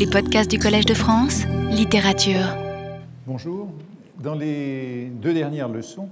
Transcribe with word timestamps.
Les 0.00 0.06
podcasts 0.06 0.50
du 0.50 0.58
Collège 0.58 0.86
de 0.86 0.94
France, 0.94 1.44
littérature. 1.70 2.56
Bonjour. 3.26 3.68
Dans 4.18 4.34
les 4.34 5.10
deux 5.10 5.34
dernières 5.34 5.68
leçons, 5.68 6.08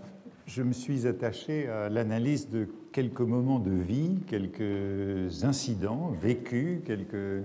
je 0.46 0.62
me 0.62 0.75
suis 0.75 1.07
attaché 1.07 1.69
à 1.69 1.88
l'analyse 1.88 2.51
de 2.51 2.69
quelques 2.93 3.22
moments 3.22 3.59
de 3.59 3.71
vie, 3.71 4.19
quelques 4.27 5.43
incidents 5.43 6.12
vécus, 6.21 6.80
quelques 6.85 7.45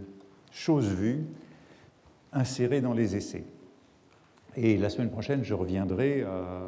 choses 0.52 0.90
vues 0.90 1.24
insérées 2.34 2.82
dans 2.82 2.94
les 2.94 3.16
essais. 3.16 3.46
Et 4.58 4.76
la 4.76 4.90
semaine 4.90 5.12
prochaine, 5.12 5.46
je 5.46 5.54
reviendrai 5.54 6.24
à 6.24 6.64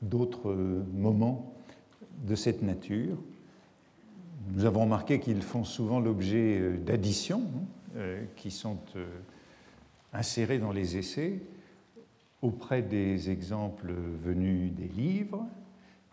d'autres 0.00 0.56
moments 0.94 1.52
de 2.26 2.34
cette 2.34 2.62
nature. 2.62 3.18
Nous 4.54 4.64
avons 4.64 4.84
remarqué 4.84 5.20
qu'ils 5.20 5.42
font 5.42 5.64
souvent 5.64 6.00
l'objet 6.00 6.70
d'additions 6.86 7.42
hein, 7.54 7.66
qui 8.36 8.50
sont 8.50 8.78
euh, 8.96 9.06
insérées 10.12 10.58
dans 10.58 10.72
les 10.72 10.96
essais 10.96 11.40
auprès 12.42 12.82
des 12.82 13.30
exemples 13.30 13.92
venus 13.92 14.72
des 14.72 14.88
livres 14.88 15.44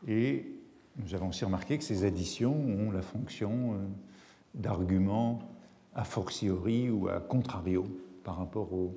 et 0.07 0.45
nous 0.97 1.13
avons 1.13 1.29
aussi 1.29 1.45
remarqué 1.45 1.77
que 1.77 1.83
ces 1.83 2.03
additions 2.03 2.55
ont 2.55 2.91
la 2.91 3.01
fonction 3.01 3.73
euh, 3.73 3.77
d'argument 4.55 5.39
a 5.93 6.03
fortiori 6.03 6.89
ou 6.89 7.07
a 7.09 7.19
contrario 7.19 7.85
par 8.23 8.37
rapport 8.37 8.73
aux 8.73 8.95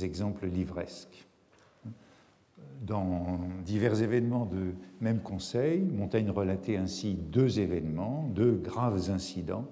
exemples 0.00 0.46
livresques. 0.46 1.26
Dans 2.82 3.40
divers 3.64 4.02
événements 4.02 4.46
de 4.46 4.74
même 5.00 5.20
conseil, 5.20 5.80
Montaigne 5.80 6.30
relatait 6.30 6.76
ainsi 6.76 7.14
deux 7.14 7.60
événements, 7.60 8.28
deux 8.34 8.54
graves 8.54 9.10
incidents 9.10 9.68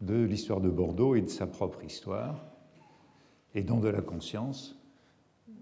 de 0.00 0.22
l'histoire 0.22 0.60
de 0.60 0.68
Bordeaux 0.68 1.14
et 1.14 1.22
de 1.22 1.28
sa 1.28 1.46
propre 1.46 1.84
histoire. 1.84 2.44
Et 3.54 3.62
dans 3.62 3.78
de 3.78 3.88
la 3.88 4.02
conscience, 4.02 4.76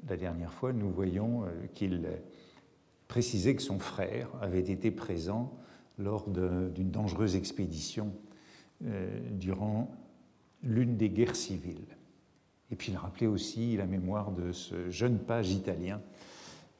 la 0.08 0.16
dernière 0.16 0.52
fois, 0.52 0.72
nous 0.72 0.90
voyons 0.90 1.44
euh, 1.44 1.48
qu'il 1.74 2.08
précisait 3.08 3.54
que 3.54 3.62
son 3.62 3.78
frère 3.78 4.28
avait 4.40 4.60
été 4.60 4.90
présent 4.90 5.52
lors 5.98 6.28
d'une 6.28 6.90
dangereuse 6.90 7.36
expédition 7.36 8.12
euh, 8.84 9.20
durant 9.32 9.94
l'une 10.62 10.96
des 10.96 11.10
guerres 11.10 11.36
civiles. 11.36 11.96
Et 12.70 12.76
puis 12.76 12.92
il 12.92 12.96
rappelait 12.96 13.26
aussi 13.26 13.76
la 13.76 13.86
mémoire 13.86 14.32
de 14.32 14.52
ce 14.52 14.90
jeune 14.90 15.18
page 15.18 15.50
italien 15.50 16.00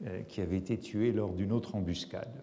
euh, 0.06 0.22
qui 0.22 0.40
avait 0.40 0.56
été 0.56 0.78
tué 0.78 1.12
lors 1.12 1.34
d'une 1.34 1.52
autre 1.52 1.74
embuscade. 1.74 2.42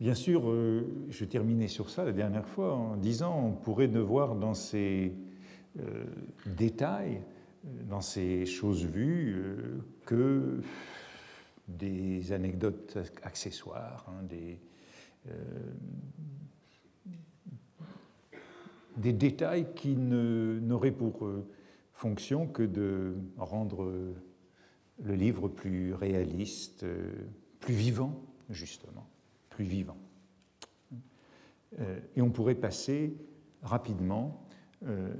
Bien 0.00 0.14
sûr, 0.14 0.48
euh, 0.48 0.86
je 1.10 1.24
terminais 1.26 1.68
sur 1.68 1.90
ça 1.90 2.04
la 2.04 2.12
dernière 2.12 2.48
fois 2.48 2.74
en 2.74 2.96
disant 2.96 3.38
on 3.38 3.52
pourrait 3.52 3.86
ne 3.86 4.00
voir 4.00 4.34
dans 4.34 4.54
ces 4.54 5.12
euh, 5.78 6.04
détails, 6.46 7.20
dans 7.88 8.00
ces 8.00 8.46
choses 8.46 8.86
vues, 8.86 9.36
que 10.06 10.62
des 11.68 12.32
anecdotes 12.32 12.96
accessoires, 13.22 14.06
hein, 14.08 14.24
des, 14.24 14.58
détails 19.12 19.66
qui 19.74 19.96
n'auraient 19.96 20.90
pour 20.90 21.28
fonction 21.92 22.46
que 22.46 22.62
de 22.62 23.14
rendre 23.36 23.92
le 25.04 25.14
livre 25.14 25.48
plus 25.48 25.94
réaliste, 25.94 26.84
euh, 26.84 27.10
plus 27.60 27.74
vivant, 27.74 28.22
justement, 28.48 29.06
vivant. 29.64 29.96
Euh, 31.78 32.00
et 32.16 32.22
on 32.22 32.30
pourrait 32.30 32.54
passer 32.54 33.14
rapidement 33.62 34.46
euh, 34.86 35.12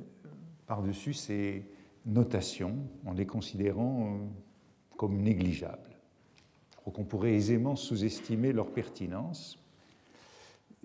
par-dessus 0.67 1.13
ces 1.13 1.65
notations 2.07 2.77
en 3.05 3.13
les 3.13 3.27
considérant 3.27 4.19
comme 4.97 5.21
négligeables. 5.21 5.97
Je 6.71 6.77
crois 6.77 6.93
qu'on 6.93 7.05
pourrait 7.05 7.35
aisément 7.35 7.77
sous-estimer 7.77 8.53
leur 8.53 8.71
pertinence 8.73 9.61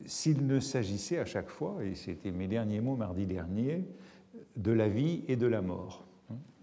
s'il 0.05 0.45
ne 0.45 0.59
s'agissait 0.59 1.19
à 1.19 1.25
chaque 1.25 1.49
fois, 1.49 1.83
et 1.83 1.95
c'était 1.95 2.31
mes 2.31 2.47
derniers 2.47 2.81
mots 2.81 2.97
mardi 2.97 3.25
dernier, 3.25 3.85
de 4.57 4.71
la 4.71 4.89
vie 4.89 5.23
et 5.27 5.37
de 5.37 5.47
la 5.47 5.61
mort. 5.61 6.05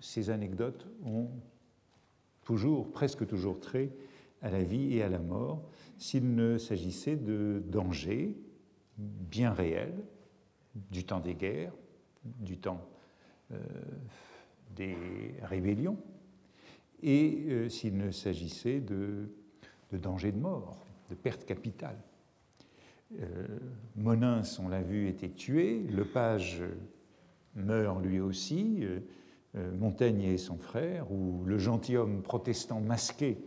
Ces 0.00 0.31
anecdotes 0.31 0.86
ont 1.04 1.28
toujours, 2.44 2.91
presque 2.91 3.26
toujours 3.26 3.60
trait 3.60 3.91
à 4.42 4.50
la 4.50 4.62
vie 4.62 4.97
et 4.97 5.02
à 5.02 5.08
la 5.08 5.19
mort, 5.19 5.62
s'il 5.98 6.34
ne 6.34 6.58
s'agissait 6.58 7.16
de 7.16 7.62
dangers 7.66 8.36
bien 8.98 9.53
réels, 9.53 10.04
du 10.91 11.04
temps 11.04 11.20
des 11.20 11.34
guerres, 11.34 11.75
du 12.25 12.58
temps 12.58 12.86
euh, 13.53 13.58
des 14.75 14.97
rébellions, 15.42 15.98
et 17.02 17.44
euh, 17.48 17.69
s'il 17.69 17.97
ne 17.97 18.10
s'agissait 18.10 18.81
de, 18.81 19.28
dangers 19.92 20.32
de 20.32 20.38
mort, 20.38 20.86
de 21.10 21.14
perte 21.14 21.44
capitale. 21.44 21.98
Euh, 23.20 23.47
Monins, 23.97 24.42
on 24.60 24.69
l'a 24.69 24.82
vu, 24.82 25.08
était 25.08 25.28
tué, 25.28 25.81
le 25.81 26.04
page 26.04 26.62
meurt 27.54 28.02
lui 28.02 28.20
aussi, 28.20 28.78
euh, 28.82 29.00
Montaigne 29.72 30.22
et 30.22 30.38
son 30.38 30.56
frère, 30.56 31.12
ou 31.12 31.44
le 31.44 31.58
gentilhomme 31.58 32.22
protestant 32.22 32.81
masqué 32.81 33.38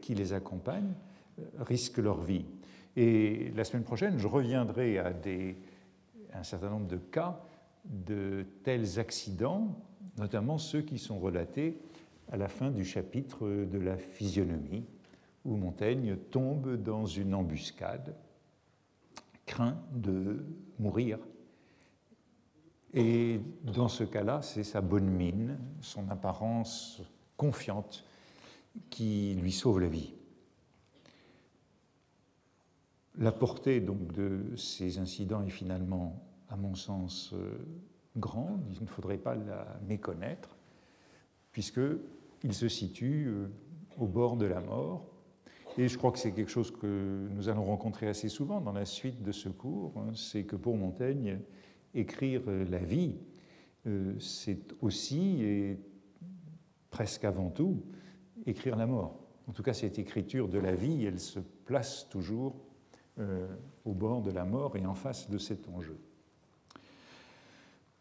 qui 0.00 0.14
les 0.14 0.32
accompagne, 0.32 0.94
risquent 1.58 1.98
leur 1.98 2.20
vie. 2.20 2.44
Et 2.96 3.52
la 3.54 3.64
semaine 3.64 3.84
prochaine, 3.84 4.18
je 4.18 4.26
reviendrai 4.26 4.98
à 4.98 5.12
un 6.34 6.42
certain 6.42 6.70
nombre 6.70 6.88
de 6.88 6.96
cas 6.96 7.40
de 7.84 8.44
tels 8.62 8.98
accidents, 8.98 9.78
notamment 10.18 10.58
ceux 10.58 10.82
qui 10.82 10.98
sont 10.98 11.18
relatés 11.18 11.78
à 12.30 12.36
la 12.36 12.48
fin 12.48 12.70
du 12.70 12.84
chapitre 12.84 13.46
de 13.48 13.78
la 13.78 13.96
physionomie, 13.96 14.84
où 15.44 15.56
Montaigne 15.56 16.16
tombe 16.30 16.76
dans 16.76 17.06
une 17.06 17.34
embuscade, 17.34 18.14
craint 19.46 19.78
de 19.92 20.44
mourir 20.78 21.18
et 22.92 23.40
dans 23.62 23.88
ce 23.88 24.04
cas-là, 24.04 24.42
c'est 24.42 24.64
sa 24.64 24.80
bonne 24.80 25.08
mine, 25.08 25.58
son 25.80 26.08
apparence 26.10 27.02
confiante 27.36 28.04
qui 28.88 29.34
lui 29.40 29.52
sauve 29.52 29.80
la 29.80 29.88
vie. 29.88 30.12
La 33.20 33.32
portée 33.32 33.80
donc 33.80 34.12
de 34.12 34.40
ces 34.56 34.96
incidents 34.96 35.42
est 35.42 35.50
finalement, 35.50 36.24
à 36.48 36.56
mon 36.56 36.74
sens, 36.74 37.34
euh, 37.34 37.52
grande. 38.16 38.62
Il 38.72 38.82
ne 38.82 38.88
faudrait 38.88 39.18
pas 39.18 39.34
la 39.34 39.78
méconnaître, 39.86 40.56
puisqu'il 41.52 42.54
se 42.54 42.68
situe 42.68 43.26
euh, 43.26 43.48
au 43.98 44.06
bord 44.06 44.38
de 44.38 44.46
la 44.46 44.60
mort. 44.60 45.04
Et 45.76 45.86
je 45.86 45.98
crois 45.98 46.12
que 46.12 46.18
c'est 46.18 46.32
quelque 46.32 46.50
chose 46.50 46.70
que 46.70 47.28
nous 47.32 47.50
allons 47.50 47.66
rencontrer 47.66 48.08
assez 48.08 48.30
souvent 48.30 48.62
dans 48.62 48.72
la 48.72 48.86
suite 48.86 49.22
de 49.22 49.32
ce 49.32 49.50
cours. 49.50 49.92
Hein. 49.98 50.12
C'est 50.14 50.44
que 50.44 50.56
pour 50.56 50.78
Montaigne, 50.78 51.40
écrire 51.92 52.40
euh, 52.48 52.64
la 52.70 52.78
vie, 52.78 53.16
c'est 54.18 54.74
aussi 54.82 55.42
et 55.42 55.80
presque 56.90 57.24
avant 57.24 57.48
tout 57.48 57.82
écrire 58.44 58.76
la 58.76 58.86
mort. 58.86 59.18
En 59.46 59.52
tout 59.52 59.62
cas, 59.62 59.72
cette 59.72 59.98
écriture 59.98 60.48
de 60.48 60.58
la 60.58 60.74
vie, 60.74 61.06
elle 61.06 61.18
se 61.18 61.40
place 61.40 62.06
toujours 62.10 62.54
euh, 63.20 63.46
au 63.84 63.92
bord 63.92 64.22
de 64.22 64.30
la 64.30 64.44
mort 64.44 64.76
et 64.76 64.86
en 64.86 64.94
face 64.94 65.28
de 65.28 65.36
cet 65.36 65.68
enjeu. 65.68 65.98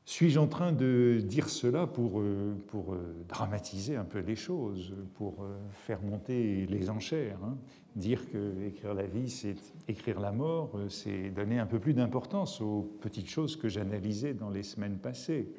Suis-je 0.06 0.40
en 0.40 0.48
train 0.48 0.72
de 0.72 1.22
dire 1.24 1.50
cela 1.50 1.88
pour, 1.88 2.20
euh, 2.20 2.56
pour 2.68 2.94
euh, 2.94 3.26
dramatiser 3.28 3.96
un 3.96 4.06
peu 4.06 4.20
les 4.20 4.36
choses, 4.36 4.94
pour 5.16 5.46
faire 5.74 6.02
monter 6.02 6.66
les 6.68 6.90
enchères 6.90 7.40
hein? 7.44 7.58
Dire 7.96 8.30
que 8.32 8.66
écrire 8.66 8.94
la 8.94 9.08
vie, 9.08 9.30
c'est 9.30 9.56
écrire 9.88 10.20
la 10.20 10.32
mort, 10.32 10.80
c'est 10.90 11.32
donner 11.32 11.60
un 11.60 11.66
peu 11.66 11.80
plus 11.80 11.94
d'importance 11.94 12.62
aux 12.62 12.84
petites 13.02 13.30
choses 13.30 13.56
que 13.56 13.68
j'analysais 13.68 14.34
dans 14.34 14.50
les 14.50 14.64
semaines 14.64 15.00
passées. 15.00 15.50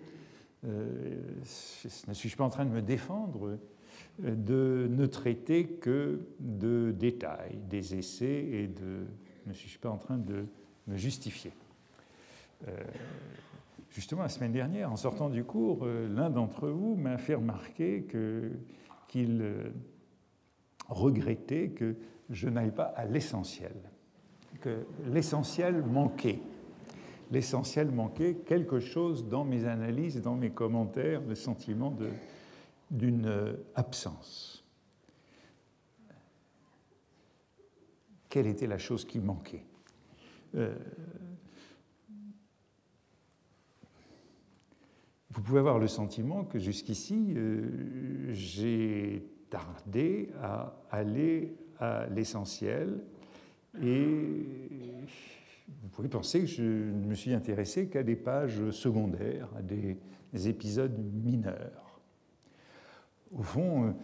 ne 0.63 2.15
suis-je 2.15 2.37
pas 2.37 2.45
en 2.45 2.51
train 2.51 2.65
de 2.65 2.71
me 2.71 2.83
défendre 2.83 3.59
de 4.21 4.89
ne 4.91 5.07
traiter 5.07 5.67
que 5.67 6.21
de 6.39 6.95
détails, 6.97 7.59
des 7.69 7.97
essais, 7.97 8.47
et 8.53 8.69
de 8.69 9.07
ne 9.51 9.55
suis-je 9.55 9.79
pas 9.79 9.91
en 9.91 9.99
train 9.99 10.19
de 10.19 10.47
me 10.87 10.97
justifier 10.97 11.53
Justement, 13.91 14.23
la 14.23 14.29
semaine 14.29 14.53
dernière, 14.53 14.93
en 14.93 14.97
sortant 14.97 15.29
du 15.29 15.43
cours, 15.43 15.81
euh, 15.83 16.09
l'un 16.09 16.31
d'entre 16.31 16.69
vous 16.69 16.95
m'a 16.95 17.19
fait 17.19 17.35
remarquer 17.35 18.07
qu'il 19.09 19.43
euh, 19.43 19.71
regrettait 20.89 21.71
que 21.71 21.97
je 22.31 22.49
n'aille 22.49 22.71
pas 22.71 22.85
à 22.85 23.05
l'essentiel, 23.05 23.75
que 24.61 24.87
l'essentiel 25.07 25.83
manquait. 25.83 26.39
L'essentiel 27.33 27.91
manquait 27.91 28.35
quelque 28.47 28.79
chose 28.79 29.29
dans 29.29 29.45
mes 29.45 29.65
analyses, 29.65 30.23
dans 30.23 30.37
mes 30.37 30.51
commentaires, 30.51 31.21
le 31.29 31.35
sentiment 31.35 31.97
d'une 32.93 33.27
euh, 33.27 33.55
absence. 33.75 34.60
Quelle 38.31 38.47
était 38.47 38.67
la 38.67 38.79
chose 38.79 39.05
qui 39.05 39.21
manquait 39.21 39.65
vous 45.33 45.43
pouvez 45.43 45.61
avoir 45.61 45.79
le 45.79 45.87
sentiment 45.87 46.45
que 46.45 46.59
jusqu'ici, 46.59 47.37
j'ai 48.31 49.25
tardé 49.49 50.31
à 50.43 50.75
aller 50.91 51.55
à 51.79 52.07
l'essentiel 52.09 53.01
et 53.81 54.07
vous 55.83 55.89
pouvez 55.89 56.09
penser 56.09 56.41
que 56.41 56.47
je 56.47 56.63
ne 56.63 57.07
me 57.07 57.15
suis 57.15 57.33
intéressé 57.33 57.89
qu'à 57.89 58.03
des 58.03 58.17
pages 58.17 58.71
secondaires, 58.71 59.49
à 59.57 59.63
des, 59.63 59.99
épisodes 60.33 60.97
mineurs. 61.25 62.01
Au 63.33 63.43
fond, 63.43 63.97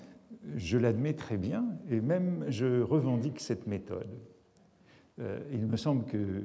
je 0.57 0.79
l'admets 0.79 1.15
très 1.15 1.37
bien 1.37 1.65
et 1.91 2.01
même 2.01 2.45
je 2.49 2.81
revendique 2.83 3.41
cette 3.41 3.67
méthode. 3.67 4.09
Euh, 5.21 5.41
il 5.53 5.67
me 5.67 5.77
semble 5.77 6.05
que 6.05 6.45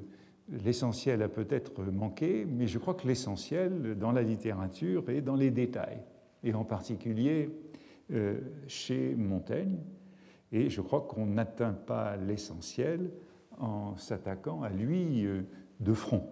l'essentiel 0.50 1.22
a 1.22 1.30
peut-être 1.30 1.84
manqué, 1.84 2.46
mais 2.46 2.68
je 2.68 2.80
crois 2.80 2.94
que 2.94 3.08
l'essentiel 3.08 3.98
dans 3.98 4.12
la 4.12 4.22
littérature 4.22 5.10
est 5.10 5.22
dans 5.22 5.36
les 5.36 5.52
détails, 5.52 6.02
et 6.44 6.54
en 6.54 6.64
particulier 6.64 7.50
euh, 8.12 8.40
chez 8.68 9.16
Montaigne. 9.16 9.78
Et 10.52 10.70
je 10.70 10.82
crois 10.82 11.02
qu'on 11.02 11.26
n'atteint 11.26 11.74
pas 11.74 12.18
l'essentiel 12.18 13.12
en 13.58 13.96
s'attaquant 13.98 14.64
à 14.64 14.70
lui 14.70 15.26
euh, 15.26 15.44
de 15.80 15.94
front. 15.94 16.28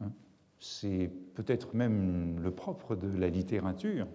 Hein. 0.00 0.12
C'est 0.58 1.10
peut-être 1.34 1.74
même 1.74 2.40
le 2.40 2.50
propre 2.50 2.96
de 2.96 3.18
la 3.18 3.28
littérature, 3.28 4.06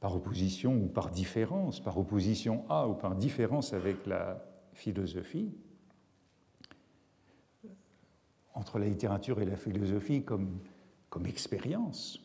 par 0.00 0.16
opposition 0.16 0.74
ou 0.76 0.86
par 0.86 1.10
différence, 1.10 1.80
par 1.80 1.98
opposition 1.98 2.64
à 2.68 2.88
ou 2.88 2.94
par 2.94 3.14
différence 3.14 3.72
avec 3.72 4.06
la 4.06 4.42
philosophie, 4.72 5.52
entre 8.54 8.78
la 8.78 8.86
littérature 8.86 9.40
et 9.40 9.44
la 9.44 9.56
philosophie 9.56 10.24
comme, 10.24 10.60
expérience, 11.26 12.20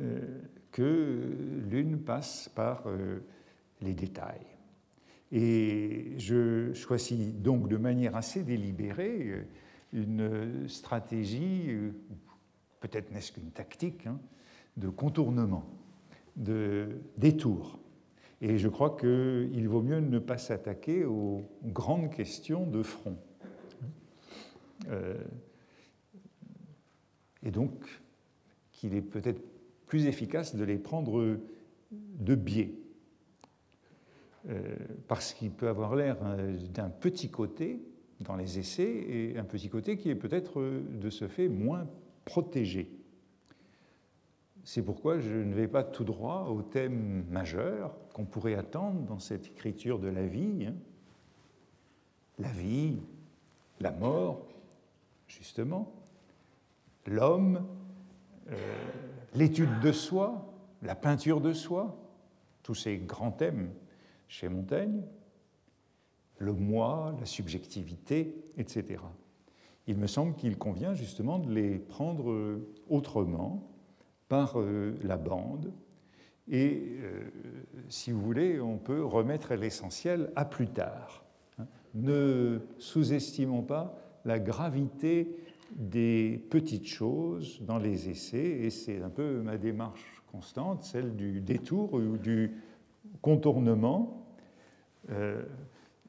euh, 0.00 0.40
que 0.72 1.62
l'une 1.68 1.98
passe 2.02 2.48
par 2.54 2.84
les 3.80 3.94
détails. 3.94 4.56
Et 5.32 6.14
je 6.18 6.72
choisis 6.72 7.34
donc 7.34 7.68
de 7.68 7.76
manière 7.76 8.16
assez 8.16 8.44
délibérée 8.44 9.22
euh, 9.22 9.44
une 9.92 10.68
stratégie, 10.68 11.64
euh, 11.68 11.90
peut-être 12.80 13.10
n'est-ce 13.12 13.32
qu'une 13.32 13.50
tactique, 13.50 14.06
hein, 14.06 14.20
de 14.76 14.88
contournement, 14.88 15.66
de 16.36 16.88
détour. 17.16 17.78
Et 18.40 18.58
je 18.58 18.68
crois 18.68 18.96
qu'il 18.96 19.68
vaut 19.68 19.82
mieux 19.82 20.00
ne 20.00 20.18
pas 20.18 20.38
s'attaquer 20.38 21.04
aux 21.04 21.42
grandes 21.64 22.10
questions 22.10 22.66
de 22.66 22.82
front. 22.82 23.16
Euh, 24.88 25.16
et 27.42 27.50
donc 27.50 27.72
qu'il 28.72 28.94
est 28.94 29.02
peut-être 29.02 29.40
plus 29.86 30.06
efficace 30.06 30.54
de 30.54 30.64
les 30.64 30.76
prendre 30.76 31.38
de 31.90 32.34
biais. 32.34 32.74
Euh, 34.48 34.76
parce 35.08 35.32
qu'il 35.32 35.50
peut 35.50 35.66
avoir 35.66 35.96
l'air 35.96 36.18
euh, 36.22 36.56
d'un 36.72 36.88
petit 36.88 37.30
côté 37.30 37.80
dans 38.20 38.36
les 38.36 38.60
essais 38.60 39.04
et 39.08 39.38
un 39.38 39.44
petit 39.44 39.68
côté 39.68 39.96
qui 39.96 40.08
est 40.08 40.14
peut-être 40.14 40.60
euh, 40.60 40.82
de 41.00 41.10
ce 41.10 41.26
fait 41.26 41.48
moins 41.48 41.88
protégé. 42.24 42.88
C'est 44.66 44.82
pourquoi 44.82 45.20
je 45.20 45.32
ne 45.32 45.54
vais 45.54 45.68
pas 45.68 45.84
tout 45.84 46.02
droit 46.02 46.48
au 46.50 46.60
thème 46.60 47.24
majeur 47.30 47.94
qu'on 48.12 48.24
pourrait 48.24 48.56
attendre 48.56 48.98
dans 49.02 49.20
cette 49.20 49.46
écriture 49.46 50.00
de 50.00 50.08
la 50.08 50.26
vie. 50.26 50.66
Hein. 50.66 50.74
La 52.40 52.48
vie, 52.48 52.98
la 53.78 53.92
mort, 53.92 54.44
justement, 55.28 55.94
l'homme, 57.06 57.64
l'étude 59.34 59.78
de 59.78 59.92
soi, 59.92 60.52
la 60.82 60.96
peinture 60.96 61.40
de 61.40 61.52
soi, 61.52 61.96
tous 62.64 62.74
ces 62.74 62.98
grands 62.98 63.30
thèmes 63.30 63.70
chez 64.26 64.48
Montaigne, 64.48 65.04
le 66.38 66.52
moi, 66.52 67.14
la 67.20 67.26
subjectivité, 67.26 68.34
etc. 68.58 69.00
Il 69.86 69.96
me 69.96 70.08
semble 70.08 70.34
qu'il 70.34 70.58
convient 70.58 70.94
justement 70.94 71.38
de 71.38 71.52
les 71.52 71.78
prendre 71.78 72.58
autrement 72.88 73.75
par 74.28 74.58
euh, 74.60 74.94
la 75.02 75.16
bande. 75.16 75.72
Et 76.48 76.98
euh, 77.00 77.24
si 77.88 78.12
vous 78.12 78.20
voulez, 78.20 78.60
on 78.60 78.78
peut 78.78 79.04
remettre 79.04 79.54
l'essentiel 79.54 80.30
à 80.36 80.44
plus 80.44 80.68
tard. 80.68 81.24
Hein. 81.58 81.66
Ne 81.94 82.60
sous-estimons 82.78 83.62
pas 83.62 83.98
la 84.24 84.38
gravité 84.38 85.36
des 85.72 86.44
petites 86.50 86.86
choses 86.86 87.60
dans 87.62 87.78
les 87.78 88.08
essais, 88.08 88.38
et 88.38 88.70
c'est 88.70 89.02
un 89.02 89.10
peu 89.10 89.40
ma 89.42 89.56
démarche 89.56 90.22
constante, 90.30 90.84
celle 90.84 91.16
du 91.16 91.40
détour 91.40 91.94
ou 91.94 92.16
du 92.16 92.52
contournement. 93.22 94.26
Euh, 95.10 95.42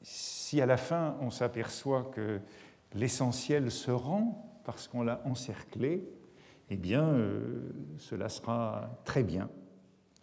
si 0.01 0.61
à 0.61 0.65
la 0.65 0.77
fin 0.77 1.17
on 1.21 1.29
s'aperçoit 1.29 2.03
que 2.13 2.39
l'essentiel 2.93 3.71
se 3.71 3.91
rend 3.91 4.61
parce 4.63 4.87
qu'on 4.87 5.01
l'a 5.01 5.21
encerclé, 5.25 6.07
eh 6.69 6.77
bien 6.77 7.03
euh, 7.03 7.69
cela 7.97 8.29
sera 8.29 8.99
très 9.05 9.23
bien. 9.23 9.49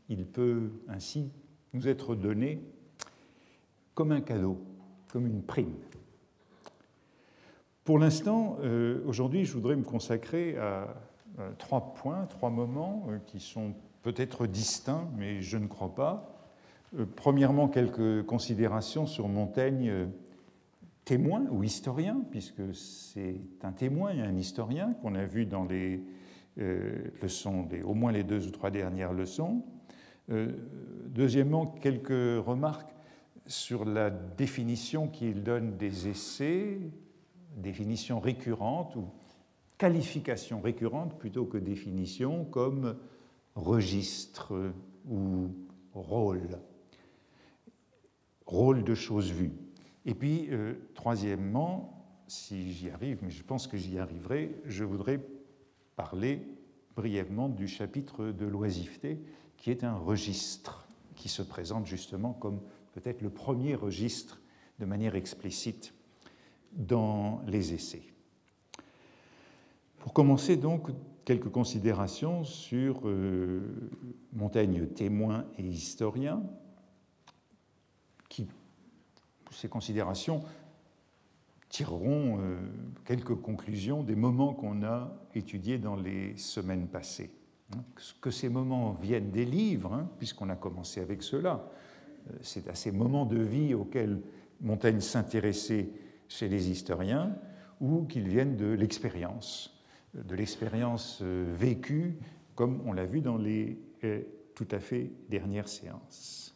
Il 0.08 0.26
peut 0.26 0.70
ainsi 0.88 1.30
nous 1.72 1.88
être 1.88 2.14
donné 2.14 2.60
comme 3.94 4.12
un 4.12 4.20
cadeau, 4.20 4.60
comme 5.08 5.26
une 5.26 5.42
prime. 5.42 5.74
Pour 7.84 7.98
l'instant, 7.98 8.58
euh, 8.62 9.02
aujourd'hui, 9.06 9.44
je 9.44 9.52
voudrais 9.52 9.76
me 9.76 9.84
consacrer 9.84 10.56
à, 10.58 10.94
à 11.38 11.50
trois 11.58 11.94
points, 11.94 12.26
trois 12.26 12.50
moments 12.50 13.06
qui 13.26 13.40
sont 13.40 13.74
peut-être 14.02 14.46
distincts, 14.46 15.08
mais 15.16 15.40
je 15.40 15.56
ne 15.56 15.66
crois 15.66 15.94
pas. 15.94 16.34
Euh, 16.98 17.06
premièrement, 17.16 17.68
quelques 17.68 18.24
considérations 18.26 19.06
sur 19.06 19.28
Montaigne, 19.28 19.88
euh, 19.88 20.06
témoin 21.04 21.44
ou 21.50 21.62
historien, 21.62 22.22
puisque 22.30 22.74
c'est 22.74 23.40
un 23.62 23.72
témoin 23.72 24.10
et 24.12 24.20
un 24.20 24.36
historien 24.36 24.94
qu'on 25.02 25.14
a 25.14 25.24
vu 25.24 25.46
dans 25.46 25.64
les 25.64 26.02
euh, 26.58 27.10
leçons, 27.22 27.68
au 27.84 27.94
moins 27.94 28.12
les 28.12 28.24
deux 28.24 28.46
ou 28.46 28.50
trois 28.50 28.70
dernières 28.70 29.12
leçons. 29.12 29.64
deuxièmement, 30.28 31.66
quelques 31.66 32.44
remarques 32.44 32.94
sur 33.46 33.84
la 33.84 34.10
définition 34.10 35.08
qu'il 35.08 35.42
donne 35.42 35.76
des 35.76 36.08
essais, 36.08 36.78
définition 37.56 38.20
récurrente 38.20 38.96
ou 38.96 39.04
qualification 39.76 40.60
récurrente 40.60 41.18
plutôt 41.18 41.44
que 41.44 41.58
définition, 41.58 42.44
comme 42.46 42.96
registre 43.54 44.72
ou 45.06 45.48
rôle 45.92 46.58
rôle 48.46 48.84
de 48.84 48.94
choses 48.94 49.30
vues. 49.30 49.52
Et 50.06 50.14
puis, 50.14 50.48
euh, 50.50 50.74
troisièmement, 50.94 52.06
si 52.26 52.72
j'y 52.72 52.90
arrive, 52.90 53.18
mais 53.22 53.30
je 53.30 53.42
pense 53.42 53.66
que 53.66 53.76
j'y 53.76 53.98
arriverai, 53.98 54.54
je 54.64 54.84
voudrais 54.84 55.20
parler 55.96 56.46
brièvement 56.96 57.48
du 57.48 57.68
chapitre 57.68 58.26
de 58.26 58.46
l'oisiveté, 58.46 59.20
qui 59.56 59.70
est 59.70 59.84
un 59.84 59.96
registre 59.96 60.86
qui 61.16 61.28
se 61.28 61.42
présente 61.42 61.86
justement 61.86 62.32
comme 62.32 62.60
peut-être 62.92 63.22
le 63.22 63.30
premier 63.30 63.74
registre 63.74 64.40
de 64.78 64.84
manière 64.84 65.14
explicite 65.14 65.94
dans 66.72 67.42
les 67.46 67.72
essais. 67.72 68.02
Pour 69.98 70.12
commencer 70.12 70.56
donc, 70.56 70.90
quelques 71.24 71.48
considérations 71.48 72.44
sur 72.44 73.08
euh, 73.08 73.90
Montaigne 74.32 74.86
témoin 74.86 75.46
et 75.56 75.64
historien, 75.64 76.42
qui, 78.28 78.48
ces 79.50 79.68
considérations 79.68 80.42
tireront 81.74 82.38
euh, 82.38 82.56
quelques 83.04 83.34
conclusions 83.34 84.04
des 84.04 84.14
moments 84.14 84.54
qu'on 84.54 84.84
a 84.84 85.12
étudiés 85.34 85.76
dans 85.76 85.96
les 85.96 86.36
semaines 86.36 86.86
passées. 86.86 87.32
Hein, 87.74 87.82
que 88.20 88.30
ces 88.30 88.48
moments 88.48 88.92
viennent 88.92 89.32
des 89.32 89.44
livres, 89.44 89.92
hein, 89.92 90.08
puisqu'on 90.18 90.50
a 90.50 90.54
commencé 90.54 91.00
avec 91.00 91.24
cela, 91.24 91.68
euh, 92.30 92.36
c'est 92.42 92.68
à 92.68 92.76
ces 92.76 92.92
moments 92.92 93.26
de 93.26 93.40
vie 93.40 93.74
auxquels 93.74 94.20
Montaigne 94.60 95.00
s'intéressait 95.00 95.88
chez 96.28 96.48
les 96.48 96.70
historiens, 96.70 97.36
ou 97.80 98.04
qu'ils 98.04 98.28
viennent 98.28 98.54
de 98.54 98.66
l'expérience, 98.66 99.82
de 100.14 100.36
l'expérience 100.36 101.22
euh, 101.22 101.52
vécue, 101.58 102.20
comme 102.54 102.82
on 102.86 102.92
l'a 102.92 103.04
vu 103.04 103.20
dans 103.20 103.36
les 103.36 103.80
tout 104.54 104.68
à 104.70 104.78
fait 104.78 105.10
dernières 105.28 105.66
séances. 105.66 106.54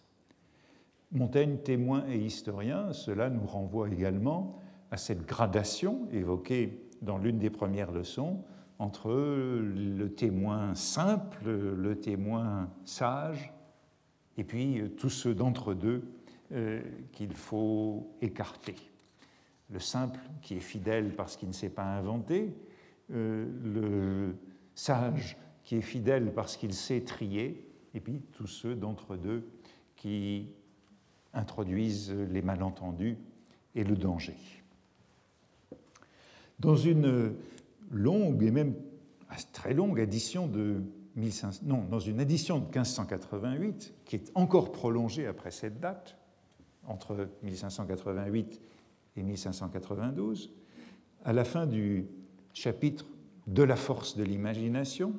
Montaigne, 1.10 1.56
témoin 1.56 2.06
et 2.08 2.18
historien, 2.18 2.92
cela 2.92 3.30
nous 3.30 3.46
renvoie 3.46 3.88
également 3.88 4.60
à 4.90 4.96
cette 4.96 5.26
gradation 5.26 6.08
évoquée 6.12 6.80
dans 7.02 7.18
l'une 7.18 7.38
des 7.38 7.50
premières 7.50 7.92
leçons 7.92 8.44
entre 8.78 9.10
le 9.10 10.08
témoin 10.08 10.74
simple, 10.74 11.50
le 11.50 11.96
témoin 11.96 12.70
sage, 12.84 13.52
et 14.36 14.44
puis 14.44 14.82
tous 14.96 15.10
ceux 15.10 15.34
d'entre 15.34 15.74
deux 15.74 16.04
euh, 16.52 16.80
qu'il 17.12 17.34
faut 17.34 18.14
écarter. 18.22 18.76
Le 19.70 19.80
simple 19.80 20.20
qui 20.40 20.54
est 20.54 20.60
fidèle 20.60 21.14
parce 21.14 21.36
qu'il 21.36 21.48
ne 21.48 21.52
s'est 21.52 21.70
pas 21.70 21.84
inventé, 21.84 22.54
euh, 23.10 23.46
le 23.64 24.36
sage 24.74 25.36
qui 25.64 25.76
est 25.76 25.82
fidèle 25.82 26.32
parce 26.32 26.56
qu'il 26.56 26.72
sait 26.72 27.00
trier, 27.00 27.68
et 27.94 28.00
puis 28.00 28.22
tous 28.32 28.46
ceux 28.46 28.76
d'entre 28.76 29.16
deux 29.16 29.46
qui 29.96 30.46
introduisent 31.34 32.12
les 32.12 32.42
malentendus 32.42 33.18
et 33.74 33.84
le 33.84 33.96
danger. 33.96 34.36
Dans 36.60 36.76
une 36.76 37.34
longue 37.90 38.42
et 38.42 38.50
même 38.50 38.74
très 39.52 39.74
longue 39.74 40.00
édition 40.00 40.46
de 40.46 40.82
1500, 41.16 41.62
non, 41.64 41.84
dans 41.84 42.00
une 42.00 42.20
édition 42.20 42.58
de 42.58 42.64
1588 42.64 43.94
qui 44.04 44.16
est 44.16 44.30
encore 44.34 44.72
prolongée 44.72 45.26
après 45.26 45.50
cette 45.50 45.80
date, 45.80 46.16
entre 46.86 47.28
1588 47.42 48.60
et 49.16 49.22
1592, 49.22 50.52
à 51.24 51.32
la 51.32 51.44
fin 51.44 51.66
du 51.66 52.06
chapitre 52.54 53.06
de 53.46 53.62
la 53.62 53.76
force 53.76 54.16
de 54.16 54.22
l'imagination, 54.22 55.14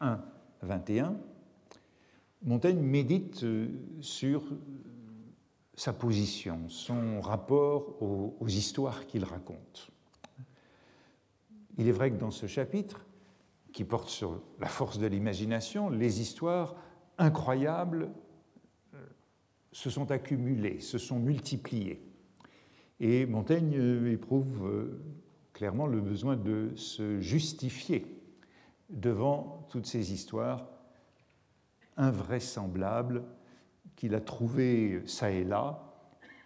1, 0.00 0.20
21, 0.62 1.16
Montaigne 2.42 2.80
médite 2.80 3.42
euh, 3.42 3.68
sur 4.00 4.42
sa 5.74 5.92
position, 5.92 6.68
son 6.68 7.20
rapport 7.20 8.00
aux 8.02 8.46
histoires 8.46 9.06
qu'il 9.06 9.24
raconte. 9.24 9.93
Il 11.78 11.88
est 11.88 11.92
vrai 11.92 12.10
que 12.10 12.16
dans 12.16 12.30
ce 12.30 12.46
chapitre, 12.46 13.06
qui 13.72 13.84
porte 13.84 14.08
sur 14.08 14.40
la 14.60 14.68
force 14.68 14.98
de 14.98 15.06
l'imagination, 15.06 15.90
les 15.90 16.20
histoires 16.20 16.76
incroyables 17.18 18.10
euh, 18.94 18.98
se 19.72 19.90
sont 19.90 20.10
accumulées, 20.12 20.78
se 20.78 20.96
sont 20.96 21.18
multipliées. 21.18 22.00
Et 23.00 23.26
Montaigne 23.26 23.74
euh, 23.76 24.12
éprouve 24.12 24.88
clairement 25.52 25.86
le 25.86 26.00
besoin 26.00 26.36
de 26.36 26.72
se 26.76 27.20
justifier 27.20 28.06
devant 28.90 29.66
toutes 29.70 29.86
ces 29.86 30.12
histoires 30.12 30.68
invraisemblables 31.96 33.24
qu'il 33.96 34.14
a 34.14 34.20
trouvées 34.20 35.02
ça 35.06 35.30
et 35.30 35.44
là, 35.44 35.94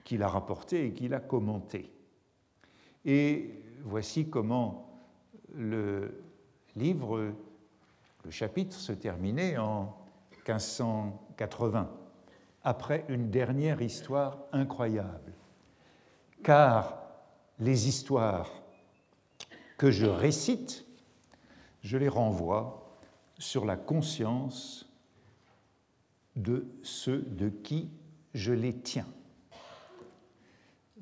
qu'il 0.05 0.23
a 0.23 0.29
rapportées 0.29 0.87
et 0.87 0.93
qu'il 0.93 1.15
a 1.15 1.21
commentées. 1.21 1.93
Et 3.05 3.63
voici 3.83 4.29
comment 4.29 4.88
le 5.55 6.23
livre, 6.77 7.33
le 8.25 8.31
chapitre 8.31 8.77
se 8.77 8.93
terminait 8.93 9.57
en 9.57 9.97
1580, 10.47 11.91
après 12.65 13.05
une 13.09 13.31
dernière 13.31 13.83
histoire 13.83 14.39
incroyable. 14.53 15.33
Car 16.43 17.03
les 17.59 17.89
histoires 17.89 18.51
que 19.77 19.91
je 19.91 20.07
récite, 20.07 20.87
je 21.83 21.97
les 21.97 22.09
renvoie 22.09 22.99
sur 23.39 23.65
la 23.65 23.77
conscience 23.77 24.89
de 26.37 26.67
ceux 26.83 27.19
de 27.19 27.49
qui 27.49 27.91
je 28.35 28.53
les 28.53 28.75
tiens. 28.75 29.07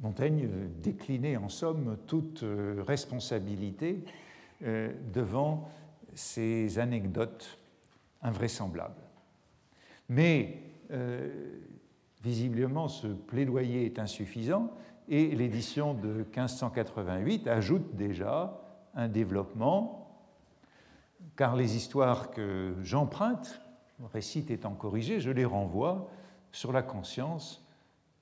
Montaigne 0.01 0.49
déclinait 0.83 1.37
en 1.37 1.49
somme 1.49 1.97
toute 2.07 2.43
euh, 2.43 2.83
responsabilité 2.87 4.05
euh, 4.63 4.93
devant 5.13 5.69
ces 6.15 6.79
anecdotes 6.79 7.59
invraisemblables. 8.23 9.03
Mais 10.09 10.63
euh, 10.91 11.61
visiblement, 12.23 12.89
ce 12.89 13.09
plaidoyer 13.09 13.87
est 13.87 13.99
insuffisant 13.99 14.73
et 15.09 15.29
l'édition 15.35 15.95
de 15.95 16.09
1588 16.09 17.47
ajoute 17.47 17.95
déjà 17.95 18.61
un 18.95 19.09
développement, 19.09 20.19
car 21.37 21.55
les 21.55 21.77
histoires 21.77 22.31
que 22.31 22.75
j'emprunte, 22.83 23.61
récit 24.13 24.47
étant 24.49 24.75
corrigé, 24.75 25.21
je 25.21 25.31
les 25.31 25.45
renvoie 25.45 26.09
sur 26.51 26.73
la 26.73 26.83
conscience 26.83 27.65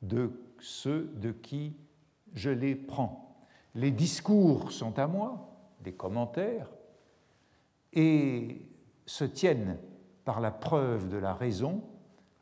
de 0.02 0.30
ceux 0.58 1.12
de 1.16 1.30
qui 1.30 1.76
je 2.34 2.50
les 2.50 2.74
prends. 2.74 3.36
Les 3.74 3.90
discours 3.90 4.72
sont 4.72 4.98
à 4.98 5.06
moi, 5.06 5.53
les 5.84 5.92
commentaires, 5.92 6.70
et 7.92 8.66
se 9.06 9.24
tiennent 9.24 9.78
par 10.24 10.40
la 10.40 10.50
preuve 10.50 11.08
de 11.08 11.16
la 11.16 11.34
raison, 11.34 11.82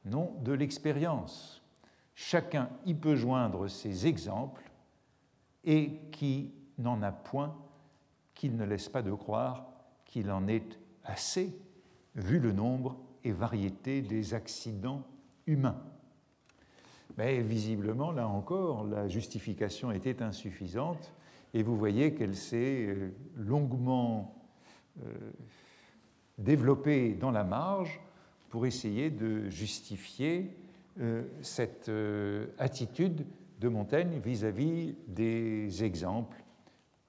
non 0.05 0.35
de 0.43 0.53
l'expérience. 0.53 1.63
Chacun 2.15 2.71
y 2.87 2.95
peut 2.95 3.17
joindre 3.17 3.69
ses 3.69 4.07
exemples 4.07 4.71
et 5.65 6.01
qui 6.11 6.53
n'en 6.79 7.03
a 7.03 7.13
point 7.13 7.57
qu'il 8.35 8.57
ne 8.57 8.65
laisse 8.65 8.89
pas 8.89 9.03
de 9.03 9.13
croire 9.13 9.67
qu'il 10.05 10.31
en 10.31 10.47
est 10.49 10.79
assez, 11.05 11.57
vu 12.15 12.39
le 12.39 12.53
nombre 12.53 12.97
et 13.25 13.33
variété 13.33 14.03
des 14.03 14.35
accidents 14.35 15.03
humains. 15.47 15.83
Mais 17.17 17.41
visiblement, 17.41 18.11
là 18.11 18.29
encore, 18.29 18.85
la 18.85 19.09
justification 19.09 19.93
était 19.93 20.23
insuffisante 20.23 21.15
et 21.55 21.63
vous 21.63 21.77
voyez 21.77 22.15
qu'elle 22.15 22.37
s'est 22.37 22.87
euh, 22.87 23.11
longuement 23.37 24.43
euh, 25.05 25.33
développée 26.39 27.15
dans 27.15 27.31
la 27.31 27.45
marge 27.45 28.01
pour 28.49 28.67
essayer 28.67 29.11
de 29.11 29.49
justifier 29.49 30.57
euh, 31.01 31.25
cette 31.41 31.91
attitude 32.59 33.27
de 33.61 33.69
Montaigne 33.69 34.19
vis-à-vis 34.19 34.93
-vis 34.93 34.95
des 35.09 35.85
exemples 35.85 36.43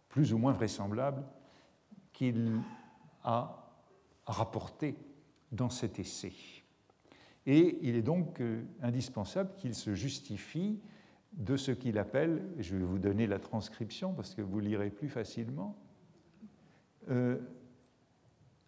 plus 0.08 0.34
ou 0.34 0.38
moins 0.38 0.54
vraisemblable 0.54 1.24
qu'il 2.14 2.62
a 3.24 3.72
rapporté 4.26 4.96
dans 5.52 5.70
cet 5.70 6.00
essai. 6.00 6.34
Et 7.46 7.80
il 7.82 7.96
est 7.96 8.04
donc 8.04 8.42
indispensable 8.82 9.54
qu'il 9.58 9.74
se 9.74 9.96
justifie 9.96 10.80
de 11.34 11.58
ce 11.58 11.72
qu'il 11.72 11.98
appelle, 11.98 12.44
je 12.60 12.76
vais 12.76 12.84
vous 12.84 13.00
donner 13.00 13.28
la 13.28 13.40
transcription 13.40 14.14
parce 14.14 14.36
que 14.36 14.42
vous 14.42 14.60
lirez 14.60 14.90
plus 14.90 15.10
facilement, 15.10 15.76
euh, 17.10 17.38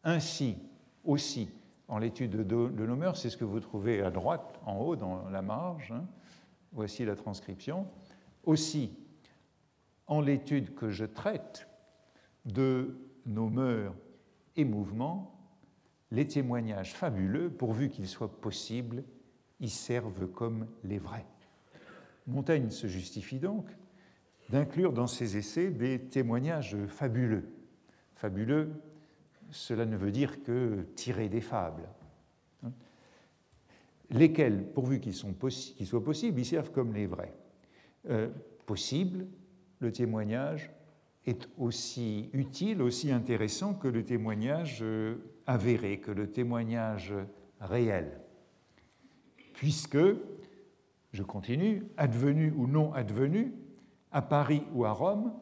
ainsi, 0.04 0.58
aussi, 1.04 1.50
en 1.88 2.00
l'étude 2.00 2.32
de, 2.32 2.44
de 2.44 3.16
c'est 3.16 3.30
ce 3.30 3.38
que 3.38 3.46
vous 3.46 3.60
trouvez 3.60 4.02
à 4.02 4.10
droite, 4.10 4.60
en 4.66 4.78
haut, 4.80 4.96
dans 4.96 5.30
la 5.30 5.42
marge, 5.42 5.92
hein. 5.92 6.06
voici 6.72 7.06
la 7.06 7.16
transcription, 7.16 7.88
aussi, 8.44 8.92
en 10.08 10.22
l'étude 10.22 10.74
que 10.76 10.90
je 10.90 11.06
traite 11.06 11.68
de 12.46 12.98
nos 13.26 13.50
mœurs 13.50 13.96
et 14.56 14.66
mouvements, 14.66 15.36
les 16.12 16.28
témoignages 16.28 16.94
fabuleux, 16.94 17.50
pourvu 17.50 17.90
qu'ils 17.90 18.08
soient 18.08 18.42
possibles, 18.42 19.04
y 19.60 19.70
servent 19.70 20.28
comme 20.28 20.68
les 20.84 21.00
vrais. 21.00 21.26
Montaigne 22.28 22.70
se 22.70 22.88
justifie 22.88 23.40
donc 23.40 23.66
d'inclure 24.50 24.94
dans 24.94 25.08
ses 25.08 25.38
essais 25.38 25.70
des 25.70 26.00
témoignages 26.00 26.78
fabuleux. 26.88 27.50
Fabuleux, 28.16 28.72
cela 29.52 29.86
ne 29.86 29.98
veut 29.98 30.12
dire 30.12 30.44
que 30.44 30.86
tirer 30.96 31.30
des 31.30 31.42
fables. 31.42 31.88
Lesquels, 34.12 34.72
pourvu 34.72 35.00
qu'ils 35.00 35.16
soient 35.16 35.34
possibles, 36.04 36.40
y 36.40 36.46
servent 36.46 36.72
comme 36.72 36.94
les 36.94 37.08
vrais. 37.08 37.34
Euh, 38.10 38.30
possible, 38.66 39.26
le 39.80 39.92
témoignage 39.92 40.72
est 41.26 41.50
aussi 41.58 42.30
utile, 42.34 42.82
aussi 42.84 43.12
intéressant 43.12 43.74
que 43.74 43.88
le 43.88 44.06
témoignage 44.06 44.80
euh, 44.84 45.16
avéré, 45.48 46.00
que 46.00 46.12
le 46.12 46.30
témoignage 46.30 47.14
réel. 47.60 48.20
Puisque, 49.54 49.98
je 51.16 51.24
continue, 51.24 51.84
advenu 51.96 52.52
ou 52.52 52.68
non 52.68 52.94
advenu, 52.94 53.54
à 54.12 54.22
Paris 54.22 54.64
ou 54.74 54.84
à 54.86 54.92
Rome, 54.92 55.34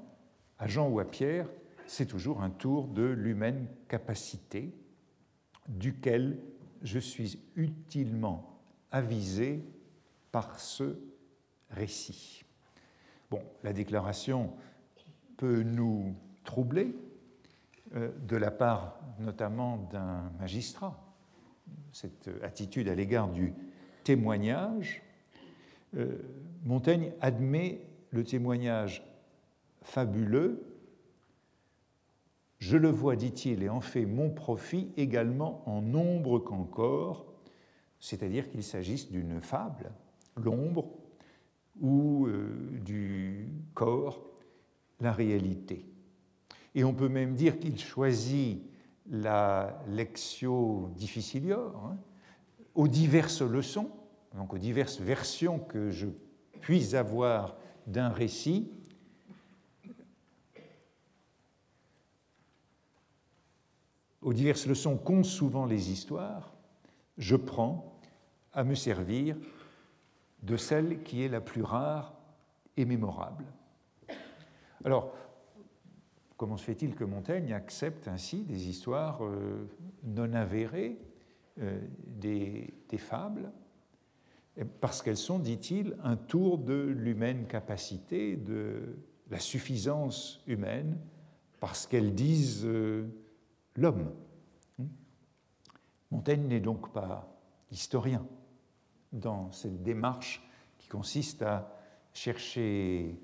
à 0.60 0.68
Jean 0.68 0.88
ou 0.88 1.00
à 1.00 1.06
Pierre, 1.06 1.50
c'est 1.88 2.06
toujours 2.06 2.42
un 2.44 2.52
tour 2.52 2.88
de 2.88 3.04
l'humaine 3.04 3.68
capacité, 3.88 4.72
duquel 5.68 6.38
je 6.84 7.00
suis 7.00 7.40
utilement 7.56 8.60
avisé 8.92 9.66
par 10.32 10.60
ce 10.60 10.96
récit. 11.72 12.46
Bon, 13.32 13.42
la 13.64 13.74
déclaration 13.74 14.54
peut 15.38 15.64
nous 15.64 16.16
troubler 16.44 16.96
euh, 17.96 18.12
de 18.28 18.38
la 18.38 18.52
part 18.52 19.00
notamment 19.20 19.78
d'un 19.92 20.32
magistrat, 20.40 21.00
cette 21.92 22.30
attitude 22.44 22.88
à 22.90 22.96
l'égard 22.96 23.30
du 23.30 23.54
témoignage. 24.04 25.02
Euh, 25.96 26.18
Montaigne 26.66 27.12
admet 27.22 27.82
le 28.12 28.24
témoignage 28.24 29.04
fabuleux. 29.82 30.64
Je 32.60 32.78
le 32.78 32.90
vois, 32.90 33.16
dit-il, 33.16 33.64
et 33.64 33.70
en 33.70 33.82
fait 33.82 34.06
mon 34.06 34.30
profit 34.30 34.92
également 34.96 35.68
en 35.68 35.82
nombre 35.82 36.40
qu'encore, 36.40 37.26
c'est-à-dire 38.00 38.50
qu'il 38.50 38.64
s'agisse 38.64 39.12
d'une 39.12 39.42
fable, 39.42 39.92
l'ombre, 40.38 40.88
ou 41.82 42.28
euh, 42.28 42.80
du 42.84 43.50
corps, 43.74 44.26
la 45.02 45.12
réalité. 45.12 45.86
Et 46.76 46.84
on 46.84 46.94
peut 46.94 47.10
même 47.10 47.36
dire 47.36 47.60
qu'il 47.60 47.78
choisit 47.80 48.64
la 49.10 49.84
lectio 49.88 50.92
difficilior, 50.96 51.76
hein, 51.86 51.98
aux 52.76 52.88
diverses 52.88 53.42
leçons, 53.42 53.90
donc 54.34 54.54
aux 54.54 54.58
diverses 54.58 55.00
versions 55.00 55.60
que 55.60 55.92
je 55.92 56.08
puis 56.62 56.96
avoir 56.96 57.56
d'un 57.88 58.10
récit, 58.10 58.72
aux 64.22 64.34
diverses 64.34 64.66
leçons 64.66 64.98
qu'ont 64.98 65.24
souvent 65.24 65.66
les 65.66 65.92
histoires, 65.92 66.54
je 67.18 67.36
prends 67.36 68.00
à 68.54 68.64
me 68.64 68.76
servir 68.76 69.36
de 70.42 70.58
celle 70.58 71.04
qui 71.04 71.24
est 71.24 71.30
la 71.30 71.42
plus 71.42 71.62
rare 71.62 72.14
et 72.78 72.86
mémorable. 72.86 73.46
Alors, 74.84 75.14
comment 76.38 76.58
se 76.58 76.64
fait-il 76.64 76.96
que 76.96 77.04
Montaigne 77.04 77.54
accepte 77.54 78.08
ainsi 78.08 78.44
des 78.44 78.68
histoires 78.68 79.24
euh, 79.24 79.68
non 80.04 80.34
avérées, 80.34 80.98
euh, 81.60 81.80
des, 82.06 82.74
des, 82.90 82.98
fables? 82.98 83.52
Parce 84.82 85.02
qu'elles 85.02 85.18
sont, 85.18 85.40
dit-il, 85.40 85.98
un 86.04 86.16
tour 86.16 86.60
de 86.60 86.76
l'humaine 86.76 87.48
capacité, 87.48 88.36
de 88.36 88.98
la 89.32 89.40
suffisance 89.40 90.44
humaine, 90.46 90.98
parce 91.60 91.88
qu'elles 91.88 92.14
disent 92.14 92.66
euh, 92.66 93.08
l'homme. 93.76 94.12
Montaigne 96.12 96.48
n'est 96.48 96.60
donc 96.60 96.94
pas 96.94 97.36
historien 97.72 98.24
dans 99.12 99.52
cette 99.52 99.82
démarche 99.82 100.48
qui 100.78 100.88
consiste 100.88 101.42
à 101.42 101.76
chercher 102.14 103.20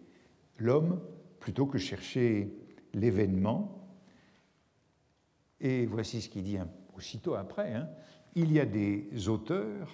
l'homme 0.57 0.99
plutôt 1.39 1.67
que 1.67 1.77
chercher 1.77 2.51
l'événement. 2.93 3.87
Et 5.61 5.85
voici 5.85 6.21
ce 6.21 6.29
qu'il 6.29 6.43
dit 6.43 6.57
aussitôt 6.95 7.35
après. 7.35 7.73
Hein. 7.73 7.89
Il 8.33 8.51
y 8.51 8.59
a 8.59 8.65
des 8.65 9.29
auteurs 9.29 9.89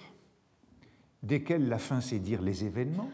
desquels 1.22 1.68
la 1.68 1.78
fin 1.78 2.00
c'est 2.00 2.18
dire 2.18 2.42
les 2.42 2.64
événements. 2.64 3.10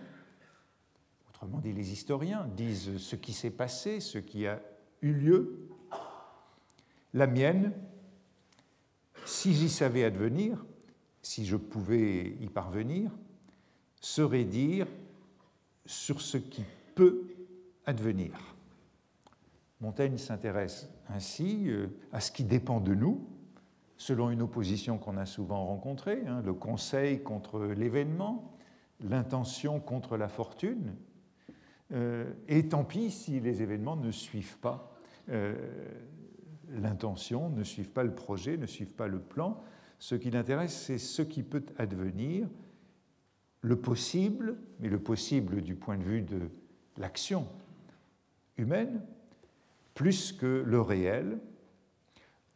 Autrement 1.29 1.59
dit, 1.59 1.73
les 1.73 1.93
historiens 1.93 2.47
disent 2.57 2.99
ce 2.99 3.17
qui 3.17 3.33
s'est 3.33 3.51
passé, 3.51 4.01
ce 4.01 4.19
qui 4.19 4.47
a 4.47 4.61
eu 5.01 5.13
lieu. 5.13 5.69
La 7.15 7.27
mienne, 7.27 7.73
si 9.25 9.55
j'y 9.55 9.69
savais 9.69 10.05
advenir, 10.05 10.65
si 11.21 11.45
je 11.45 11.57
pouvais 11.57 12.37
y 12.41 12.49
parvenir, 12.49 13.11
serait 14.01 14.45
dire 14.45 14.87
sur 15.87 16.21
ce 16.21 16.37
qui 16.39 16.65
peut 16.95 17.25
advenir. 17.87 18.33
Montaigne 19.81 20.17
s'intéresse 20.17 20.89
ainsi 21.09 21.65
euh, 21.67 21.89
à 22.13 22.21
ce 22.21 22.31
qui 22.31 22.45
dépend 22.45 22.81
de 22.81 22.95
nous, 22.95 23.27
selon 24.03 24.31
une 24.31 24.43
opposition 24.43 24.99
qu'on 24.99 25.17
a 25.17 25.27
souvent 25.27 25.65
rencontrée, 25.65 26.25
hein, 26.27 26.43
le 26.45 26.55
conseil 26.55 27.23
contre 27.23 27.67
l'événement, 27.67 28.53
l'intention 28.99 29.79
contre 29.79 30.17
la 30.17 30.27
fortune, 30.27 30.97
euh, 31.93 32.33
et 32.49 32.69
tant 32.69 32.83
pis 32.83 33.13
si 33.13 33.39
les 33.39 33.63
événements 33.63 33.95
ne 33.95 34.11
suivent 34.11 34.59
pas 34.59 34.93
euh, 35.29 35.55
l'intention, 36.71 37.49
ne 37.51 37.63
suivent 37.63 37.93
pas 37.93 38.03
le 38.03 38.13
projet, 38.13 38.57
ne 38.57 38.67
suivent 38.67 38.97
pas 38.97 39.07
le 39.07 39.21
plan. 39.21 39.63
Ce 40.01 40.17
qui 40.17 40.33
l'intéresse, 40.33 40.75
c'est 40.75 40.99
ce 40.99 41.23
qui 41.23 41.45
peut 41.45 41.65
advenir, 41.79 42.49
le 43.61 43.77
possible, 43.77 44.57
mais 44.81 44.89
le 44.89 44.99
possible 44.99 45.63
du 45.63 45.77
point 45.77 45.97
de 45.97 46.03
vue 46.03 46.23
de 46.23 46.51
l'action 46.97 47.47
humaine, 48.57 49.01
plus 49.95 50.33
que 50.33 50.65
le 50.67 50.81
réel. 50.81 51.39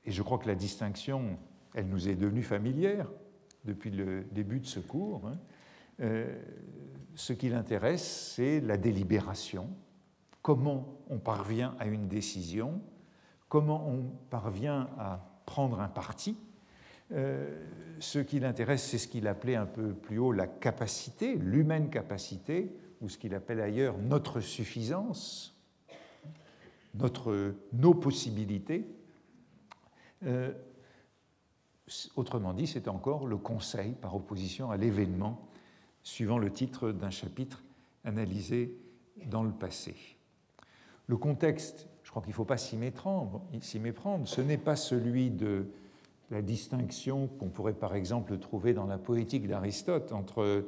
Et 0.07 0.13
je 0.13 0.23
crois 0.23 0.39
que 0.39 0.47
la 0.47 0.55
distinction, 0.55 1.37
elle 1.75 1.89
nous 1.89 2.09
est 2.09 2.15
devenue 2.15 2.43
familière 2.43 3.11
depuis 3.65 3.91
le 3.91 4.25
début 4.33 4.61
de 4.61 4.67
ce 4.67 4.81
cours. 4.81 5.27
Hein. 5.27 5.39
Euh, 6.01 6.41
ce 7.15 7.33
qui 7.33 7.49
l'intéresse, 7.49 8.35
c'est 8.35 8.61
la 8.61 8.77
délibération, 8.77 9.69
comment 10.43 10.97
on 11.11 11.19
parvient 11.19 11.75
à 11.81 11.87
une 11.87 12.07
décision, 12.07 12.81
comment 13.49 13.89
on 13.89 14.05
parvient 14.31 14.89
à 14.99 15.27
prendre 15.47 15.81
un 15.81 15.89
parti? 15.89 16.37
Euh, 17.13 17.65
ce 17.99 18.19
qui 18.19 18.41
l'intéresse, 18.41 18.85
c'est 18.85 18.99
ce 18.99 19.09
qu'il 19.09 19.27
appelait 19.27 19.57
un 19.57 19.67
peu 19.67 19.93
plus 19.93 20.19
haut 20.19 20.33
la 20.33 20.47
capacité, 20.47 21.37
l'humaine 21.37 21.89
capacité, 21.89 22.77
ou 23.01 23.09
ce 23.09 23.19
qu'il 23.19 23.35
appelle 23.35 23.61
ailleurs 23.61 23.97
notre 23.99 24.41
suffisance, 24.41 25.59
notre, 26.95 27.55
nos 27.73 27.95
possibilités. 27.95 28.87
Euh, 30.25 30.53
autrement 32.17 32.53
dit, 32.53 32.67
c'est 32.67 32.89
encore 32.89 33.27
le 33.27 33.37
conseil 33.37 33.93
par 33.93 34.15
opposition 34.15 34.71
à 34.71 34.77
l'événement, 34.77 35.49
suivant 36.03 36.39
le 36.39 36.51
titre 36.51 36.91
d'un 36.91 37.11
chapitre 37.11 37.63
analysé 38.05 38.79
dans 39.27 39.43
le 39.43 39.53
passé. 39.53 39.95
Le 41.07 41.17
contexte, 41.17 41.89
je 42.03 42.11
crois 42.11 42.23
qu'il 42.23 42.31
ne 42.31 42.37
faut 42.37 42.45
pas 42.45 42.57
s'y 42.57 42.77
méprendre, 42.77 43.43
méprendre, 43.81 44.27
ce 44.27 44.41
n'est 44.41 44.59
pas 44.59 44.77
celui 44.77 45.31
de 45.31 45.67
la 46.31 46.43
distinction 46.43 47.29
qu'on 47.29 47.49
pourrait 47.49 47.75
par 47.75 47.95
exemple 47.95 48.39
trouver 48.39 48.75
dans 48.75 48.87
la 48.87 48.99
poétique 48.99 49.47
d'Aristote 49.47 50.13
entre 50.13 50.67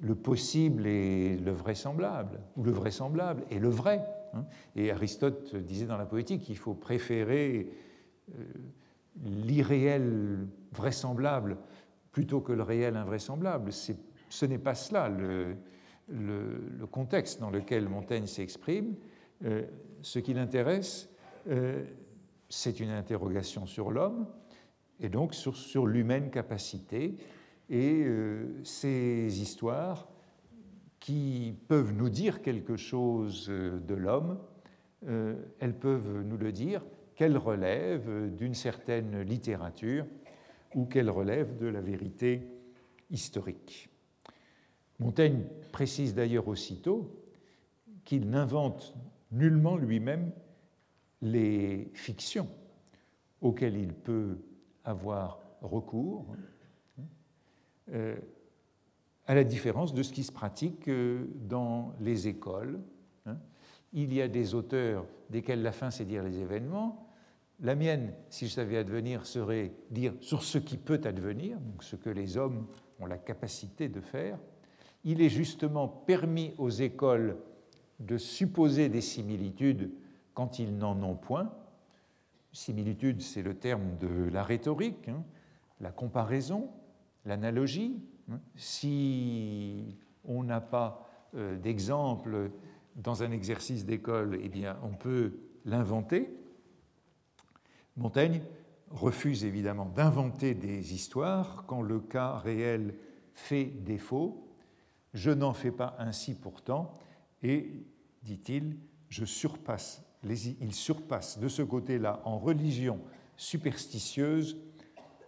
le 0.00 0.14
possible 0.14 0.86
et 0.86 1.36
le 1.36 1.50
vraisemblable, 1.50 2.40
ou 2.56 2.62
le 2.62 2.70
vraisemblable 2.70 3.44
et 3.50 3.58
le 3.58 3.68
vrai. 3.68 4.02
Hein. 4.32 4.44
Et 4.76 4.90
Aristote 4.90 5.56
disait 5.56 5.86
dans 5.86 5.98
la 5.98 6.06
poétique 6.06 6.42
qu'il 6.42 6.56
faut 6.56 6.74
préférer 6.74 7.70
l'irréel 9.24 10.46
vraisemblable 10.72 11.58
plutôt 12.12 12.40
que 12.40 12.52
le 12.52 12.62
réel 12.62 12.96
invraisemblable. 12.96 13.72
Ce 13.72 14.46
n'est 14.46 14.58
pas 14.58 14.74
cela 14.74 15.08
le, 15.08 15.56
contexte 16.90 17.40
dans 17.40 17.50
lequel 17.50 17.88
Montaigne 17.88 18.26
s'exprime. 18.26 18.94
Euh, 19.44 19.62
ce 20.02 20.18
qui 20.18 20.34
l'intéresse, 20.34 21.08
euh, 21.48 21.84
c'est 22.48 22.80
une 22.80 22.90
interrogation 22.90 23.66
sur 23.66 23.90
l'homme 23.90 24.26
et 25.00 25.08
donc 25.08 25.34
sur, 25.34 25.56
sur 25.56 25.86
l'humaine 25.86 26.30
capacité 26.30 27.16
et 27.70 28.06
ces 28.64 29.42
histoires 29.42 30.08
qui 31.08 31.54
peuvent 31.68 31.94
nous 31.94 32.10
dire 32.10 32.42
quelque 32.42 32.76
chose 32.76 33.46
euh, 33.48 33.78
de 33.78 33.94
l'homme, 33.94 34.38
euh, 35.06 35.36
elles 35.60 35.78
peuvent 35.78 36.22
nous 36.22 36.36
le 36.36 36.52
dire 36.52 36.84
qu'elles 37.18 37.36
relèvent 37.36 38.32
d'une 38.36 38.54
certaine 38.54 39.22
littérature 39.22 40.06
ou 40.76 40.84
qu'elles 40.84 41.10
relèvent 41.10 41.56
de 41.56 41.66
la 41.66 41.80
vérité 41.80 42.46
historique. 43.10 43.90
Montaigne 45.00 45.42
précise 45.72 46.14
d'ailleurs 46.14 46.46
aussitôt 46.46 47.10
qu'il 48.04 48.30
n'invente 48.30 48.94
nullement 49.32 49.76
lui-même 49.76 50.30
les 51.20 51.90
fictions 51.92 52.46
auxquelles 53.40 53.76
il 53.76 53.94
peut 53.94 54.38
avoir 54.84 55.40
recours. 55.60 56.36
Euh, 57.92 58.14
à 59.26 59.34
la 59.34 59.42
différence 59.42 59.92
de 59.92 60.04
ce 60.04 60.12
qui 60.12 60.22
se 60.22 60.30
pratique 60.30 60.86
euh, 60.86 61.26
dans 61.34 61.94
les 61.98 62.28
écoles. 62.28 62.78
Hein. 63.26 63.38
Il 63.92 64.14
y 64.14 64.22
a 64.22 64.28
des 64.28 64.54
auteurs 64.54 65.04
desquels 65.30 65.62
la 65.62 65.72
fin 65.72 65.90
c'est 65.90 66.04
dire 66.04 66.22
les 66.22 66.38
événements. 66.38 67.07
La 67.60 67.74
mienne, 67.74 68.12
si 68.28 68.46
je 68.46 68.52
savais 68.52 68.76
advenir, 68.76 69.26
serait 69.26 69.72
dire 69.90 70.14
sur 70.20 70.44
ce 70.44 70.58
qui 70.58 70.76
peut 70.76 71.00
advenir, 71.04 71.58
donc 71.58 71.82
ce 71.82 71.96
que 71.96 72.10
les 72.10 72.36
hommes 72.36 72.66
ont 73.00 73.06
la 73.06 73.18
capacité 73.18 73.88
de 73.88 74.00
faire. 74.00 74.38
Il 75.04 75.20
est 75.20 75.28
justement 75.28 75.88
permis 75.88 76.54
aux 76.58 76.70
écoles 76.70 77.36
de 77.98 78.16
supposer 78.16 78.88
des 78.88 79.00
similitudes 79.00 79.90
quand 80.34 80.60
ils 80.60 80.76
n'en 80.76 81.02
ont 81.02 81.16
point. 81.16 81.52
Similitude, 82.52 83.22
c'est 83.22 83.42
le 83.42 83.54
terme 83.54 83.96
de 83.98 84.28
la 84.30 84.44
rhétorique, 84.44 85.08
hein. 85.08 85.24
la 85.80 85.90
comparaison, 85.90 86.70
l'analogie, 87.24 88.00
si 88.54 89.96
on 90.24 90.44
n'a 90.44 90.60
pas 90.60 91.08
euh, 91.34 91.56
d'exemple 91.56 92.50
dans 92.96 93.22
un 93.22 93.32
exercice 93.32 93.84
d'école, 93.84 94.38
eh 94.42 94.48
bien, 94.48 94.78
on 94.82 94.94
peut 94.94 95.38
l'inventer. 95.64 96.30
Montaigne 97.98 98.42
refuse 98.90 99.44
évidemment 99.44 99.86
d'inventer 99.86 100.54
des 100.54 100.94
histoires 100.94 101.64
quand 101.66 101.82
le 101.82 102.00
cas 102.00 102.38
réel 102.38 102.94
fait 103.34 103.66
défaut. 103.66 104.48
Je 105.12 105.30
n'en 105.30 105.52
fais 105.52 105.70
pas 105.70 105.94
ainsi 105.98 106.34
pourtant, 106.34 106.94
et, 107.42 107.84
dit-il, 108.22 108.78
je 109.08 109.24
surpasse 109.24 110.04
il 110.24 110.74
surpasse 110.74 111.38
de 111.38 111.46
ce 111.46 111.62
côté-là 111.62 112.20
en 112.24 112.38
religion 112.38 113.00
superstitieuse 113.36 114.58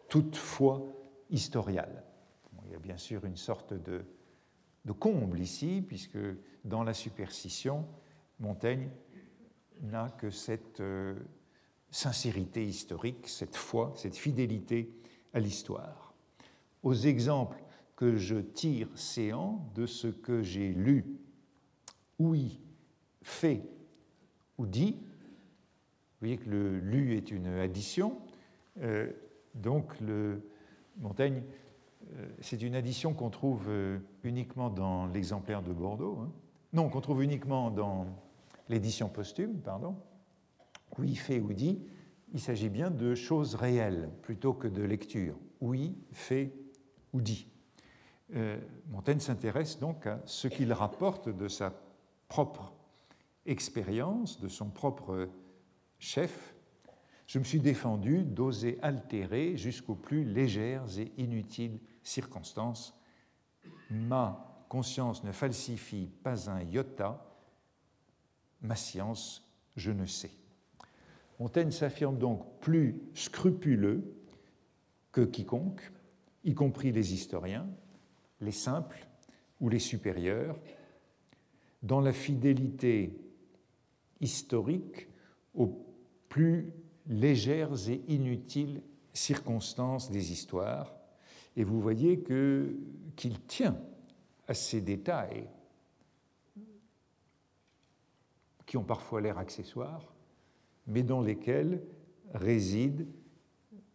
toute 0.09 0.35
foi 0.35 0.83
historiale 1.31 2.03
il 2.71 2.75
y 2.75 2.77
a 2.77 2.79
bien 2.79 2.97
sûr 2.97 3.25
une 3.25 3.37
sorte 3.37 3.75
de, 3.75 4.05
comble 4.99 5.41
ici, 5.41 5.85
puisque 5.87 6.19
dans 6.65 6.85
la 6.85 6.95
superstition, 6.95 7.85
Montaigne 8.39 8.91
n'a 9.83 10.09
que 10.11 10.31
cette 10.31 10.81
euh, 10.81 11.19
sincérité 11.91 12.65
historique, 12.65 13.27
cette 13.27 13.57
foi, 13.57 13.93
cette 13.97 14.17
fidélité 14.17 14.91
à 15.33 15.41
l'histoire. 15.41 16.15
Aux 16.83 16.95
exemples 16.95 17.63
que 17.97 18.17
je 18.17 18.37
tire 18.37 18.89
séant 18.95 19.65
de 19.75 19.87
ce 19.87 20.07
que 20.09 20.43
j'ai 20.43 20.73
lu, 20.73 21.05
ouï, 22.19 22.59
fait 23.23 23.63
ou 24.59 24.67
dit, 24.67 24.93
vous 24.93 26.27
voyez 26.27 26.39
que 26.39 26.49
le 26.49 26.79
lu 26.79 27.17
est 27.17 27.31
une 27.31 27.47
addition, 27.47 28.19
euh, 28.81 29.11
donc 29.55 29.99
le 30.01 30.43
Montaigne, 30.99 31.43
euh, 32.17 32.27
c'est 32.41 32.63
une 32.63 32.75
addition 32.75 33.15
qu'on 33.15 33.31
trouve 33.31 33.67
euh, 33.69 33.99
uniquement 34.23 34.71
dans 34.71 35.07
l'exemplaire 35.07 35.63
de 35.63 35.73
Bordeaux, 35.73 36.19
hein. 36.21 36.31
non, 36.73 36.89
qu'on 36.89 37.01
trouve 37.01 37.23
uniquement 37.23 37.71
dans 37.71 38.07
l'édition 38.69 39.09
posthume, 39.09 39.59
pardon, 39.61 39.97
oui, 40.99 41.15
fait 41.15 41.41
ou 41.41 41.53
dit, 41.53 41.83
il 42.33 42.41
s'agit 42.41 42.69
bien 42.69 42.91
de 42.91 43.15
choses 43.15 43.55
réelles 43.55 44.11
plutôt 44.23 44.53
que 44.53 44.69
de 44.69 44.83
lecture. 44.83 45.37
Oui, 45.61 45.97
fait 46.13 46.53
ou 47.13 47.21
dit. 47.21 47.47
Euh, 48.35 48.59
Montaigne 48.89 49.19
s'intéresse 49.19 49.79
donc 49.79 50.07
à 50.07 50.21
ce 50.27 50.49
qu'il 50.49 50.73
rapporte 50.73 51.29
de 51.29 51.49
sa 51.49 51.73
propre 52.29 52.73
expérience, 53.47 54.41
de 54.41 54.49
son 54.49 54.71
propre 54.71 55.29
chef. 55.99 56.55
Je 57.27 57.39
me 57.39 57.45
suis 57.45 57.61
défendu 57.61 58.23
d'oser 58.23 58.79
altérer 58.83 59.57
jusqu'aux 59.57 59.95
plus 59.95 60.25
légères 60.25 60.87
et 60.99 61.13
inutiles 61.17 61.81
circonstances. 62.03 62.97
Ma 63.91 64.65
conscience 64.69 65.25
ne 65.25 65.33
falsifie 65.33 66.09
pas 66.23 66.49
un 66.49 66.63
iota, 66.63 67.27
ma 68.63 68.77
science, 68.77 69.49
je 69.77 69.91
ne 69.91 70.07
sais. 70.07 70.31
Montaigne 71.41 71.71
s'affirme 71.71 72.19
donc 72.19 72.61
plus 72.61 73.01
scrupuleux 73.15 74.15
que 75.11 75.23
quiconque, 75.23 75.81
y 76.45 76.55
compris 76.55 76.93
les 76.93 77.15
historiens, 77.15 77.67
les 78.43 78.53
simples 78.53 79.09
ou 79.59 79.71
les 79.71 79.79
supérieurs, 79.79 80.59
dans 81.83 82.03
la 82.03 82.13
fidélité 82.13 83.19
historique 84.21 85.09
aux 85.55 85.83
plus 86.29 86.75
légères 87.07 87.89
et 87.89 88.03
inutiles 88.09 88.83
circonstances 89.15 90.11
des 90.11 90.33
histoires. 90.33 90.95
Et 91.57 91.65
vous 91.65 91.81
voyez 91.81 92.23
qu'il 93.17 93.41
tient 93.47 93.81
à 94.47 94.53
ces 94.53 94.83
détails 94.83 95.49
qui 98.67 98.77
ont 98.77 98.85
parfois 98.85 99.23
l'air 99.23 99.39
accessoires, 99.39 100.10
mais 100.91 101.03
dans 101.03 101.21
lesquels 101.21 101.83
réside 102.35 103.07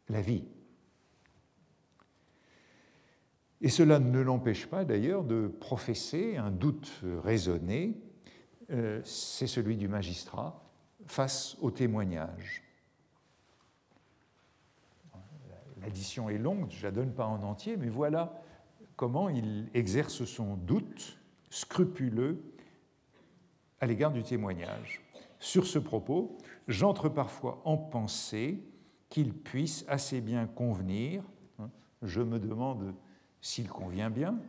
la 0.09 0.21
vie. 0.21 0.45
Et 3.61 3.69
cela 3.69 3.99
ne 3.99 4.19
l'empêche 4.19 4.67
pas 4.67 4.85
d'ailleurs 4.85 5.23
de 5.23 5.47
professer 5.47 6.37
un 6.37 6.51
doute 6.51 7.01
raisonné, 7.23 7.97
euh, 8.71 9.01
c'est 9.03 9.47
celui 9.47 9.77
du 9.77 9.87
magistrat, 9.87 10.63
face 11.05 11.57
au 11.61 11.71
témoignage. 11.71 12.63
L'addition 15.81 16.29
est 16.29 16.37
longue, 16.37 16.67
je 16.71 16.79
ne 16.79 16.83
la 16.83 16.91
donne 16.91 17.13
pas 17.13 17.25
en 17.25 17.43
entier, 17.43 17.77
mais 17.77 17.89
voilà 17.89 18.41
comment 18.95 19.29
il 19.29 19.69
exerce 19.73 20.25
son 20.25 20.55
doute 20.55 21.19
scrupuleux 21.49 22.41
à 23.79 23.85
l'égard 23.85 24.11
du 24.11 24.23
témoignage. 24.23 25.01
Sur 25.39 25.67
ce 25.67 25.77
propos, 25.77 26.37
j'entre 26.67 27.09
parfois 27.09 27.61
en 27.65 27.77
pensée 27.77 28.63
qu'il 29.09 29.33
puisse 29.33 29.85
assez 29.87 30.21
bien 30.21 30.47
convenir, 30.47 31.23
hein, 31.59 31.69
je 32.01 32.21
me 32.21 32.39
demande 32.39 32.93
s'il 33.41 33.69
convient 33.69 34.09
bien, 34.09 34.39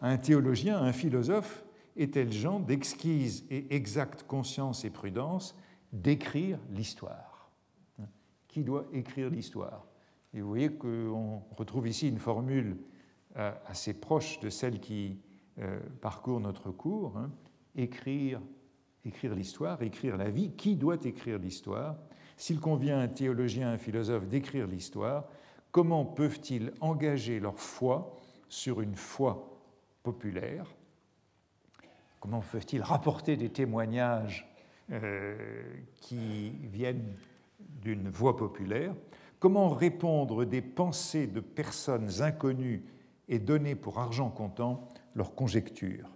à 0.00 0.08
un 0.08 0.18
théologien, 0.18 0.78
à 0.78 0.82
un 0.82 0.92
philosophe, 0.92 1.64
est-elle 1.96 2.32
genre 2.32 2.60
d'exquise 2.60 3.44
et 3.50 3.74
exacte 3.74 4.22
conscience 4.24 4.84
et 4.84 4.90
prudence 4.90 5.56
d'écrire 5.92 6.58
l'histoire 6.70 7.50
hein, 8.00 8.06
Qui 8.48 8.62
doit 8.62 8.86
écrire 8.92 9.30
l'histoire? 9.30 9.86
Et 10.34 10.40
vous 10.40 10.48
voyez 10.48 10.70
qu'on 10.70 11.42
retrouve 11.56 11.88
ici 11.88 12.08
une 12.08 12.18
formule 12.18 12.76
euh, 13.36 13.52
assez 13.66 13.94
proche 13.94 14.38
de 14.40 14.50
celle 14.50 14.80
qui 14.80 15.18
euh, 15.58 15.80
parcourt 16.00 16.40
notre 16.40 16.70
cours, 16.70 17.16
hein, 17.16 17.30
écrire 17.74 18.40
écrire 19.06 19.34
l'histoire, 19.34 19.82
écrire 19.82 20.16
la 20.16 20.30
vie. 20.30 20.52
Qui 20.52 20.76
doit 20.76 20.98
écrire 21.04 21.38
l'histoire? 21.38 21.96
S'il 22.36 22.60
convient 22.60 22.98
à 22.98 23.02
un 23.02 23.08
théologien, 23.08 23.68
à 23.68 23.72
un 23.72 23.78
philosophe 23.78 24.26
d'écrire 24.26 24.66
l'histoire, 24.66 25.24
comment 25.70 26.04
peuvent-ils 26.04 26.72
engager 26.80 27.40
leur 27.40 27.58
foi 27.58 28.16
sur 28.48 28.80
une 28.80 28.96
foi 28.96 29.58
populaire? 30.02 30.66
Comment 32.20 32.40
peuvent-ils 32.40 32.82
rapporter 32.82 33.36
des 33.36 33.50
témoignages 33.50 34.46
euh, 34.90 35.36
qui 36.00 36.50
viennent 36.64 37.14
d'une 37.60 38.08
voix 38.08 38.36
populaire? 38.36 38.94
Comment 39.38 39.68
répondre 39.68 40.44
des 40.44 40.62
pensées 40.62 41.26
de 41.26 41.40
personnes 41.40 42.22
inconnues 42.22 42.84
et 43.28 43.38
donner 43.38 43.74
pour 43.74 43.98
argent 43.98 44.30
comptant 44.30 44.88
leurs 45.14 45.34
conjectures 45.34 46.15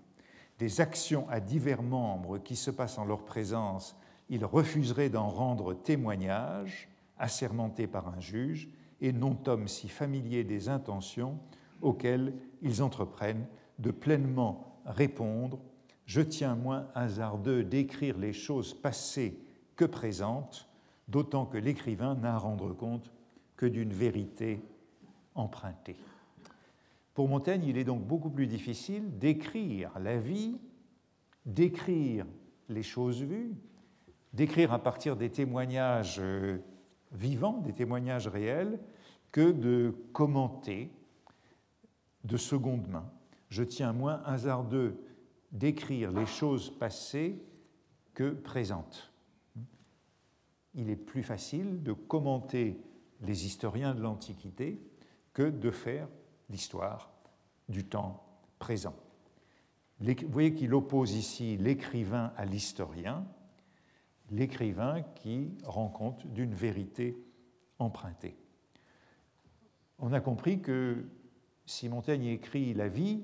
des 0.61 0.83
actions 0.83 1.27
à 1.31 1.41
divers 1.41 1.83
membres 1.83 2.37
qui 2.37 2.55
se 2.55 2.71
passent 2.71 2.99
en 2.99 3.07
leur 3.07 3.25
présence, 3.25 3.97
ils 4.29 4.45
refuseraient 4.45 5.09
d'en 5.09 5.29
rendre 5.29 5.73
témoignage, 5.73 6.89
assermenté 7.19 7.87
par 7.87 8.09
un 8.09 8.21
juge, 8.21 8.69
et 9.01 9.13
non 9.13 9.39
homme 9.47 9.67
si 9.67 9.89
familier 9.89 10.45
des 10.45 10.69
intentions 10.69 11.39
auxquelles 11.81 12.35
ils 12.61 12.83
entreprennent 12.83 13.47
de 13.79 13.91
pleinement 13.91 14.79
répondre. 14.85 15.59
Je 16.05 16.21
tiens 16.21 16.55
moins 16.57 16.89
hasardeux 16.95 17.65
d'écrire 17.65 18.19
les 18.19 18.35
choses 18.35 18.75
passées 18.75 19.41
que 19.77 19.87
présentes, 19.87 20.69
d'autant 21.09 21.47
que 21.47 21.57
l'écrivain 21.57 22.15
n'a 22.17 22.35
à 22.35 22.39
rendre 22.39 22.75
compte 22.75 23.11
que 23.57 23.65
d'une 23.65 23.95
vérité 23.95 24.63
empruntée. 25.35 25.97
Pour 27.15 27.29
Montaigne, 27.29 27.65
il 27.65 27.77
est 27.77 27.85
donc 27.85 28.07
beaucoup 28.07 28.31
plus 28.31 28.47
difficile 28.47 29.19
d'écrire 29.19 29.99
la 29.99 30.17
vie, 30.17 30.59
d'écrire 31.45 32.27
les 32.69 32.83
choses 32.83 33.23
vues, 33.23 33.55
d'écrire 34.33 34.73
à 34.73 34.79
partir 34.79 35.17
des 35.17 35.31
témoignages 35.31 36.19
euh, 36.21 36.59
vivants, 37.13 37.59
des 37.59 37.73
témoignages 37.73 38.29
réels, 38.29 38.79
que 39.33 39.51
de 39.51 39.95
commenter 40.13 40.91
de 42.25 42.37
seconde 42.37 42.89
main. 42.89 43.11
Je 43.49 43.63
tiens 43.63 43.93
moins 43.93 44.23
hasardeux 44.25 45.03
d'écrire 45.53 46.13
les 46.13 46.27
choses 46.27 46.71
passées 46.71 47.43
que 48.15 48.31
présentes. 48.31 49.13
Il 50.75 50.91
est 50.91 50.97
plus 50.97 51.25
facile 51.25 51.83
de 51.83 51.93
commenter 51.93 52.81
les 53.23 53.47
historiens 53.47 53.95
de 53.95 54.01
l'Antiquité 54.01 54.81
que 55.33 55.43
de 55.51 55.71
faire 55.71 56.09
l'histoire 56.51 57.11
du 57.69 57.85
temps 57.85 58.25
présent. 58.59 58.95
Vous 60.01 60.15
voyez 60.31 60.55
qu'il 60.55 60.75
oppose 60.75 61.15
ici 61.15 61.57
l'écrivain 61.57 62.33
à 62.37 62.45
l'historien, 62.45 63.27
l'écrivain 64.31 65.03
qui 65.15 65.51
rend 65.65 65.89
compte 65.89 66.27
d'une 66.27 66.55
vérité 66.55 67.17
empruntée. 67.79 68.37
On 69.99 70.13
a 70.13 70.21
compris 70.21 70.61
que 70.61 71.05
si 71.67 71.89
Montaigne 71.89 72.27
écrit 72.27 72.73
la 72.75 72.89
vie, 72.89 73.23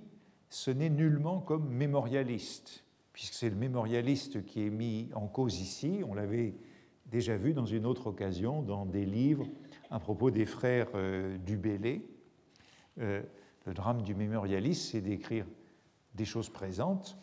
ce 0.51 0.71
n'est 0.71 0.91
nullement 0.91 1.41
comme 1.41 1.69
mémorialiste, 1.69 2.85
puisque 3.13 3.35
c'est 3.35 3.51
le 3.51 3.57
mémorialiste 3.57 4.45
qui 4.45 4.67
est 4.67 4.71
mis 4.71 5.09
en 5.15 5.27
cause 5.27 5.59
ici. 5.61 6.03
On 6.07 6.15
l'avait 6.15 6.55
déjà 7.07 7.37
vu 7.37 7.55
dans 7.55 7.67
une 7.67 7.87
autre 7.87 8.09
occasion 8.09 8.63
dans 8.63 8.85
des 8.85 9.07
livres 9.07 9.47
à 9.91 9.99
propos 9.99 10.31
des 10.31 10.47
frères 10.47 10.89
euh, 10.95 11.39
du 11.39 11.57
Bellay, 11.57 12.03
euh, 12.99 13.23
le 13.65 13.75
drame 13.75 14.03
du 14.03 14.15
mémorialiste, 14.15 14.91
c'est 14.91 15.01
d'écrire 15.01 15.47
des 16.15 16.25
choses 16.25 16.49
présentes 16.49 17.17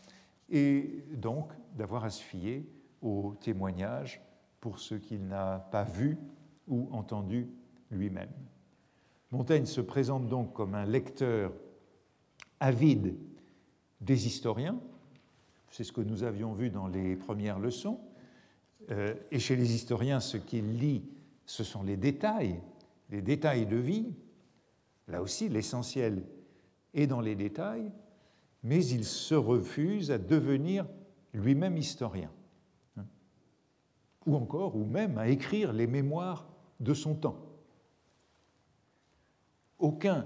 et 0.50 1.04
donc 1.14 1.52
d'avoir 1.76 2.04
à 2.04 2.10
se 2.10 2.22
fier 2.22 2.66
aux 3.02 3.36
témoignages 3.42 4.22
pour 4.60 4.80
ce 4.80 4.96
qu'il 4.96 5.28
n'a 5.28 5.60
pas 5.72 5.84
vu 5.84 6.18
ou 6.68 6.88
entendu 6.92 7.50
lui-même. 7.92 8.32
Montaigne 9.32 9.66
se 9.66 9.82
présente 9.82 10.28
donc 10.28 10.54
comme 10.54 10.76
un 10.76 10.86
lecteur 10.86 11.54
avide 12.60 13.16
des 14.00 14.28
historiens, 14.28 14.80
c'est 15.72 15.84
ce 15.84 15.92
que 15.92 16.02
nous 16.02 16.24
avions 16.24 16.54
vu 16.54 16.70
dans 16.70 16.88
les 16.88 17.16
premières 17.16 17.60
leçons, 17.60 18.00
euh, 18.92 19.16
et 19.32 19.40
chez 19.40 19.56
les 19.56 19.74
historiens, 19.74 20.20
ce 20.20 20.38
qu'il 20.38 20.78
lit, 20.78 21.04
ce 21.46 21.64
sont 21.64 21.84
les 21.84 21.98
détails, 21.98 22.60
les 23.10 23.22
détails 23.22 23.66
de 23.66 23.78
vie, 23.78 24.14
Là 25.08 25.22
aussi, 25.22 25.50
l'essentiel 25.50 26.24
est 26.94 27.08
dans 27.08 27.22
les 27.22 27.36
détails, 27.36 27.92
mais 28.64 28.86
il 28.86 29.04
se 29.04 29.36
refuse 29.36 30.12
à 30.12 30.18
devenir 30.18 30.88
lui-même 31.34 31.78
historien. 31.78 32.32
ou 34.26 34.36
encore, 34.38 34.78
ou 34.78 34.86
même 34.86 35.18
à 35.18 35.28
écrire 35.28 35.74
les 35.74 35.86
mémoires 35.88 36.48
de 36.80 36.94
son 36.94 37.14
temps. 37.14 37.38
Aucun 39.80 40.26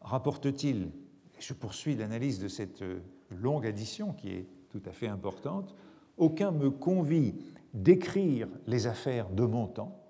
rapporte-t-il, 0.00 0.90
je 1.38 1.54
poursuis 1.54 1.94
l'analyse 1.94 2.40
de 2.40 2.48
cette 2.48 2.82
longue 3.30 3.66
addition 3.66 4.12
qui 4.12 4.30
est 4.30 4.48
tout 4.68 4.82
à 4.84 4.90
fait 4.90 5.06
importante, 5.06 5.76
aucun 6.16 6.50
me 6.50 6.70
convie 6.70 7.34
d'écrire 7.72 8.48
les 8.66 8.88
affaires 8.88 9.30
de 9.30 9.44
mon 9.44 9.68
temps, 9.68 10.03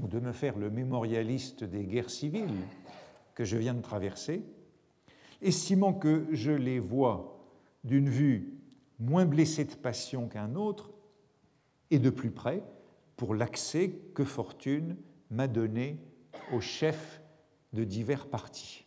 de 0.00 0.20
me 0.20 0.32
faire 0.32 0.58
le 0.58 0.70
mémorialiste 0.70 1.64
des 1.64 1.84
guerres 1.84 2.10
civiles 2.10 2.50
que 3.34 3.44
je 3.44 3.56
viens 3.56 3.74
de 3.74 3.80
traverser, 3.82 4.42
estimant 5.42 5.92
que 5.92 6.26
je 6.32 6.52
les 6.52 6.78
vois 6.78 7.38
d'une 7.84 8.08
vue 8.08 8.54
moins 8.98 9.26
blessée 9.26 9.64
de 9.64 9.74
passion 9.74 10.28
qu'un 10.28 10.54
autre 10.54 10.90
et 11.90 11.98
de 11.98 12.10
plus 12.10 12.30
près 12.30 12.62
pour 13.16 13.34
l'accès 13.34 13.98
que 14.14 14.24
fortune 14.24 14.96
m'a 15.30 15.48
donné 15.48 15.98
aux 16.52 16.60
chefs 16.60 17.20
de 17.72 17.84
divers 17.84 18.26
partis. 18.26 18.86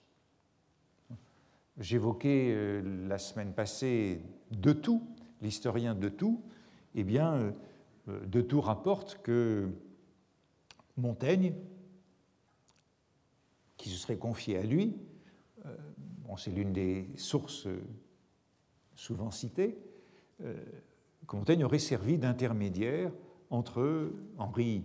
J'évoquais 1.80 2.52
euh, 2.52 3.08
la 3.08 3.18
semaine 3.18 3.54
passée 3.54 4.22
de 4.52 4.74
tout, 4.74 5.02
l'historien 5.42 5.96
de 5.96 6.10
tout, 6.10 6.42
eh 6.96 7.04
bien, 7.04 7.54
euh, 8.08 8.26
de 8.26 8.42
tout 8.42 8.62
rapporte 8.62 9.20
que 9.24 9.70
Montaigne, 11.00 11.54
qui 13.78 13.90
se 13.90 13.98
serait 13.98 14.18
confié 14.18 14.58
à 14.58 14.64
lui, 14.64 14.96
euh, 15.66 15.76
c'est 16.38 16.52
l'une 16.52 16.74
des 16.74 17.10
sources 17.16 17.68
souvent 18.96 19.32
citées, 19.32 19.78
que 20.38 21.36
Montaigne 21.36 21.66
aurait 21.66 21.80
servi 21.80 22.18
d'intermédiaire 22.18 23.12
entre 23.50 24.12
Henri 24.38 24.84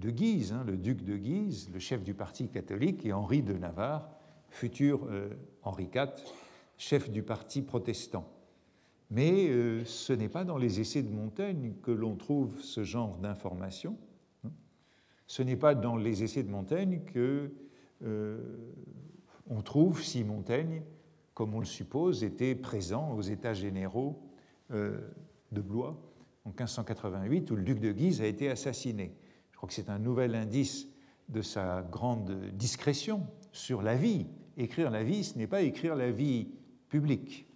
de 0.00 0.10
Guise, 0.10 0.52
hein, 0.52 0.64
le 0.66 0.76
duc 0.76 1.04
de 1.04 1.16
Guise, 1.16 1.70
le 1.72 1.78
chef 1.78 2.02
du 2.02 2.14
parti 2.14 2.48
catholique, 2.48 3.04
et 3.04 3.12
Henri 3.12 3.42
de 3.42 3.54
Navarre, 3.54 4.08
futur 4.48 5.06
euh, 5.10 5.30
Henri 5.62 5.88
IV, 5.94 6.08
chef 6.76 7.10
du 7.10 7.22
parti 7.22 7.62
protestant. 7.62 8.28
Mais 9.10 9.48
euh, 9.48 9.84
ce 9.84 10.12
n'est 10.12 10.28
pas 10.28 10.44
dans 10.44 10.56
les 10.56 10.80
essais 10.80 11.02
de 11.02 11.10
Montaigne 11.12 11.74
que 11.82 11.90
l'on 11.90 12.16
trouve 12.16 12.60
ce 12.60 12.82
genre 12.82 13.16
d'informations. 13.16 13.96
Ce 15.26 15.42
n'est 15.42 15.56
pas 15.56 15.74
dans 15.74 15.96
les 15.96 16.22
essais 16.22 16.42
de 16.42 16.50
Montaigne 16.50 17.02
que 17.06 17.52
euh, 18.02 18.38
on 19.48 19.62
trouve 19.62 20.02
si 20.02 20.24
Montaigne, 20.24 20.82
comme 21.34 21.54
on 21.54 21.60
le 21.60 21.66
suppose, 21.66 22.24
était 22.24 22.54
présent 22.54 23.12
aux 23.12 23.22
États 23.22 23.54
généraux 23.54 24.20
de 24.70 25.60
Blois 25.60 26.00
en 26.46 26.50
1588, 26.50 27.50
où 27.50 27.56
le 27.56 27.62
duc 27.62 27.78
de 27.78 27.92
Guise 27.92 28.22
a 28.22 28.26
été 28.26 28.48
assassiné. 28.48 29.14
Je 29.50 29.56
crois 29.58 29.68
que 29.68 29.74
c'est 29.74 29.90
un 29.90 29.98
nouvel 29.98 30.34
indice 30.34 30.88
de 31.28 31.42
sa 31.42 31.82
grande 31.82 32.46
discrétion 32.54 33.26
sur 33.52 33.82
la 33.82 33.96
vie 33.96 34.26
écrire 34.56 34.90
la 34.90 35.02
vie, 35.02 35.24
ce 35.24 35.38
n'est 35.38 35.46
pas 35.46 35.62
écrire 35.62 35.94
la 35.94 36.10
vie 36.10 36.48
publique. 36.88 37.46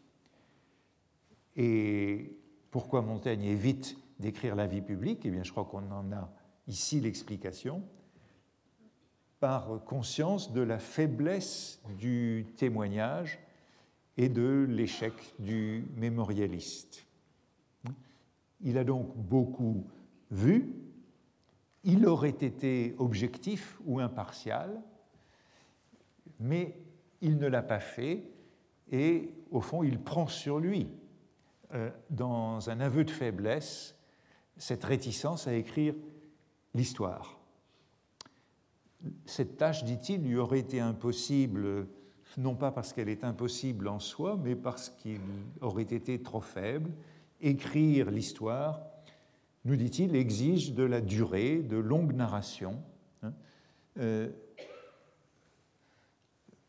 Et 1.56 2.36
pourquoi 2.70 3.02
Montaigne 3.02 3.44
évite 3.44 3.96
d'écrire 4.18 4.54
la 4.54 4.66
vie 4.66 4.82
publique? 4.82 5.22
Eh 5.24 5.30
bien, 5.30 5.42
je 5.42 5.50
crois 5.50 5.64
qu'on 5.64 5.90
en 5.90 6.12
a 6.12 6.32
ici 6.66 7.00
l'explication 7.00 7.82
par 9.40 9.84
conscience 9.84 10.52
de 10.52 10.60
la 10.60 10.78
faiblesse 10.78 11.80
du 11.98 12.46
témoignage 12.56 13.38
et 14.16 14.28
de 14.28 14.66
l'échec 14.68 15.12
du 15.38 15.84
mémorialiste. 15.96 17.06
Il 18.62 18.78
a 18.78 18.84
donc 18.84 19.14
beaucoup 19.14 19.86
vu, 20.30 20.72
il 21.84 22.06
aurait 22.06 22.30
été 22.30 22.94
objectif 22.98 23.78
ou 23.84 24.00
impartial, 24.00 24.82
mais 26.40 26.74
il 27.20 27.36
ne 27.36 27.46
l'a 27.46 27.62
pas 27.62 27.80
fait 27.80 28.24
et 28.90 29.30
au 29.50 29.60
fond 29.60 29.82
il 29.82 30.00
prend 30.00 30.26
sur 30.26 30.58
lui, 30.58 30.88
euh, 31.74 31.90
dans 32.10 32.70
un 32.70 32.80
aveu 32.80 33.04
de 33.04 33.10
faiblesse, 33.10 33.96
cette 34.56 34.84
réticence 34.84 35.46
à 35.46 35.54
écrire 35.54 35.94
l'histoire. 36.76 37.38
Cette 39.24 39.56
tâche, 39.56 39.84
dit-il, 39.84 40.22
lui 40.22 40.36
aurait 40.36 40.58
été 40.60 40.80
impossible, 40.80 41.86
non 42.36 42.54
pas 42.54 42.70
parce 42.70 42.92
qu'elle 42.92 43.08
est 43.08 43.24
impossible 43.24 43.88
en 43.88 43.98
soi, 43.98 44.38
mais 44.42 44.54
parce 44.54 44.90
qu'il 44.90 45.20
aurait 45.60 45.82
été 45.82 46.22
trop 46.22 46.40
faible. 46.40 46.90
Écrire 47.40 48.10
l'histoire, 48.10 48.80
nous 49.64 49.76
dit-il, 49.76 50.14
exige 50.14 50.74
de 50.74 50.84
la 50.84 51.00
durée, 51.00 51.58
de 51.58 51.76
longues 51.76 52.14
narrations. 52.14 52.82
Hein. 53.22 53.32
Euh, 53.98 54.30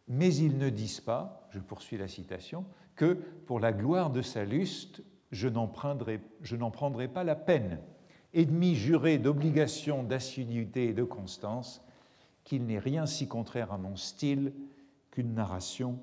mais 0.07 0.33
ils 0.33 0.57
ne 0.57 0.69
disent 0.69 1.01
pas, 1.01 1.47
je 1.51 1.59
poursuis 1.59 1.97
la 1.97 2.07
citation, 2.07 2.65
que 2.95 3.13
pour 3.45 3.59
la 3.59 3.73
gloire 3.73 4.09
de 4.09 4.21
Salluste, 4.21 5.03
je 5.31 5.47
n'en 5.47 5.67
prendrai, 5.67 6.21
prendrai, 6.73 7.07
pas 7.07 7.23
la 7.23 7.35
peine, 7.35 7.79
ennemi 8.33 8.75
juré 8.75 9.17
d'obligation 9.17 10.03
d'assiduité 10.03 10.89
et 10.89 10.93
de 10.93 11.03
constance, 11.03 11.83
qu'il 12.43 12.65
n'est 12.65 12.79
rien 12.79 13.05
si 13.05 13.27
contraire 13.27 13.73
à 13.73 13.77
mon 13.77 13.95
style 13.95 14.53
qu'une 15.11 15.33
narration 15.33 15.99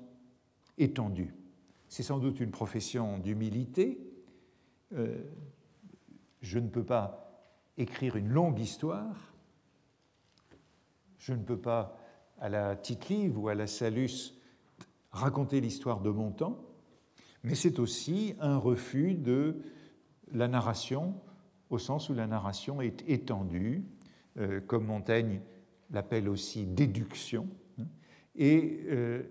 étendue. 0.77 1.33
C'est 1.87 2.03
sans 2.03 2.19
doute 2.19 2.39
une 2.39 2.51
profession 2.51 3.17
d'humilité. 3.17 3.99
Euh, 4.93 5.23
je 6.41 6.59
ne 6.59 6.67
peux 6.67 6.83
pas 6.83 7.25
écrire 7.77 8.15
une 8.15 8.29
longue 8.29 8.59
histoire, 8.59 9.33
je 11.17 11.33
ne 11.33 11.41
peux 11.41 11.57
pas 11.57 11.97
à 12.39 12.49
la 12.49 12.75
Tite-Live 12.75 13.37
ou 13.37 13.47
à 13.47 13.55
la 13.55 13.65
Salus 13.65 14.35
raconter 15.11 15.61
l'histoire 15.61 16.01
de 16.01 16.09
mon 16.09 16.31
temps, 16.31 16.63
mais 17.43 17.55
c'est 17.55 17.79
aussi 17.79 18.35
un 18.39 18.57
refus 18.57 19.15
de 19.15 19.61
la 20.31 20.47
narration 20.47 21.15
au 21.69 21.77
sens 21.77 22.09
où 22.09 22.13
la 22.13 22.27
narration 22.27 22.81
est 22.81 23.03
étendue, 23.07 23.83
euh, 24.37 24.61
comme 24.61 24.85
Montaigne 24.85 25.41
l'appelle 25.91 26.29
aussi 26.29 26.65
déduction, 26.65 27.47
hein. 27.79 27.85
et 28.35 28.81
euh, 28.87 29.23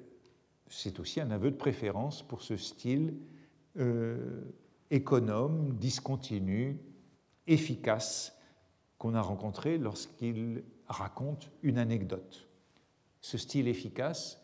c'est 0.68 1.00
aussi 1.00 1.20
un 1.20 1.30
aveu 1.30 1.50
de 1.50 1.56
préférence 1.56 2.22
pour 2.22 2.42
ce 2.42 2.56
style 2.56 3.14
euh, 3.78 4.42
économe, 4.90 5.74
discontinu, 5.74 6.78
efficace 7.46 8.36
qu'on 8.98 9.14
a 9.14 9.20
rencontré 9.20 9.78
lorsqu'il 9.78 10.64
raconte 10.86 11.50
une 11.62 11.78
anecdote 11.78 12.48
ce 13.24 13.38
style 13.38 13.68
efficace, 13.68 14.38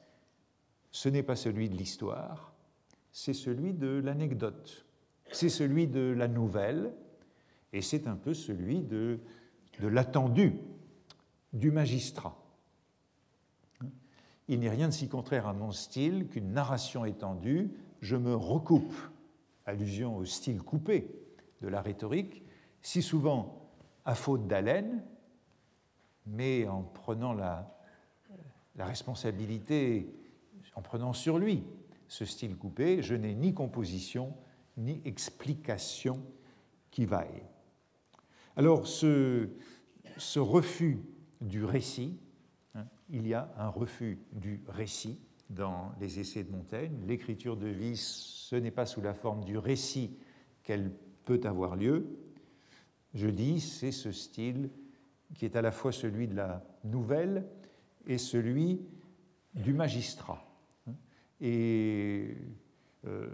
ce 0.91 1.11
n'est 1.11 1.23
pas 1.23 1.37
celui 1.37 1.69
de 1.69 1.77
l'histoire, 1.77 2.55
c'est 3.13 3.35
celui 3.35 3.75
de 3.75 4.01
l'anecdote, 4.03 4.87
c'est 5.31 5.51
celui 5.51 5.87
de 5.87 6.15
la 6.17 6.29
nouvelle, 6.29 6.95
et 7.73 7.83
c'est 7.83 8.07
un 8.07 8.17
peu 8.17 8.35
celui 8.35 8.81
de, 8.81 9.21
l'attendu 9.81 10.55
du 11.53 11.71
magistrat. 11.71 12.37
Il 14.49 14.61
n'est 14.61 14.71
rien 14.71 14.89
de 14.89 14.93
si 14.93 15.09
contraire 15.09 15.47
à 15.47 15.53
mon 15.53 15.71
style 15.71 16.27
qu'une 16.29 16.53
narration 16.53 17.05
étendue, 17.05 17.71
je 18.01 18.17
me 18.17 18.35
recoupe, 18.35 18.95
allusion 19.65 20.17
au 20.17 20.25
style 20.25 20.63
coupé 20.63 21.11
de 21.61 21.69
la 21.69 21.81
rhétorique, 21.81 22.43
si 22.83 23.03
souvent 23.03 23.71
à 24.05 24.15
faute 24.15 24.47
d'haleine, 24.49 25.05
mais 26.27 26.67
en 26.67 26.83
prenant 26.83 27.33
la, 27.33 27.79
la 28.77 28.87
responsabilité 28.87 30.13
en 30.75 30.83
prenant 30.83 31.13
sur 31.13 31.39
lui 31.39 31.65
ce 32.09 32.25
style 32.25 32.57
coupé, 32.57 33.03
je 33.03 33.15
n'ai 33.15 33.35
ni 33.35 33.55
composition 33.55 34.35
ni 34.77 35.01
explication 35.05 36.23
qui 36.91 37.05
vaille. 37.05 37.43
Alors 38.61 38.87
ce, 38.87 39.49
refus 40.37 40.99
du 41.41 41.65
récit, 41.65 42.19
hein, 42.75 42.85
il 43.09 43.27
y 43.27 43.33
a 43.33 43.51
un 43.57 43.69
refus 43.71 44.19
du 44.33 44.61
récit 44.69 45.19
dans 45.49 45.93
les 45.99 46.21
essais 46.21 46.45
de 46.45 46.53
Montaigne. 46.53 46.93
L'écriture 47.07 47.57
de 47.57 47.69
vie, 47.69 47.97
ce 47.97 48.57
n'est 48.57 48.71
pas 48.71 48.85
sous 48.85 49.01
la 49.01 49.15
forme 49.15 49.47
du 49.47 49.57
récit 49.57 50.15
qu'elle 50.63 50.93
peut 51.25 51.41
avoir 51.45 51.75
lieu. 51.75 52.19
Je 53.15 53.29
dis, 53.29 53.61
c'est 53.61 53.93
ce 53.93 54.13
style 54.13 54.69
qui 55.35 55.47
est 55.47 55.57
à 55.57 55.63
la 55.63 55.73
fois 55.73 55.91
celui 55.91 56.29
de 56.29 56.37
la 56.37 56.63
nouvelle 56.85 57.47
et 58.07 58.19
celui 58.19 58.83
du 59.55 59.73
magistrat. 59.73 60.45
Et 61.41 62.37
euh, 63.07 63.27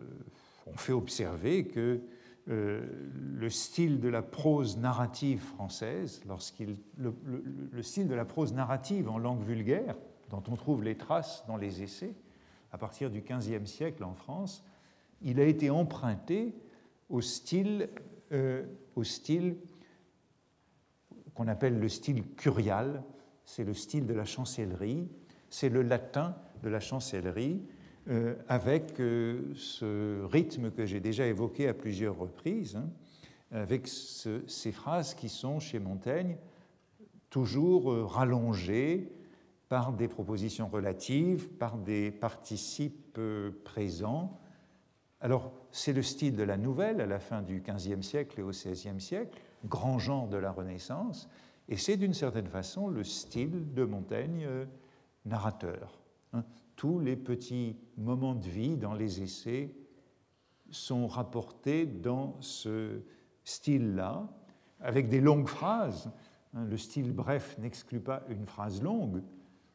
on 0.69 0.77
fait 0.77 0.93
observer 0.93 1.67
que 1.67 2.01
le 2.47 3.49
style 3.51 4.01
de 4.01 4.09
la 4.09 4.23
prose 4.23 4.77
narrative 4.79 5.41
française, 5.41 6.23
lorsqu'il, 6.27 6.77
le, 6.97 7.83
style 7.83 8.07
de 8.07 8.15
la 8.15 8.25
prose 8.25 8.53
narrative 8.53 9.09
en 9.09 9.19
langue 9.19 9.43
vulgaire, 9.43 9.97
dont 10.31 10.43
on 10.49 10.57
trouve 10.57 10.83
les 10.83 10.97
traces 10.97 11.45
dans 11.49 11.57
les 11.57 11.83
essais, 11.83 12.15
à 12.73 12.79
partir 12.79 13.11
du 13.11 13.23
XVe 13.23 13.65
siècle 13.67 14.05
en 14.05 14.15
France, 14.15 14.65
il 15.23 15.41
a 15.41 15.45
été 15.45 15.71
emprunté 15.71 16.55
au 17.09 17.21
style 17.21 17.89
au 18.97 19.05
style 19.05 19.57
qu'on 21.35 21.49
appelle 21.49 21.79
le 21.79 21.89
style 21.89 22.27
curial, 22.35 23.03
c'est 23.45 23.63
le 23.65 23.75
style 23.75 24.07
de 24.07 24.15
la 24.15 24.25
chancellerie, 24.25 25.09
c'est 25.51 25.69
le 25.69 25.83
latin 25.83 26.35
de 26.63 26.69
la 26.69 26.81
chancellerie, 26.81 27.63
euh, 28.09 28.37
avec 28.47 29.01
euh, 29.01 29.53
ce 29.57 30.25
rythme 30.27 30.71
que 30.71 30.87
j'ai 30.87 31.01
déjà 31.01 31.27
évoqué 31.27 31.67
à 31.67 31.75
plusieurs 31.75 32.17
reprises, 32.17 32.77
hein, 32.77 32.89
avec 33.51 33.89
ces 33.89 34.71
phrases 34.71 35.15
qui 35.15 35.29
sont 35.29 35.59
chez 35.59 35.81
Montaigne 35.81 36.37
toujours 37.31 37.91
euh, 37.91 38.05
rallongées 38.05 39.11
par 39.69 39.93
des 39.93 40.07
propositions 40.07 40.69
relatives, 40.69 41.49
par 41.49 41.79
des 41.79 42.13
participes 42.13 43.19
présents. 43.65 44.39
Alors, 45.21 45.53
c'est 45.73 45.93
le 45.93 46.03
style 46.03 46.37
de 46.37 46.45
la 46.45 46.59
nouvelle 46.59 47.01
à 47.01 47.07
la 47.07 47.19
fin 47.19 47.43
du 47.43 47.61
XVe 47.61 48.03
siècle 48.03 48.39
et 48.39 48.43
au 48.45 48.51
XVIe 48.51 49.01
siècle, 49.01 49.37
grand 49.65 49.99
genre 49.99 50.29
de 50.29 50.37
la 50.37 50.53
Renaissance, 50.53 51.29
et 51.69 51.77
c'est 51.77 51.97
d'une 51.97 52.15
certaine 52.15 52.47
façon 52.47 52.87
le 52.87 53.03
style 53.03 53.75
de 53.75 53.85
Montaigne 53.85 54.47
narrateur. 55.25 55.99
Hein. 56.33 56.45
Tous 56.77 57.01
les 57.01 57.17
petits 57.17 57.77
moments 57.97 58.35
de 58.35 58.49
vie 58.49 58.77
dans 58.77 58.95
les 58.95 59.23
essais 59.23 59.75
sont 60.71 61.07
rapportés 61.07 61.87
dans 61.87 62.37
ce 62.41 63.01
style-là, 63.45 64.29
avec 64.81 65.09
des 65.09 65.21
longues 65.21 65.49
phrases. 65.49 66.11
Hein. 66.55 66.65
Le 66.65 66.77
style 66.77 67.13
bref 67.13 67.57
n'exclut 67.59 68.01
pas 68.01 68.25
une 68.29 68.47
phrase 68.47 68.83
longue, 68.83 69.23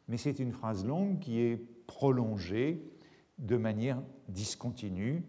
mais 0.08 0.18
c'est 0.18 0.40
une 0.40 0.52
phrase 0.52 0.86
longue 0.86 1.20
qui 1.20 1.40
est 1.40 1.58
prolongée 1.88 2.84
de 3.40 3.58
manière 3.58 4.02
discontinue, 4.30 5.24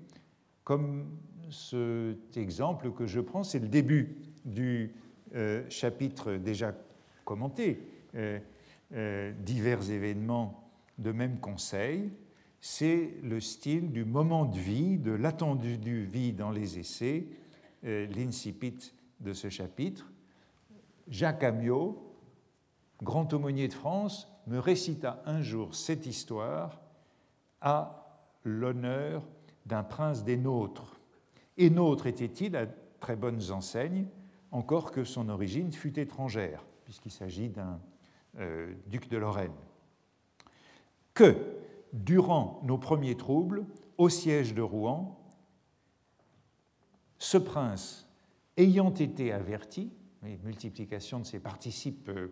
comme 0.65 1.07
cet 1.51 2.37
exemple 2.37 2.93
que 2.93 3.07
je 3.07 3.21
prends, 3.21 3.45
c'est 3.45 3.59
le 3.59 3.69
début 3.69 4.17
du 4.45 4.95
euh, 5.35 5.65
chapitre 5.69 6.35
déjà 6.35 6.75
commenté, 7.25 7.81
euh, 8.15 8.39
euh, 8.93 9.33
divers 9.41 9.91
événements 9.91 10.62
de 10.99 11.13
même 11.13 11.39
conseil, 11.39 12.13
c'est 12.61 13.15
le 13.23 13.41
style 13.41 13.91
du 13.91 14.05
moment 14.05 14.45
de 14.45 14.57
vie, 14.57 14.99
de 14.99 15.11
l'attendu 15.11 15.79
du 15.79 16.05
vie 16.05 16.33
dans 16.33 16.51
les 16.51 16.79
essais, 16.79 17.27
euh, 17.85 18.07
l'incipit 18.07 18.93
de 19.21 19.33
ce 19.33 19.49
chapitre. 19.49 20.13
Jacques 21.09 21.43
Amiot, 21.43 22.17
grand 23.03 23.33
aumônier 23.33 23.67
de 23.67 23.73
France, 23.73 24.29
me 24.47 24.59
récita 24.59 25.23
un 25.27 25.43
jour 25.43 25.75
cette 25.75 26.07
histoire 26.07 26.81
à 27.61 28.29
l'honneur 28.45 29.27
d'un 29.67 29.83
prince 29.83 30.23
des 30.25 30.37
nôtres. 30.37 31.01
Et 31.57 31.71
nôtre 31.71 32.07
était-il 32.07 32.57
à 32.57 32.67
très 33.01 33.17
bonnes 33.17 33.51
enseignes, 33.51 34.07
encore 34.53 34.93
que 34.93 35.03
son 35.05 35.29
origine 35.29 35.73
fût 35.73 35.99
étrangère, 35.99 36.65
puisqu'il 36.85 37.11
s'agit 37.11 37.49
d'un 37.49 37.81
euh, 38.39 38.73
duc 38.87 39.09
de 39.09 39.17
Lorraine, 39.17 39.53
que 41.15 41.37
durant 41.93 42.61
nos 42.65 42.79
premiers 42.79 43.17
troubles, 43.17 43.67
au 43.99 44.09
siège 44.09 44.55
de 44.55 44.63
Rouen, 44.63 45.19
ce 47.19 47.39
prince, 47.39 48.09
ayant 48.57 48.93
été 48.93 49.33
averti, 49.33 49.93
multiplication 50.45 51.21
de 51.21 51.25
ces 51.25 51.41
participes 51.41 52.09
euh, 52.09 52.29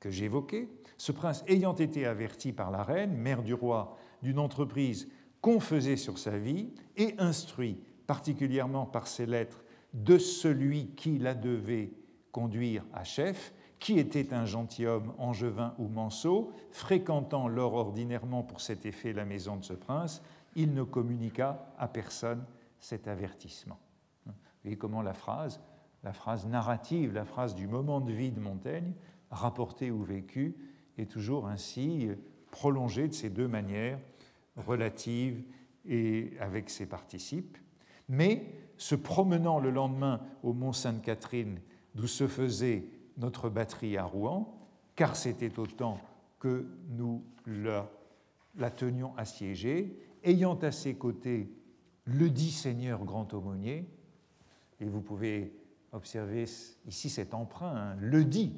que 0.00 0.10
j'évoquais, 0.10 0.68
ce 0.98 1.12
prince 1.12 1.44
ayant 1.46 1.74
été 1.74 2.06
averti 2.06 2.52
par 2.52 2.70
la 2.70 2.82
reine, 2.82 3.16
mère 3.16 3.42
du 3.42 3.54
roi, 3.54 3.96
d'une 4.22 4.38
entreprise 4.38 5.08
qu'on 5.40 5.60
faisait 5.60 5.96
sur 5.96 6.18
sa 6.18 6.38
vie, 6.38 6.70
et 6.96 7.14
instruit 7.18 7.78
particulièrement 8.06 8.86
par 8.86 9.06
ses 9.06 9.26
lettres 9.26 9.64
de 9.92 10.18
celui 10.18 10.88
qui 10.94 11.18
la 11.18 11.34
devait 11.34 11.92
conduire 12.32 12.84
à 12.92 13.04
chef, 13.04 13.54
qui 13.78 13.98
était 13.98 14.32
un 14.32 14.46
gentilhomme 14.46 15.12
angevin 15.18 15.74
ou 15.78 15.88
manceau, 15.88 16.52
fréquentant 16.70 17.48
lors 17.48 17.74
ordinairement 17.74 18.42
pour 18.42 18.60
cet 18.60 18.86
effet 18.86 19.12
la 19.12 19.24
maison 19.24 19.56
de 19.56 19.64
ce 19.64 19.74
prince, 19.74 20.22
il 20.56 20.72
ne 20.72 20.82
communiqua 20.82 21.74
à 21.78 21.88
personne 21.88 22.44
cet 22.78 23.08
avertissement. 23.08 23.78
Vous 24.26 24.32
voyez 24.62 24.78
comment 24.78 25.02
la 25.02 25.14
phrase, 25.14 25.60
la 26.02 26.12
phrase 26.12 26.46
narrative, 26.46 27.12
la 27.12 27.24
phrase 27.24 27.54
du 27.54 27.66
moment 27.66 28.00
de 28.00 28.12
vie 28.12 28.30
de 28.30 28.40
Montaigne, 28.40 28.92
rapportée 29.30 29.90
ou 29.90 30.02
vécue, 30.02 30.56
est 30.96 31.10
toujours 31.10 31.48
ainsi 31.48 32.08
prolongée 32.50 33.08
de 33.08 33.14
ces 33.14 33.30
deux 33.30 33.48
manières, 33.48 33.98
relative 34.56 35.42
et 35.86 36.32
avec 36.40 36.70
ses 36.70 36.86
participes. 36.86 37.58
Mais 38.08 38.46
se 38.76 38.94
promenant 38.94 39.58
le 39.58 39.70
lendemain 39.70 40.20
au 40.42 40.52
Mont 40.52 40.72
Sainte-Catherine, 40.72 41.58
d'où 41.94 42.06
se 42.06 42.26
faisait 42.26 42.84
notre 43.18 43.48
batterie 43.48 43.96
à 43.96 44.04
Rouen, 44.04 44.56
car 44.96 45.16
c'était 45.16 45.58
au 45.58 45.66
temps 45.66 46.00
que 46.38 46.66
nous 46.90 47.22
la, 47.46 48.70
tenions 48.70 49.16
assiégée, 49.16 49.98
ayant 50.22 50.54
à 50.56 50.72
ses 50.72 50.94
côtés 50.94 51.50
le 52.04 52.30
dit 52.30 52.50
Seigneur 52.50 53.04
grand 53.04 53.32
aumônier, 53.34 53.88
et 54.80 54.84
vous 54.84 55.00
pouvez 55.00 55.54
observer 55.92 56.44
ici 56.86 57.08
cet 57.08 57.34
emprunt, 57.34 57.74
hein, 57.74 57.96
le 58.00 58.24
dit, 58.24 58.52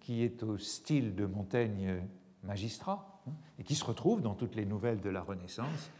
qui 0.00 0.22
est 0.22 0.42
au 0.42 0.58
style 0.58 1.14
de 1.14 1.26
Montaigne 1.26 2.02
magistrat, 2.42 3.22
hein, 3.26 3.32
et 3.58 3.64
qui 3.64 3.74
se 3.74 3.84
retrouve 3.84 4.20
dans 4.20 4.34
toutes 4.34 4.54
les 4.54 4.66
nouvelles 4.66 5.00
de 5.00 5.10
la 5.10 5.22
Renaissance. 5.22 5.90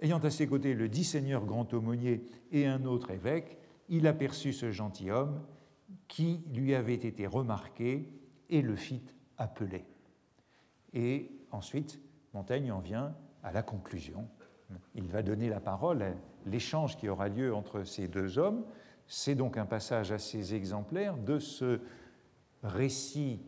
Ayant 0.00 0.18
à 0.18 0.30
ses 0.30 0.46
côtés 0.46 0.74
le 0.74 0.88
dit 0.88 1.04
Seigneur 1.04 1.44
grand 1.44 1.74
aumônier 1.74 2.24
et 2.52 2.66
un 2.66 2.84
autre 2.84 3.10
évêque, 3.10 3.58
il 3.88 4.06
aperçut 4.06 4.52
ce 4.52 4.70
gentilhomme 4.70 5.40
qui 6.08 6.42
lui 6.52 6.74
avait 6.74 6.94
été 6.94 7.26
remarqué 7.26 8.08
et 8.48 8.62
le 8.62 8.76
fit 8.76 9.02
appeler. 9.38 9.84
Et 10.92 11.30
ensuite, 11.50 12.00
Montaigne 12.34 12.72
en 12.72 12.80
vient 12.80 13.14
à 13.42 13.52
la 13.52 13.62
conclusion. 13.62 14.28
Il 14.94 15.08
va 15.08 15.22
donner 15.22 15.48
la 15.48 15.60
parole 15.60 16.02
à 16.02 16.12
l'échange 16.46 16.96
qui 16.96 17.08
aura 17.08 17.28
lieu 17.28 17.54
entre 17.54 17.84
ces 17.84 18.08
deux 18.08 18.38
hommes. 18.38 18.64
C'est 19.06 19.34
donc 19.34 19.56
un 19.56 19.66
passage 19.66 20.12
assez 20.12 20.54
exemplaire 20.54 21.16
de 21.16 21.38
ce 21.38 21.80
récit, 22.62 23.40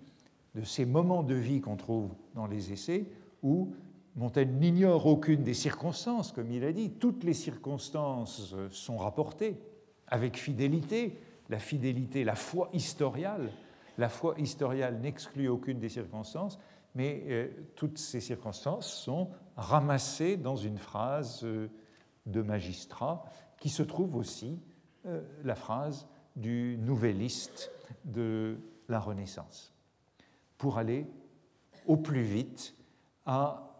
de 0.54 0.62
ces 0.62 0.84
moments 0.84 1.22
de 1.22 1.34
vie 1.34 1.60
qu'on 1.60 1.76
trouve 1.76 2.14
dans 2.34 2.46
les 2.46 2.72
essais, 2.72 3.06
où 3.42 3.74
Montaigne 4.16 4.58
n'ignore 4.58 5.06
aucune 5.06 5.42
des 5.42 5.54
circonstances, 5.54 6.32
comme 6.32 6.50
il 6.50 6.64
a 6.64 6.72
dit. 6.72 6.90
Toutes 6.90 7.24
les 7.24 7.34
circonstances 7.34 8.54
sont 8.70 8.96
rapportées 8.96 9.60
avec 10.06 10.36
fidélité, 10.36 11.18
la 11.52 11.58
fidélité, 11.58 12.24
la 12.24 12.34
foi 12.34 12.70
historiale. 12.72 13.52
La 13.98 14.08
foi 14.08 14.34
historiale 14.38 14.98
n'exclut 15.00 15.48
aucune 15.48 15.78
des 15.78 15.90
circonstances, 15.90 16.58
mais 16.94 17.22
euh, 17.28 17.48
toutes 17.76 17.98
ces 17.98 18.20
circonstances 18.20 18.90
sont 18.90 19.28
ramassées 19.56 20.38
dans 20.38 20.56
une 20.56 20.78
phrase 20.78 21.44
euh, 21.44 21.68
de 22.24 22.40
magistrat 22.40 23.22
qui 23.60 23.68
se 23.68 23.82
trouve 23.82 24.16
aussi 24.16 24.58
euh, 25.04 25.20
la 25.44 25.54
phrase 25.54 26.08
du 26.36 26.78
nouvelliste 26.80 27.70
de 28.06 28.56
la 28.88 28.98
Renaissance, 28.98 29.74
pour 30.56 30.78
aller 30.78 31.06
au 31.86 31.98
plus 31.98 32.22
vite 32.22 32.74
à 33.26 33.76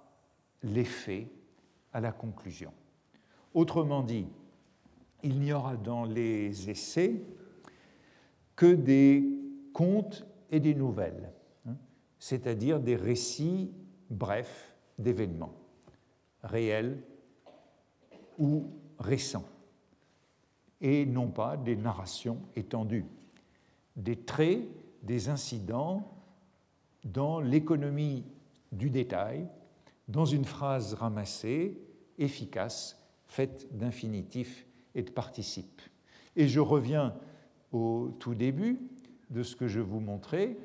l'effet, 0.62 1.26
à 1.94 2.00
la 2.02 2.12
conclusion. 2.12 2.72
Autrement 3.54 4.02
dit, 4.02 4.26
il 5.22 5.40
n'y 5.40 5.54
aura 5.54 5.76
dans 5.76 6.04
les 6.04 6.68
essais 6.68 7.22
que 8.56 8.74
des 8.74 9.24
contes 9.72 10.26
et 10.50 10.60
des 10.60 10.74
nouvelles, 10.74 11.32
hein, 11.66 11.76
c'est-à-dire 12.18 12.80
des 12.80 12.96
récits 12.96 13.70
brefs 14.10 14.74
d'événements, 14.98 15.54
réels 16.42 17.02
ou 18.38 18.66
récents, 18.98 19.48
et 20.80 21.06
non 21.06 21.28
pas 21.28 21.56
des 21.56 21.76
narrations 21.76 22.40
étendues, 22.56 23.06
des 23.96 24.16
traits, 24.16 24.66
des 25.02 25.28
incidents 25.28 26.12
dans 27.04 27.40
l'économie 27.40 28.24
du 28.70 28.90
détail, 28.90 29.48
dans 30.08 30.24
une 30.24 30.44
phrase 30.44 30.94
ramassée, 30.94 31.78
efficace, 32.18 33.00
faite 33.26 33.66
d'infinitifs 33.76 34.66
et 34.94 35.02
de 35.02 35.10
participes. 35.10 35.80
Et 36.36 36.48
je 36.48 36.60
reviens 36.60 37.14
au 37.72 38.10
tout 38.18 38.34
début 38.34 38.78
de 39.30 39.42
ce 39.42 39.56
que 39.56 39.66
je 39.66 39.80
vous 39.80 40.00
montrais, 40.00 40.56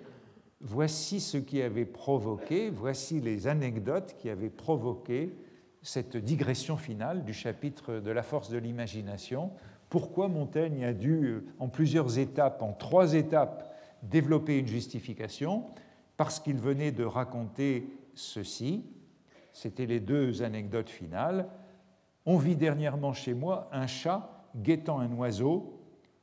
voici 0.62 1.20
ce 1.20 1.38
qui 1.38 1.62
avait 1.62 1.86
provoqué, 1.86 2.70
voici 2.70 3.22
les 3.22 3.48
anecdotes 3.48 4.16
qui 4.18 4.30
avaient 4.30 4.50
provoqué 4.50 5.34
cette 5.82 6.18
digression 6.18 6.76
finale 6.76 7.24
du 7.24 7.34
chapitre 7.34 8.00
de 8.00 8.12
la 8.12 8.24
force 8.24 8.50
de 8.50 8.58
l'imagination. 8.58 9.52
Pourquoi 9.90 10.28
Montaigne 10.28 10.84
a 10.84 10.94
dû, 10.94 11.46
en 11.60 11.70
plusieurs 11.70 12.20
étapes, 12.20 12.62
en 12.62 12.74
trois 12.74 13.14
étapes, 13.14 13.74
développer 14.04 14.58
une 14.58 14.68
justification? 14.68 15.66
Parce 16.18 16.40
qu'il 16.40 16.58
venait 16.58 16.92
de 16.92 17.06
raconter 17.06 17.88
ceci. 18.16 18.84
C'était 19.54 19.86
les 19.86 20.00
deux 20.00 20.44
anecdotes 20.44 20.90
finales. 20.90 21.48
On 22.26 22.38
vit 22.38 22.58
dernièrement 22.58 23.14
chez 23.14 23.34
moi 23.34 23.70
un 23.72 23.88
chat 23.88 24.50
guettant 24.56 25.00
un 25.00 25.12
oiseau 25.14 25.77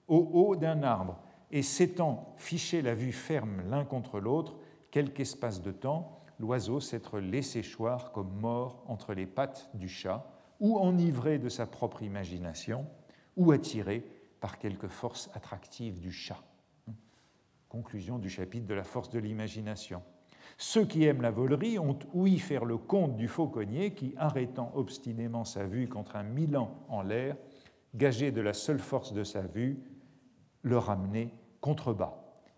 au 0.09 0.31
haut 0.33 0.57
d'un 0.57 0.83
arbre, 0.83 1.19
et 1.51 1.63
s'étant 1.63 2.35
fiché 2.37 2.83
la 2.83 2.95
vue 2.95 3.13
ferme 3.13 3.63
l'un 3.69 3.85
contre 3.85 4.19
l'autre, 4.19 4.57
quelque 4.91 5.21
espace 5.21 5.63
de 5.63 5.73
temps, 5.73 6.21
l'oiseau 6.39 6.81
s'être 6.81 7.21
laissé 7.21 7.63
choir 7.63 8.13
comme 8.13 8.33
mort 8.41 8.83
entre 8.87 9.15
les 9.15 9.27
pattes 9.27 9.71
du 9.75 9.89
chat, 9.89 10.31
ou 10.61 10.79
enivré 10.79 11.39
de 11.39 11.49
sa 11.49 11.67
propre 11.67 12.03
imagination, 12.03 12.87
ou 13.37 13.53
attiré 13.53 14.05
par 14.41 14.59
quelque 14.59 14.89
force 14.89 15.31
attractive 15.35 16.01
du 16.01 16.13
chat. 16.13 16.43
Conclusion 17.69 18.19
du 18.19 18.29
chapitre 18.29 18.67
de 18.67 18.75
la 18.75 18.85
force 18.85 19.11
de 19.11 19.19
l'imagination. 19.19 20.03
Ceux 20.59 20.85
qui 20.85 21.05
aiment 21.05 21.23
la 21.23 21.31
volerie 21.31 21.79
ont 21.79 21.99
ouï 22.13 22.39
faire 22.39 22.65
le 22.65 22.77
compte 22.77 23.17
du 23.17 23.27
fauconnier 23.27 23.95
qui, 23.95 24.15
arrêtant 24.17 24.71
obstinément 24.75 25.45
sa 25.45 25.65
vue 25.65 25.89
contre 25.89 26.17
un 26.17 26.23
Milan 26.23 26.71
en 26.89 27.03
l'air, 27.03 27.37
gagé 27.95 28.31
de 28.31 28.41
la 28.41 28.53
seule 28.53 28.79
force 28.79 29.13
de 29.13 29.25
sa 29.25 29.41
vue, 29.43 29.83
le 30.65 30.79
ramenait 30.79 31.31
contrebas 31.61 32.15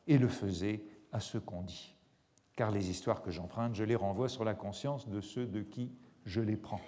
et 0.07 0.17
le 0.17 0.29
faisait 0.29 0.83
à 1.13 1.21
ce 1.21 1.37
qu'on 1.37 1.63
dit. 1.63 1.95
Car 2.55 2.71
les 2.71 2.89
histoires 2.89 3.21
que 3.21 3.31
j'emprunte, 3.31 3.75
je 3.75 3.85
les 3.85 3.97
renvoie 3.97 4.31
sur 4.31 4.45
la 4.45 4.55
conscience 4.55 5.09
de 5.09 5.21
ceux 5.21 5.45
de 5.45 5.61
qui 5.61 5.93
je 6.25 6.41
les 6.41 6.57
prends. 6.57 6.81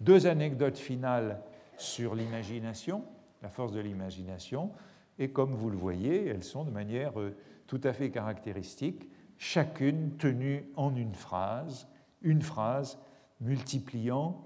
Deux 0.00 0.26
anecdotes 0.26 0.78
finales 0.78 1.42
sur 1.76 2.14
l'imagination, 2.14 3.04
la 3.42 3.50
force 3.50 3.72
de 3.72 3.80
l'imagination, 3.80 4.70
et 5.18 5.30
comme 5.30 5.54
vous 5.54 5.70
le 5.70 5.76
voyez, 5.76 6.26
elles 6.26 6.44
sont 6.44 6.64
de 6.64 6.70
manière 6.70 7.20
euh, 7.20 7.36
tout 7.66 7.80
à 7.84 7.92
fait 7.92 8.10
caractéristique 8.10 9.08
chacune 9.36 10.16
tenue 10.16 10.64
en 10.76 10.94
une 10.94 11.14
phrase, 11.14 11.88
une 12.22 12.42
phrase 12.42 12.98
multipliant 13.40 14.42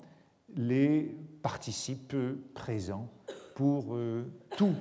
les 0.56 1.14
participes 1.42 2.16
présents 2.54 3.08
pour 3.54 3.94
euh, 3.94 4.24
tout 4.56 4.74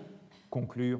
conclure 0.50 1.00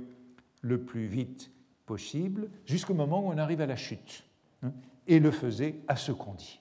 le 0.62 0.82
plus 0.82 1.08
vite 1.08 1.52
possible, 1.86 2.50
jusqu'au 2.66 2.94
moment 2.94 3.26
où 3.26 3.32
on 3.32 3.38
arrive 3.38 3.62
à 3.62 3.66
la 3.66 3.76
chute, 3.76 4.24
hein, 4.64 4.74
et 5.08 5.20
le 5.20 5.32
faisait 5.32 5.80
à 5.88 5.96
ce 5.96 6.12
qu'on 6.12 6.34
dit. 6.34 6.60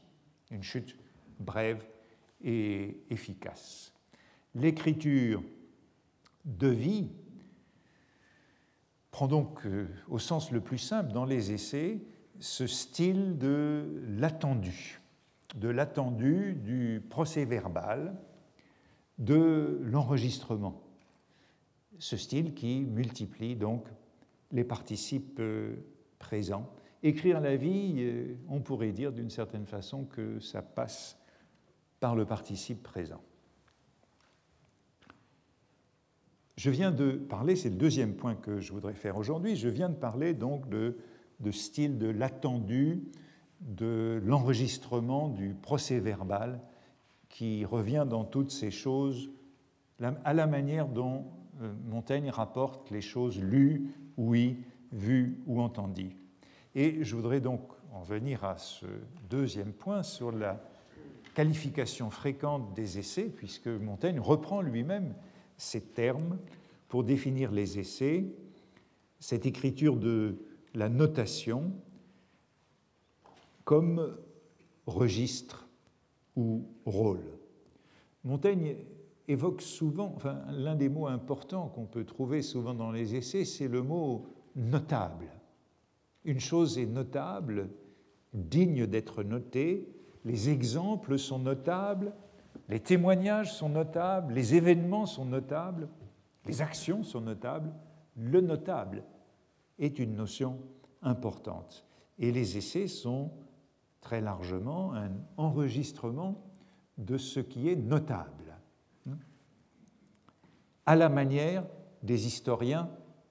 Une 0.51 0.63
chute 0.63 0.97
brève 1.41 1.85
et 2.43 2.97
efficace. 3.11 3.93
L'écriture 4.55 5.43
de 6.45 6.69
vie 6.69 7.11
prend 9.11 9.27
donc, 9.27 9.67
euh, 9.67 9.89
au 10.09 10.19
sens 10.19 10.53
le 10.53 10.61
plus 10.61 10.79
simple, 10.79 11.13
dans 11.13 11.25
les 11.25 11.53
essais, 11.53 12.01
ce 12.39 12.67
style 12.67 13.39
de 13.39 14.03
l'attendu, 14.07 15.01
de 15.55 15.69
l'attendu 15.69 16.55
du 16.55 17.03
procès 17.09 17.45
verbal, 17.45 18.15
de 19.19 19.81
l'enregistrement. 19.83 20.86
Ce 21.99 22.17
style 22.17 22.55
qui 22.55 22.81
multiplie 22.81 23.57
donc 23.57 23.87
les 24.53 24.65
participes 24.65 25.39
euh, 25.41 25.77
présents. 26.19 26.71
Écrire 27.03 27.41
la 27.41 27.57
vie, 27.57 27.97
euh, 27.99 28.35
on 28.49 28.61
pourrait 28.61 28.93
dire 28.93 29.13
d'une 29.13 29.31
certaine 29.31 29.67
façon 29.67 30.05
que 30.05 30.41
ça 30.41 30.63
passe 30.63 31.19
par 32.01 32.15
le 32.15 32.25
participe 32.25 32.83
présent. 32.83 33.23
Je 36.57 36.71
viens 36.71 36.91
de 36.91 37.13
parler, 37.13 37.55
c'est 37.57 37.71
le 37.71 37.77
deuxième 37.77 38.15
point 38.15 38.35
que 38.35 38.61
je 38.61 38.73
voudrais 38.73 38.95
faire 38.95 39.17
aujourd'hui, 39.17 39.57
je 39.57 39.69
viens 39.69 39.89
de 39.91 39.95
parler 39.95 40.33
donc 40.33 40.69
de 40.69 40.97
de 41.41 41.51
style 41.51 41.99
de 41.99 42.09
l'attendu, 42.09 43.03
de 43.61 44.21
l'enregistrement 44.25 45.29
du 45.29 45.55
procès 45.55 45.99
verbal 45.99 46.61
qui 47.29 47.65
revient 47.65 48.07
dans 48.09 48.25
toutes 48.25 48.51
ces 48.51 48.71
choses 48.71 49.31
à 50.25 50.35
la 50.35 50.47
manière 50.47 50.89
dont 50.89 51.25
Montaigne 51.87 52.31
rapporte 52.31 52.91
les 52.91 53.01
choses 53.01 53.41
lues, 53.41 53.95
ouïes, 54.17 54.59
vues 54.93 55.41
ou 55.47 55.61
entendues. 55.61 56.17
Et 56.75 57.03
je 57.03 57.17
voudrais 57.17 57.41
donc 57.41 57.63
en 57.93 58.03
venir 58.03 58.45
à 58.45 58.59
ce 58.59 58.87
deuxième 59.31 59.73
point 59.73 60.03
sur 60.03 60.31
la 60.33 60.63
qualification 61.35 62.11
fréquente 62.11 62.75
des 62.75 62.99
essais, 62.99 63.31
puisque 63.35 63.69
Montaigne 63.69 64.21
reprend 64.21 64.61
lui-même 64.61 65.15
ces 65.57 65.81
termes 65.81 66.39
pour 66.89 67.05
définir 67.05 67.53
les 67.53 67.79
essais, 67.79 68.27
cette 69.19 69.47
écriture 69.47 69.97
de 69.97 70.39
la 70.75 70.89
notation 70.89 71.73
comme 73.65 74.17
registre 74.87 75.67
ou 76.37 76.67
rôle. 76.85 77.23
Montaigne 78.25 78.77
évoque 79.29 79.63
souvent, 79.63 80.13
enfin, 80.17 80.43
l'un 80.51 80.77
des 80.77 80.89
mots 80.89 81.07
importants 81.07 81.69
qu'on 81.69 81.87
peut 81.87 82.05
trouver 82.05 82.43
souvent 82.43 82.75
dans 82.75 82.93
les 82.93 83.15
essais, 83.15 83.45
c'est 83.45 83.69
le 83.69 83.83
mot 83.83 84.27
notable. 84.55 85.27
Une 86.25 86.41
chose 86.41 86.79
est 86.79 86.87
notable, 86.87 87.71
digne 88.33 88.87
d'être 88.87 89.23
notée, 89.23 89.89
les 90.25 90.51
exemples 90.51 91.19
sont 91.19 91.39
notables, 91.39 92.13
les 92.69 92.81
témoignages 92.81 93.55
sont 93.55 93.69
notables, 93.69 94.35
les 94.35 94.55
événements 94.55 95.07
sont 95.07 95.25
notables, 95.25 95.89
les 96.47 96.63
actions 96.63 97.03
sont 97.03 97.21
notables, 97.21 97.73
le 98.17 98.41
notable 98.41 99.05
est 99.79 99.99
une 99.99 100.17
notion 100.17 100.59
importante. 101.03 101.85
Et 102.19 102.33
les 102.33 102.57
essais 102.57 102.89
sont 102.89 103.31
très 104.01 104.21
largement 104.21 104.95
un 104.95 105.11
enregistrement 105.37 106.43
de 106.99 107.19
ce 107.19 107.41
qui 107.41 107.69
est 107.69 107.77
notable, 107.77 108.36
à 110.87 110.97
la 110.97 111.09
manière 111.09 111.65
des 112.03 112.27
historiens 112.27 112.89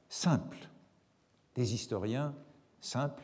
simples, 0.10 0.70
des 1.56 1.74
historiens 1.74 2.36
simples 2.82 3.24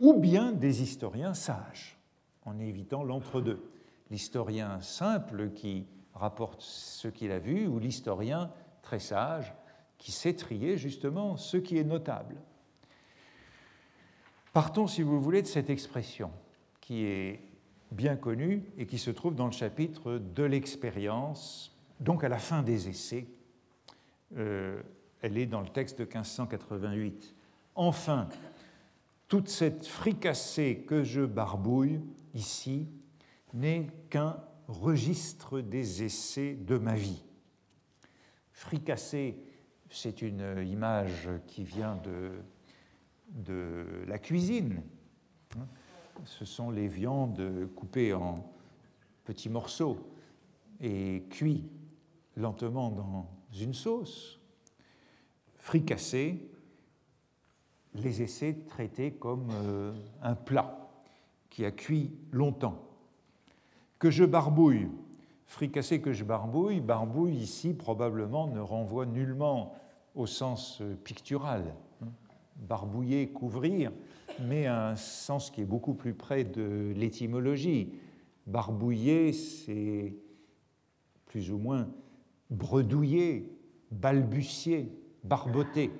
ou 0.00 0.14
bien 0.14 0.52
des 0.52 0.82
historiens 0.82 1.34
sages, 1.34 1.98
en 2.44 2.58
évitant 2.58 3.04
l'entre-deux. 3.04 3.62
L'historien 4.10 4.80
simple 4.80 5.50
qui 5.50 5.86
rapporte 6.14 6.62
ce 6.62 7.06
qu'il 7.08 7.30
a 7.30 7.38
vu 7.38 7.68
ou 7.68 7.78
l'historien 7.78 8.50
très 8.82 8.98
sage 8.98 9.54
qui 9.98 10.10
sait 10.10 10.34
trier 10.34 10.76
justement 10.78 11.36
ce 11.36 11.56
qui 11.56 11.78
est 11.78 11.84
notable. 11.84 12.36
Partons, 14.52 14.88
si 14.88 15.02
vous 15.02 15.20
voulez, 15.20 15.42
de 15.42 15.46
cette 15.46 15.70
expression 15.70 16.32
qui 16.80 17.04
est 17.04 17.40
bien 17.92 18.16
connue 18.16 18.64
et 18.78 18.86
qui 18.86 18.98
se 18.98 19.10
trouve 19.10 19.36
dans 19.36 19.46
le 19.46 19.52
chapitre 19.52 20.18
de 20.18 20.42
l'expérience, 20.42 21.76
donc 22.00 22.24
à 22.24 22.28
la 22.28 22.38
fin 22.38 22.62
des 22.62 22.88
essais. 22.88 23.28
Euh, 24.36 24.82
elle 25.22 25.38
est 25.38 25.46
dans 25.46 25.60
le 25.60 25.68
texte 25.68 25.98
de 25.98 26.04
1588. 26.04 27.34
Enfin, 27.74 28.28
toute 29.28 29.48
cette 29.48 29.86
fricassée 29.86 30.84
que 30.86 31.04
je 31.04 31.22
barbouille 31.22 32.00
ici 32.34 32.88
n'est 33.52 33.86
qu'un 34.08 34.42
registre 34.68 35.60
des 35.60 36.04
essais 36.04 36.54
de 36.54 36.78
ma 36.78 36.94
vie. 36.94 37.22
Fricassée, 38.52 39.36
c'est 39.90 40.22
une 40.22 40.64
image 40.66 41.28
qui 41.46 41.64
vient 41.64 41.96
de 41.96 42.32
de 43.32 44.04
la 44.06 44.18
cuisine. 44.18 44.82
Ce 46.24 46.44
sont 46.44 46.70
les 46.70 46.88
viandes 46.88 47.68
coupées 47.74 48.12
en 48.12 48.52
petits 49.24 49.48
morceaux 49.48 49.98
et 50.80 51.24
cuits 51.30 51.68
lentement 52.36 52.90
dans 52.90 53.30
une 53.58 53.74
sauce, 53.74 54.38
fricassées, 55.56 56.48
les 57.94 58.22
essais 58.22 58.56
traités 58.68 59.12
comme 59.12 59.48
euh, 59.50 59.92
un 60.22 60.34
plat 60.34 60.90
qui 61.48 61.64
a 61.64 61.70
cuit 61.70 62.12
longtemps. 62.30 62.84
Que 63.98 64.10
je 64.10 64.24
barbouille, 64.24 64.88
fricassé 65.46 66.00
que 66.00 66.12
je 66.12 66.24
barbouille, 66.24 66.80
barbouille 66.80 67.36
ici 67.36 67.74
probablement 67.74 68.46
ne 68.46 68.60
renvoie 68.60 69.06
nullement 69.06 69.74
au 70.14 70.26
sens 70.26 70.82
pictural 71.04 71.74
barbouiller, 72.60 73.28
couvrir, 73.28 73.92
mais 74.40 74.66
un 74.66 74.96
sens 74.96 75.50
qui 75.50 75.62
est 75.62 75.66
beaucoup 75.66 75.94
plus 75.94 76.14
près 76.14 76.44
de 76.44 76.92
l'étymologie. 76.96 77.94
Barbouiller, 78.46 79.32
c'est 79.32 80.14
plus 81.26 81.50
ou 81.50 81.58
moins 81.58 81.88
bredouiller, 82.50 83.48
balbutier, 83.90 84.92
barboter. 85.24 85.90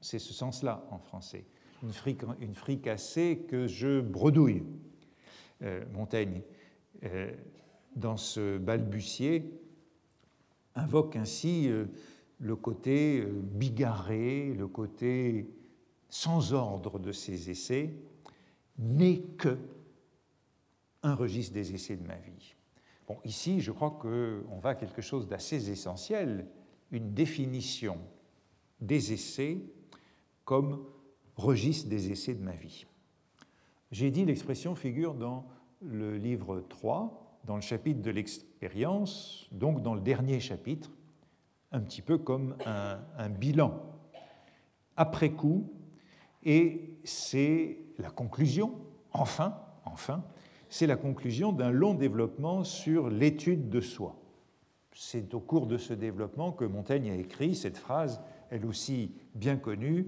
C'est 0.00 0.18
ce 0.18 0.32
sens-là 0.32 0.84
en 0.90 0.98
français. 0.98 1.44
Une, 1.82 2.54
fricassée 2.54 3.44
que 3.48 3.66
je 3.66 4.00
bredouille. 4.00 4.64
Euh, 5.62 5.84
Montaigne, 5.92 6.42
euh, 7.04 7.32
dans 7.94 8.16
ce 8.16 8.58
balbutier, 8.58 9.60
invoque 10.74 11.16
ainsi 11.16 11.68
euh, 11.68 11.86
le 12.40 12.56
côté 12.56 13.24
bigarré, 13.24 14.52
le 14.54 14.66
côté 14.66 15.48
sans 16.08 16.52
ordre 16.52 16.98
de 16.98 17.12
ces 17.12 17.50
essais, 17.50 17.94
n'est 18.78 19.20
que 19.38 19.58
un 21.02 21.14
registre 21.14 21.54
des 21.54 21.74
essais 21.74 21.96
de 21.96 22.06
ma 22.06 22.16
vie. 22.16 22.54
Ici, 23.24 23.60
je 23.60 23.72
crois 23.72 23.90
qu'on 23.90 24.58
va 24.60 24.70
à 24.70 24.74
quelque 24.74 25.02
chose 25.02 25.28
d'assez 25.28 25.70
essentiel, 25.70 26.46
une 26.90 27.14
définition 27.14 27.98
des 28.80 29.12
essais 29.12 29.58
comme 30.44 30.84
registre 31.36 31.88
des 31.88 32.10
essais 32.10 32.34
de 32.34 32.42
ma 32.42 32.52
vie. 32.52 32.86
J'ai 33.90 34.10
dit 34.10 34.24
l'expression 34.24 34.74
figure 34.74 35.14
dans 35.14 35.46
le 35.80 36.16
livre 36.16 36.60
3, 36.60 37.40
dans 37.44 37.56
le 37.56 37.62
chapitre 37.62 38.02
de 38.02 38.10
l'expérience, 38.10 39.48
donc 39.52 39.82
dans 39.82 39.94
le 39.94 40.00
dernier 40.00 40.40
chapitre, 40.40 40.90
un 41.72 41.80
petit 41.80 42.02
peu 42.02 42.18
comme 42.18 42.56
un 42.64 43.28
bilan 43.30 43.82
après 44.96 45.30
coup, 45.30 45.72
et 46.44 46.98
c'est 47.04 47.78
la 47.98 48.10
conclusion, 48.10 48.74
enfin, 49.12 49.58
enfin, 49.84 50.24
c'est 50.72 50.86
la 50.86 50.96
conclusion 50.96 51.52
d'un 51.52 51.70
long 51.70 51.92
développement 51.92 52.64
sur 52.64 53.10
l'étude 53.10 53.68
de 53.68 53.82
soi. 53.82 54.16
C'est 54.94 55.34
au 55.34 55.40
cours 55.40 55.66
de 55.66 55.76
ce 55.76 55.92
développement 55.92 56.50
que 56.50 56.64
Montaigne 56.64 57.10
a 57.10 57.14
écrit 57.14 57.54
cette 57.54 57.76
phrase, 57.76 58.22
elle 58.48 58.64
aussi 58.64 59.12
bien 59.34 59.56
connue, 59.56 60.06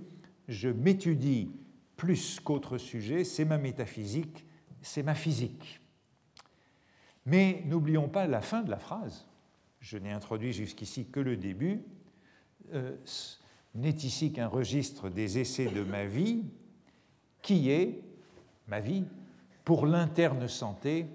Je 0.49 0.71
m'étudie 0.71 1.51
plus 1.97 2.41
qu'autre 2.41 2.79
sujet, 2.79 3.25
c'est 3.25 3.45
ma 3.45 3.59
métaphysique, 3.59 4.47
c'est 4.81 5.03
ma 5.03 5.15
physique. 5.15 5.81
Mais 7.27 7.63
n'oublions 7.67 8.09
pas 8.09 8.27
la 8.27 8.41
fin 8.41 8.63
de 8.63 8.71
la 8.71 8.79
phrase. 8.79 9.27
Je 9.81 9.99
n'ai 9.99 10.13
introduit 10.13 10.55
jusqu'ici 10.55 11.05
que 11.05 11.21
le 11.21 11.37
début. 11.37 11.83
Euh, 12.73 12.97
n'est 13.75 13.91
ici 13.91 14.33
qu'un 14.33 14.47
registre 14.47 15.11
des 15.11 15.39
essais 15.39 15.67
de 15.67 15.83
ma 15.83 16.07
vie, 16.07 16.45
qui 17.43 17.69
est, 17.71 18.01
ma 18.67 18.81
vie, 18.81 19.05
pour 19.65 19.87
l'interne 19.87 20.47
santé, 20.47 21.07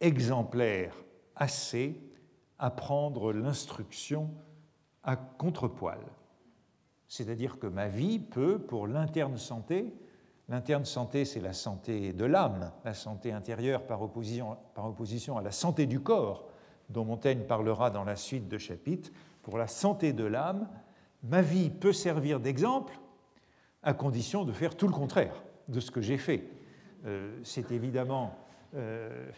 exemplaire 0.00 0.94
assez 1.36 2.00
à 2.58 2.70
prendre 2.70 3.32
l'instruction 3.32 4.30
à 5.02 5.16
contrepoil. 5.16 5.98
C'est-à-dire 7.08 7.58
que 7.58 7.66
ma 7.66 7.88
vie 7.88 8.18
peut, 8.18 8.58
pour 8.58 8.86
l'interne 8.86 9.36
santé, 9.36 9.92
l'interne 10.48 10.84
santé 10.84 11.24
c'est 11.24 11.40
la 11.40 11.52
santé 11.52 12.12
de 12.12 12.24
l'âme, 12.24 12.72
la 12.84 12.94
santé 12.94 13.32
intérieure 13.32 13.82
par 13.86 14.02
opposition, 14.02 14.56
à 15.36 15.42
la 15.42 15.52
santé 15.52 15.86
du 15.86 16.00
corps, 16.00 16.48
dont 16.90 17.04
Montaigne 17.04 17.44
parlera 17.44 17.90
dans 17.90 18.04
la 18.04 18.16
suite 18.16 18.48
de 18.48 18.58
chapitre, 18.58 19.10
pour 19.42 19.58
la 19.58 19.66
santé 19.66 20.12
de 20.12 20.24
l'âme, 20.24 20.68
ma 21.22 21.42
vie 21.42 21.70
peut 21.70 21.92
servir 21.92 22.40
d'exemple 22.40 22.98
à 23.82 23.94
condition 23.94 24.44
de 24.44 24.52
faire 24.52 24.76
tout 24.76 24.86
le 24.86 24.94
contraire 24.94 25.42
de 25.68 25.80
ce 25.80 25.90
que 25.90 26.00
j'ai 26.00 26.18
fait. 26.18 26.48
Euh, 27.04 27.38
c'est 27.42 27.70
évidemment... 27.72 28.38
Euh, 28.74 29.30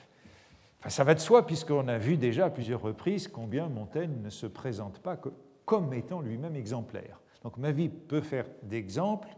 ça 0.88 1.04
va 1.04 1.14
de 1.14 1.20
soi, 1.20 1.46
puisqu'on 1.46 1.88
a 1.88 1.98
vu 1.98 2.16
déjà 2.16 2.46
à 2.46 2.50
plusieurs 2.50 2.80
reprises 2.80 3.26
combien 3.26 3.68
Montaigne 3.68 4.22
ne 4.22 4.30
se 4.30 4.46
présente 4.46 5.00
pas 5.00 5.18
comme 5.64 5.92
étant 5.92 6.20
lui-même 6.20 6.54
exemplaire. 6.54 7.20
Donc 7.42 7.58
ma 7.58 7.72
vie 7.72 7.88
peut 7.88 8.20
faire 8.20 8.46
d'exemple, 8.62 9.28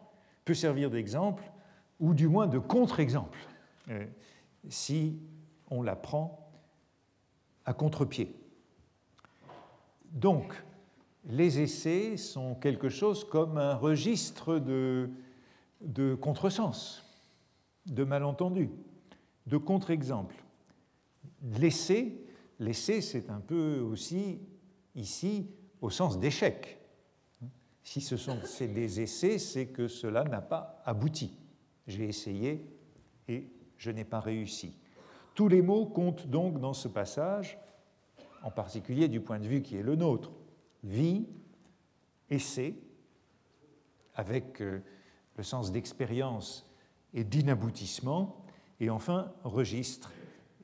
peut 0.44 0.54
servir 0.54 0.90
d'exemple, 0.90 1.42
ou 2.00 2.14
du 2.14 2.28
moins 2.28 2.46
de 2.46 2.58
contre-exemple, 2.58 3.38
euh, 3.88 4.04
si 4.68 5.18
on 5.70 5.82
la 5.82 5.96
prend 5.96 6.50
à 7.64 7.72
contre-pied. 7.72 8.34
Donc, 10.10 10.54
les 11.26 11.60
essais 11.60 12.16
sont 12.16 12.54
quelque 12.54 12.88
chose 12.88 13.24
comme 13.24 13.58
un 13.58 13.74
registre 13.74 14.58
de, 14.58 15.10
de 15.80 16.14
contresens, 16.14 17.04
de 17.88 18.04
malentendus, 18.04 18.70
de 19.46 19.56
contre-exemples. 19.56 20.36
L'essai, 21.58 22.20
l'essai, 22.58 23.00
c'est 23.00 23.30
un 23.30 23.40
peu 23.40 23.80
aussi 23.80 24.40
ici 24.94 25.48
au 25.80 25.90
sens 25.90 26.18
d'échec. 26.18 26.78
Si 27.82 28.00
ce 28.00 28.16
sont 28.16 28.38
des 28.60 29.00
essais, 29.00 29.38
c'est 29.38 29.66
que 29.66 29.88
cela 29.88 30.24
n'a 30.24 30.42
pas 30.42 30.82
abouti. 30.84 31.34
J'ai 31.86 32.04
essayé 32.04 32.66
et 33.28 33.48
je 33.78 33.90
n'ai 33.90 34.04
pas 34.04 34.20
réussi. 34.20 34.74
Tous 35.34 35.48
les 35.48 35.62
mots 35.62 35.86
comptent 35.86 36.26
donc 36.26 36.60
dans 36.60 36.74
ce 36.74 36.88
passage, 36.88 37.58
en 38.42 38.50
particulier 38.50 39.08
du 39.08 39.20
point 39.20 39.38
de 39.38 39.46
vue 39.46 39.62
qui 39.62 39.76
est 39.76 39.82
le 39.82 39.96
nôtre 39.96 40.32
vie, 40.82 41.26
essai, 42.30 42.74
avec 44.14 44.60
euh, 44.60 44.80
le 45.36 45.42
sens 45.42 45.72
d'expérience 45.72 46.67
et 47.14 47.24
d'inaboutissement, 47.24 48.44
et 48.80 48.90
enfin 48.90 49.32
registre, 49.44 50.12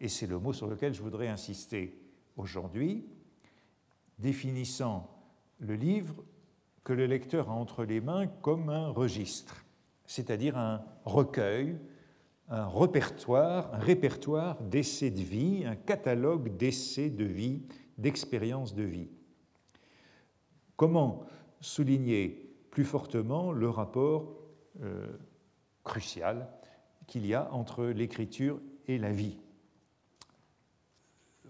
et 0.01 0.09
c'est 0.09 0.27
le 0.27 0.39
mot 0.39 0.53
sur 0.53 0.67
lequel 0.67 0.95
je 0.95 1.03
voudrais 1.03 1.29
insister 1.29 1.99
aujourd'hui, 2.37 3.07
définissant 4.19 5.11
le 5.59 5.75
livre 5.75 6.15
que 6.85 6.93
le 6.93 7.07
lecteur 7.07 7.51
a 7.51 7.55
entre 7.55 7.85
les 7.85 8.01
mains 8.01 8.27
comme 8.27 8.69
un 8.69 8.89
registre, 8.89 9.65
c'est-à-dire 10.07 10.59
un 10.59 10.85
recueil, 11.05 11.79
un 12.49 12.69
répertoire, 12.69 13.73
un 13.75 13.79
répertoire 13.79 14.61
d'essais 14.63 15.11
de 15.11 15.23
vie, 15.23 15.65
un 15.65 15.77
catalogue 15.77 16.57
d'essais 16.57 17.09
de 17.09 17.25
vie, 17.25 17.63
d'expériences 17.97 18.75
de 18.75 18.83
vie. 18.83 19.09
Comment 20.77 21.25
souligner 21.61 22.55
plus 22.71 22.85
fortement 22.85 23.53
le 23.53 23.71
rapport 23.71 24.37
euh, 24.83 25.07
crucial 25.85 26.49
qu'il 27.07 27.27
y 27.27 27.35
a 27.35 27.53
entre 27.53 27.85
l'écriture 27.85 28.61
et 28.87 28.99
la 28.99 29.13
vie 29.13 29.39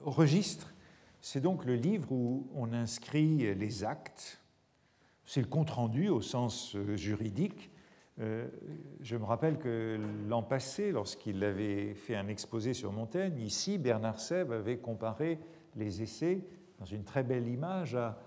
Registre, 0.03 0.75
c'est 1.21 1.41
donc 1.41 1.65
le 1.65 1.77
livre 1.77 2.13
où 2.13 2.47
on 2.55 2.75
inscrit 2.75 3.55
les 3.55 3.85
actes, 3.85 4.43
c'est 5.25 5.41
le 5.41 5.47
compte-rendu 5.47 6.11
au 6.11 6.21
sens 6.21 6.77
euh, 6.77 6.97
juridique. 6.97 7.71
Euh, 8.21 8.47
je 9.01 9.17
me 9.17 9.25
rappelle 9.25 9.59
que 9.59 9.99
l'an 10.29 10.43
passé, 10.43 10.93
lorsqu'il 10.93 11.43
avait 11.43 11.95
fait 11.95 12.15
un 12.15 12.29
exposé 12.29 12.75
sur 12.75 12.93
Montaigne, 12.93 13.39
ici, 13.39 13.79
Bernard 13.79 14.21
Sèvres 14.21 14.53
avait 14.53 14.77
comparé 14.77 15.39
les 15.77 16.03
essais 16.03 16.45
dans 16.79 16.85
une 16.85 17.05
très 17.05 17.23
belle 17.23 17.49
image 17.49 17.95
à 17.95 18.19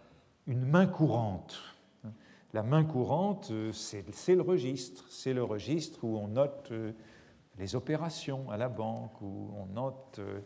une 0.47 0.65
main 0.65 0.87
courante. 0.87 1.76
La 2.53 2.63
main 2.63 2.83
courante, 2.85 3.51
c'est 3.73 4.35
le 4.35 4.41
registre. 4.41 5.05
C'est 5.09 5.33
le 5.33 5.43
registre 5.43 6.03
où 6.03 6.17
on 6.17 6.27
note 6.27 6.69
euh, 6.71 6.93
les 7.57 7.75
opérations 7.75 8.49
à 8.49 8.57
la 8.57 8.69
banque, 8.69 9.21
où 9.21 9.51
on 9.57 9.65
note 9.65 10.19
euh, 10.19 10.39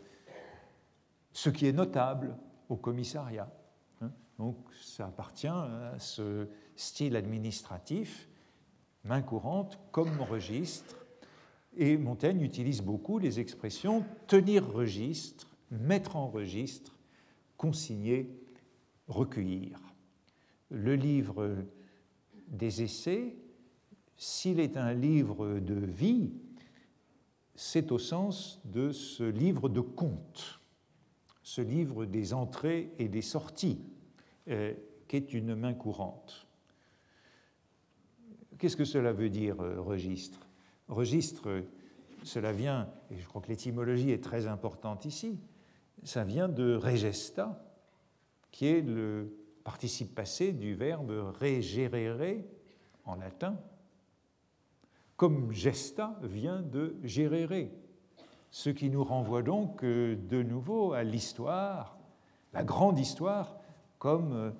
ce 1.32 1.50
qui 1.50 1.66
est 1.66 1.72
notable 1.72 2.36
au 2.68 2.76
commissariat. 2.76 3.50
Hein. 4.00 4.10
Donc 4.38 4.56
ça 4.82 5.06
appartient 5.06 5.46
à 5.46 5.94
ce 5.98 6.48
style 6.74 7.16
administratif, 7.16 8.28
main 9.04 9.22
courante 9.22 9.78
comme 9.92 10.20
registre. 10.22 10.96
Et 11.76 11.96
Montaigne 11.96 12.42
utilise 12.42 12.82
beaucoup 12.82 13.18
les 13.18 13.40
expressions 13.40 14.04
tenir 14.26 14.70
registre, 14.70 15.46
mettre 15.70 16.16
en 16.16 16.28
registre, 16.28 16.98
consigner, 17.56 18.28
recueillir 19.06 19.78
le 20.70 20.96
livre 20.96 21.56
des 22.52 22.82
essais, 22.82 23.34
s'il 24.16 24.60
est 24.60 24.76
un 24.76 24.92
livre 24.92 25.58
de 25.58 25.74
vie, 25.74 26.30
c'est 27.54 27.90
au 27.90 27.98
sens 27.98 28.60
de 28.64 28.92
ce 28.92 29.24
livre 29.24 29.68
de 29.68 29.80
comptes, 29.80 30.60
ce 31.42 31.60
livre 31.60 32.04
des 32.04 32.32
entrées 32.32 32.92
et 32.98 33.08
des 33.08 33.22
sorties, 33.22 33.80
euh, 34.48 34.74
qui 35.08 35.16
est 35.16 35.32
une 35.34 35.54
main 35.54 35.74
courante. 35.74 36.46
Qu'est-ce 38.58 38.76
que 38.76 38.84
cela 38.84 39.12
veut 39.12 39.30
dire, 39.30 39.60
euh, 39.60 39.80
registre? 39.80 40.46
Registre, 40.88 41.64
cela 42.22 42.52
vient, 42.52 42.88
et 43.10 43.18
je 43.18 43.26
crois 43.26 43.40
que 43.40 43.48
l'étymologie 43.48 44.10
est 44.10 44.22
très 44.22 44.46
importante 44.46 45.04
ici, 45.04 45.38
ça 46.04 46.24
vient 46.24 46.48
de 46.48 46.74
regesta, 46.74 47.64
qui 48.50 48.66
est 48.66 48.82
le 48.82 49.41
participe 49.62 50.14
passé 50.14 50.52
du 50.52 50.74
verbe 50.74 51.10
regerere 51.40 52.44
en 53.04 53.16
latin, 53.16 53.58
comme 55.16 55.52
gesta 55.52 56.18
vient 56.22 56.62
de 56.62 56.96
gerere, 57.04 57.70
ce 58.50 58.70
qui 58.70 58.90
nous 58.90 59.04
renvoie 59.04 59.42
donc 59.42 59.84
euh, 59.84 60.16
de 60.16 60.42
nouveau 60.42 60.92
à 60.92 61.04
l'histoire, 61.04 61.98
la 62.52 62.64
grande 62.64 62.98
histoire, 62.98 63.56
comme 63.98 64.32
euh, 64.32 64.50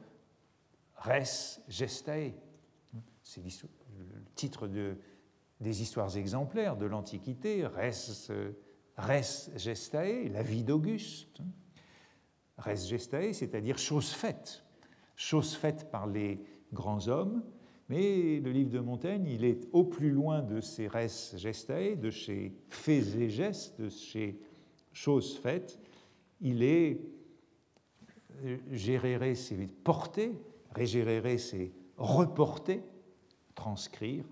res 0.96 1.60
gestae. 1.68 2.34
C'est 3.22 3.42
le 3.42 3.50
titre 4.34 4.68
de, 4.68 4.96
des 5.60 5.82
histoires 5.82 6.16
exemplaires 6.16 6.76
de 6.76 6.86
l'Antiquité, 6.86 7.64
euh, 7.64 8.52
res 8.96 9.50
gestae, 9.56 10.28
la 10.28 10.42
vie 10.42 10.64
d'Auguste. 10.64 11.40
Res 12.58 12.88
gestae, 12.88 13.34
c'est-à-dire 13.34 13.78
chose 13.78 14.10
faite 14.12 14.64
chose 15.16 15.54
faite 15.54 15.90
par 15.90 16.06
les 16.06 16.40
grands 16.72 17.08
hommes, 17.08 17.42
mais 17.88 18.40
le 18.40 18.50
livre 18.50 18.70
de 18.70 18.78
Montaigne, 18.78 19.26
il 19.26 19.44
est 19.44 19.68
au 19.72 19.84
plus 19.84 20.10
loin 20.10 20.40
de 20.42 20.60
ces 20.60 20.88
res 20.88 21.36
gestae, 21.36 21.96
de 21.96 22.10
ces 22.10 22.52
faits 22.68 23.16
et 23.16 23.28
gestes, 23.28 23.80
de 23.80 23.88
ces 23.88 24.38
choses 24.92 25.36
faites. 25.36 25.78
Il 26.40 26.62
est 26.62 27.00
géréré, 28.70 29.34
c'est 29.34 29.66
porter, 29.84 30.32
régéréré, 30.74 31.38
c'est 31.38 31.72
reporter, 31.96 32.82
transcrire, 33.54 34.24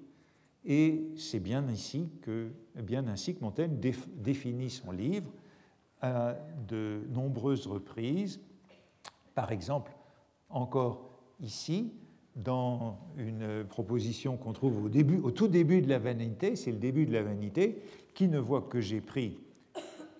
et 0.64 1.04
c'est 1.16 1.40
bien, 1.40 1.66
ici 1.68 2.08
que, 2.22 2.50
bien 2.74 3.06
ainsi 3.08 3.34
que 3.34 3.40
Montaigne 3.40 3.78
définit 4.16 4.70
son 4.70 4.92
livre 4.92 5.32
à 6.02 6.36
de 6.68 7.02
nombreuses 7.10 7.66
reprises. 7.66 8.40
Par 9.34 9.52
exemple, 9.52 9.92
encore 10.50 11.10
ici, 11.40 11.92
dans 12.36 12.98
une 13.16 13.64
proposition 13.64 14.36
qu'on 14.36 14.52
trouve 14.52 14.84
au, 14.84 15.30
tout 15.30 15.48
début 15.48 15.82
de 15.82 15.88
la 15.88 15.98
vanité, 15.98 16.56
c'est 16.56 16.72
le 16.72 16.78
début 16.78 17.06
de 17.06 17.12
la 17.12 17.22
vanité, 17.22 17.82
qui 18.14 18.28
ne 18.28 18.38
voit 18.38 18.62
que 18.62 18.80
j'ai 18.80 19.00
pris 19.00 19.38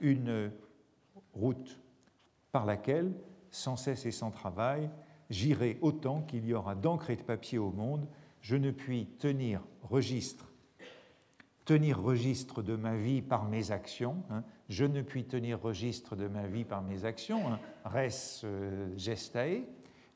une 0.00 0.50
route 1.34 1.80
par 2.52 2.66
laquelle, 2.66 3.12
sans 3.50 3.76
cesse 3.76 4.06
et 4.06 4.10
sans 4.10 4.30
travail, 4.30 4.90
j'irai 5.28 5.78
autant 5.80 6.22
qu'il 6.22 6.46
y 6.46 6.54
aura 6.54 6.74
d'encre 6.74 7.10
et 7.10 7.16
de 7.16 7.22
papier 7.22 7.58
au 7.58 7.70
monde, 7.70 8.06
je 8.40 8.56
ne 8.56 8.70
puis 8.70 9.06
tenir 9.18 9.62
registre, 9.82 10.50
tenir 11.64 12.00
registre 12.00 12.62
de 12.62 12.74
ma 12.74 12.96
vie 12.96 13.22
par 13.22 13.44
mes 13.44 13.70
actions, 13.70 14.16
hein. 14.30 14.42
je 14.68 14.84
ne 14.84 15.02
puis 15.02 15.24
tenir 15.24 15.60
registre 15.60 16.16
de 16.16 16.26
ma 16.26 16.46
vie 16.46 16.64
par 16.64 16.82
mes 16.82 17.04
actions, 17.04 17.52
hein. 17.52 17.60
res 17.84 18.40
euh, 18.44 18.88
gestae, 18.96 19.64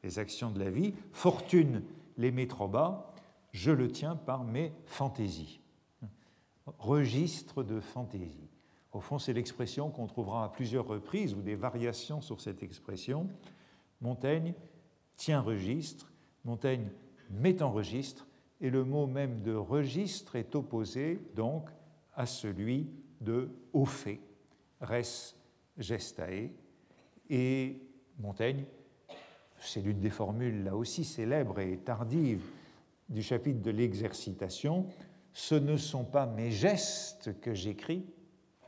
les 0.04 0.18
actions 0.18 0.50
de 0.50 0.60
la 0.60 0.70
vie, 0.70 0.94
fortune 1.12 1.82
les 2.16 2.30
met 2.30 2.46
trop 2.46 2.68
bas, 2.68 3.12
je 3.52 3.72
le 3.72 3.90
tiens 3.90 4.14
par 4.14 4.44
mes 4.44 4.72
fantaisies. 4.84 5.60
Registre 6.78 7.62
de 7.62 7.80
fantaisie. 7.80 8.50
Au 8.92 9.00
fond, 9.00 9.18
c'est 9.18 9.32
l'expression 9.32 9.90
qu'on 9.90 10.06
trouvera 10.06 10.44
à 10.44 10.48
plusieurs 10.48 10.86
reprises 10.86 11.34
ou 11.34 11.42
des 11.42 11.56
variations 11.56 12.20
sur 12.20 12.40
cette 12.40 12.62
expression. 12.62 13.28
Montaigne 14.00 14.54
tient 15.16 15.40
registre, 15.40 16.12
Montaigne 16.44 16.88
met 17.30 17.62
en 17.62 17.72
registre, 17.72 18.26
et 18.60 18.70
le 18.70 18.84
mot 18.84 19.06
même 19.06 19.42
de 19.42 19.54
registre 19.54 20.36
est 20.36 20.54
opposé 20.54 21.20
donc 21.34 21.68
à 22.14 22.26
celui 22.26 22.88
de 23.20 23.48
au 23.72 23.84
fait, 23.84 24.20
res 24.80 25.34
gestae, 25.76 26.50
et 27.28 27.80
Montaigne 28.18 28.64
c'est 29.66 29.80
l'une 29.80 30.00
des 30.00 30.10
formules 30.10 30.64
là 30.64 30.76
aussi 30.76 31.04
célèbres 31.04 31.60
et 31.60 31.78
tardives 31.78 32.44
du 33.08 33.22
chapitre 33.22 33.60
de 33.60 33.70
l'exercitation, 33.70 34.86
ce 35.32 35.54
ne 35.54 35.76
sont 35.76 36.04
pas 36.04 36.26
mes 36.26 36.50
gestes 36.50 37.40
que 37.40 37.54
j'écris, 37.54 38.06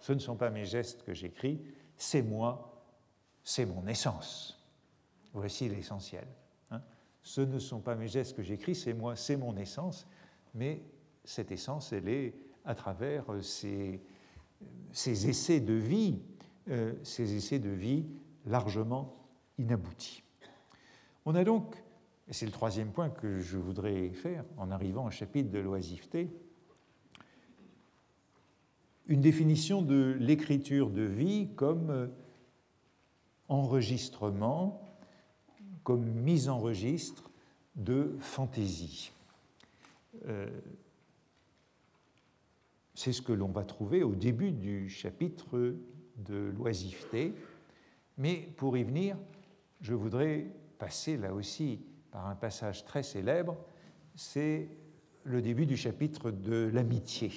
ce 0.00 0.12
ne 0.12 0.18
sont 0.18 0.36
pas 0.36 0.50
mes 0.50 0.64
gestes 0.64 1.02
que 1.04 1.14
j'écris, 1.14 1.60
c'est 1.96 2.22
moi, 2.22 2.84
c'est 3.44 3.66
mon 3.66 3.86
essence. 3.86 4.60
Voici 5.32 5.68
l'essentiel. 5.68 6.26
Hein. 6.70 6.82
Ce 7.22 7.40
ne 7.40 7.58
sont 7.58 7.80
pas 7.80 7.94
mes 7.94 8.08
gestes 8.08 8.36
que 8.36 8.42
j'écris, 8.42 8.74
c'est 8.74 8.94
moi, 8.94 9.16
c'est 9.16 9.36
mon 9.36 9.56
essence, 9.56 10.06
mais 10.54 10.82
cette 11.24 11.50
essence, 11.52 11.92
elle 11.92 12.08
est 12.08 12.34
à 12.64 12.74
travers 12.74 13.24
ces, 13.42 14.00
ces 14.92 15.28
essais 15.28 15.60
de 15.60 15.74
vie, 15.74 16.20
euh, 16.68 16.94
ces 17.02 17.34
essais 17.34 17.58
de 17.58 17.70
vie 17.70 18.06
largement 18.44 19.14
inaboutis. 19.58 20.22
On 21.28 21.34
a 21.34 21.42
donc, 21.42 21.74
et 22.28 22.32
c'est 22.32 22.46
le 22.46 22.52
troisième 22.52 22.92
point 22.92 23.10
que 23.10 23.40
je 23.40 23.58
voudrais 23.58 24.10
faire 24.10 24.44
en 24.56 24.70
arrivant 24.70 25.06
au 25.06 25.10
chapitre 25.10 25.50
de 25.50 25.58
l'oisiveté, 25.58 26.30
une 29.08 29.20
définition 29.20 29.82
de 29.82 30.16
l'écriture 30.20 30.88
de 30.88 31.02
vie 31.02 31.48
comme 31.56 31.90
euh, 31.90 32.06
enregistrement, 33.48 34.80
comme 35.82 36.04
mise 36.04 36.48
en 36.48 36.58
registre 36.58 37.28
de 37.74 38.16
fantaisie. 38.20 39.10
Euh, 40.28 40.48
c'est 42.94 43.12
ce 43.12 43.20
que 43.20 43.32
l'on 43.32 43.48
va 43.48 43.64
trouver 43.64 44.04
au 44.04 44.14
début 44.14 44.52
du 44.52 44.88
chapitre 44.88 45.74
de 46.18 46.52
l'oisiveté, 46.56 47.34
mais 48.16 48.48
pour 48.56 48.76
y 48.76 48.84
venir, 48.84 49.16
je 49.80 49.92
voudrais 49.92 50.46
passer 50.78 51.16
là 51.16 51.34
aussi 51.34 51.80
par 52.10 52.26
un 52.26 52.34
passage 52.34 52.84
très 52.84 53.02
célèbre, 53.02 53.56
c'est 54.14 54.68
le 55.24 55.42
début 55.42 55.66
du 55.66 55.76
chapitre 55.76 56.30
de 56.30 56.70
l'amitié. 56.72 57.32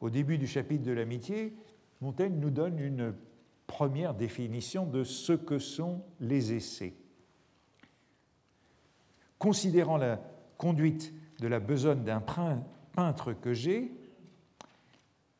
Au 0.00 0.10
début 0.10 0.38
du 0.38 0.46
chapitre 0.46 0.82
de 0.82 0.92
l'amitié, 0.92 1.54
Montaigne 2.00 2.38
nous 2.40 2.50
donne 2.50 2.78
une 2.78 3.14
première 3.66 4.14
définition 4.14 4.84
de 4.84 5.04
ce 5.04 5.32
que 5.32 5.58
sont 5.58 6.02
les 6.20 6.52
essais. 6.52 6.94
Considérant 9.38 9.96
la 9.96 10.20
conduite 10.58 11.12
de 11.40 11.48
la 11.48 11.60
besogne 11.60 12.02
d'un 12.02 12.22
peintre 12.92 13.32
que 13.32 13.52
j'ai, 13.52 13.92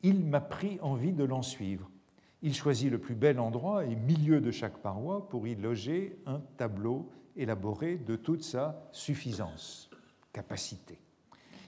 il 0.01 0.25
m'a 0.25 0.41
pris 0.41 0.79
envie 0.81 1.13
de 1.13 1.23
l'en 1.23 1.41
suivre. 1.41 1.89
Il 2.45 2.53
choisit 2.53 2.91
le 2.91 2.97
plus 2.97 3.15
bel 3.15 3.39
endroit 3.39 3.85
et 3.85 3.95
milieu 3.95 4.41
de 4.41 4.51
chaque 4.51 4.79
paroi 4.79 5.29
pour 5.29 5.47
y 5.47 5.55
loger 5.55 6.19
un 6.25 6.41
tableau 6.57 7.09
élaboré 7.37 7.95
de 7.95 8.17
toute 8.17 8.43
sa 8.43 8.89
suffisance, 8.91 9.89
capacité. 10.33 10.99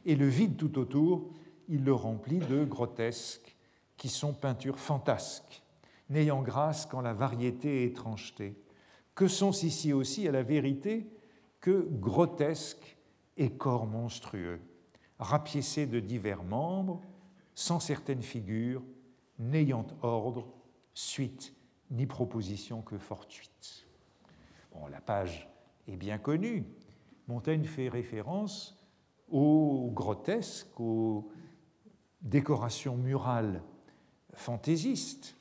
Et 0.06 0.18
le 0.18 0.28
vide 0.28 0.58
tout 0.58 0.78
autour, 0.78 1.32
il 1.70 1.86
le 1.86 1.94
remplit 1.94 2.40
de 2.40 2.66
grotesques 2.66 3.56
qui 3.96 4.10
sont 4.10 4.34
peintures 4.34 4.78
fantasques, 4.78 5.64
n'ayant 6.10 6.42
grâce 6.42 6.86
qu'en 6.86 7.00
la 7.00 7.14
variété 7.14 7.84
et 7.84 7.86
étrangeté, 7.86 8.62
que 9.16 9.30
sont 9.30 9.52
ici 9.52 9.94
aussi 9.94 10.28
à 10.28 10.34
la 10.34 10.44
vérité 10.44 11.10
que 11.62 11.88
grotesques 11.90 12.98
et 13.38 13.50
corps 13.50 13.88
monstrueux, 13.88 14.60
rapiécés 15.20 15.88
de 15.88 16.02
divers 16.02 16.44
membres, 16.44 17.02
sans 17.56 17.80
certaines 17.80 18.22
figures, 18.22 18.84
n'ayant 19.40 19.88
ordre 20.02 20.48
suite 20.96 21.54
ni 21.91 22.08
proposition 22.08 22.82
que 22.82 22.98
fortuite. 22.98 23.86
Bon, 24.74 24.88
la 24.88 25.02
page 25.02 25.48
est 25.88 25.98
bien 25.98 26.18
connue. 26.18 26.66
Montaigne 27.28 27.66
fait 27.66 27.89
référence 27.89 28.76
aux 29.30 29.91
grotesques, 29.93 30.80
aux 30.80 31.32
décorations 32.22 32.96
murales 32.96 33.62
fantaisistes, 34.34 35.36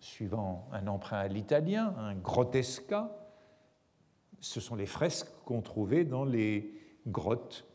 suivant 0.00 0.68
un 0.72 0.86
emprunt 0.86 1.18
à 1.18 1.28
l'italien, 1.28 1.94
un 1.98 2.14
grotesca. 2.14 3.10
Ce 4.40 4.60
sont 4.60 4.76
les 4.76 4.86
fresques 4.86 5.28
qu'on 5.44 5.60
trouvait 5.60 6.04
dans 6.04 6.24
les 6.24 6.72
grottes 7.06 7.66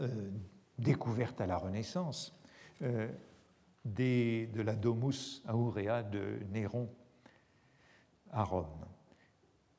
euh, 0.00 0.30
découvertes 0.78 1.40
à 1.40 1.46
la 1.46 1.56
Renaissance. 1.56 2.38
Euh, 2.82 3.08
de 3.94 4.62
la 4.62 4.74
Domus 4.74 5.42
Aurea 5.48 6.02
de 6.02 6.38
Néron 6.52 6.88
à 8.30 8.44
Rome. 8.44 8.86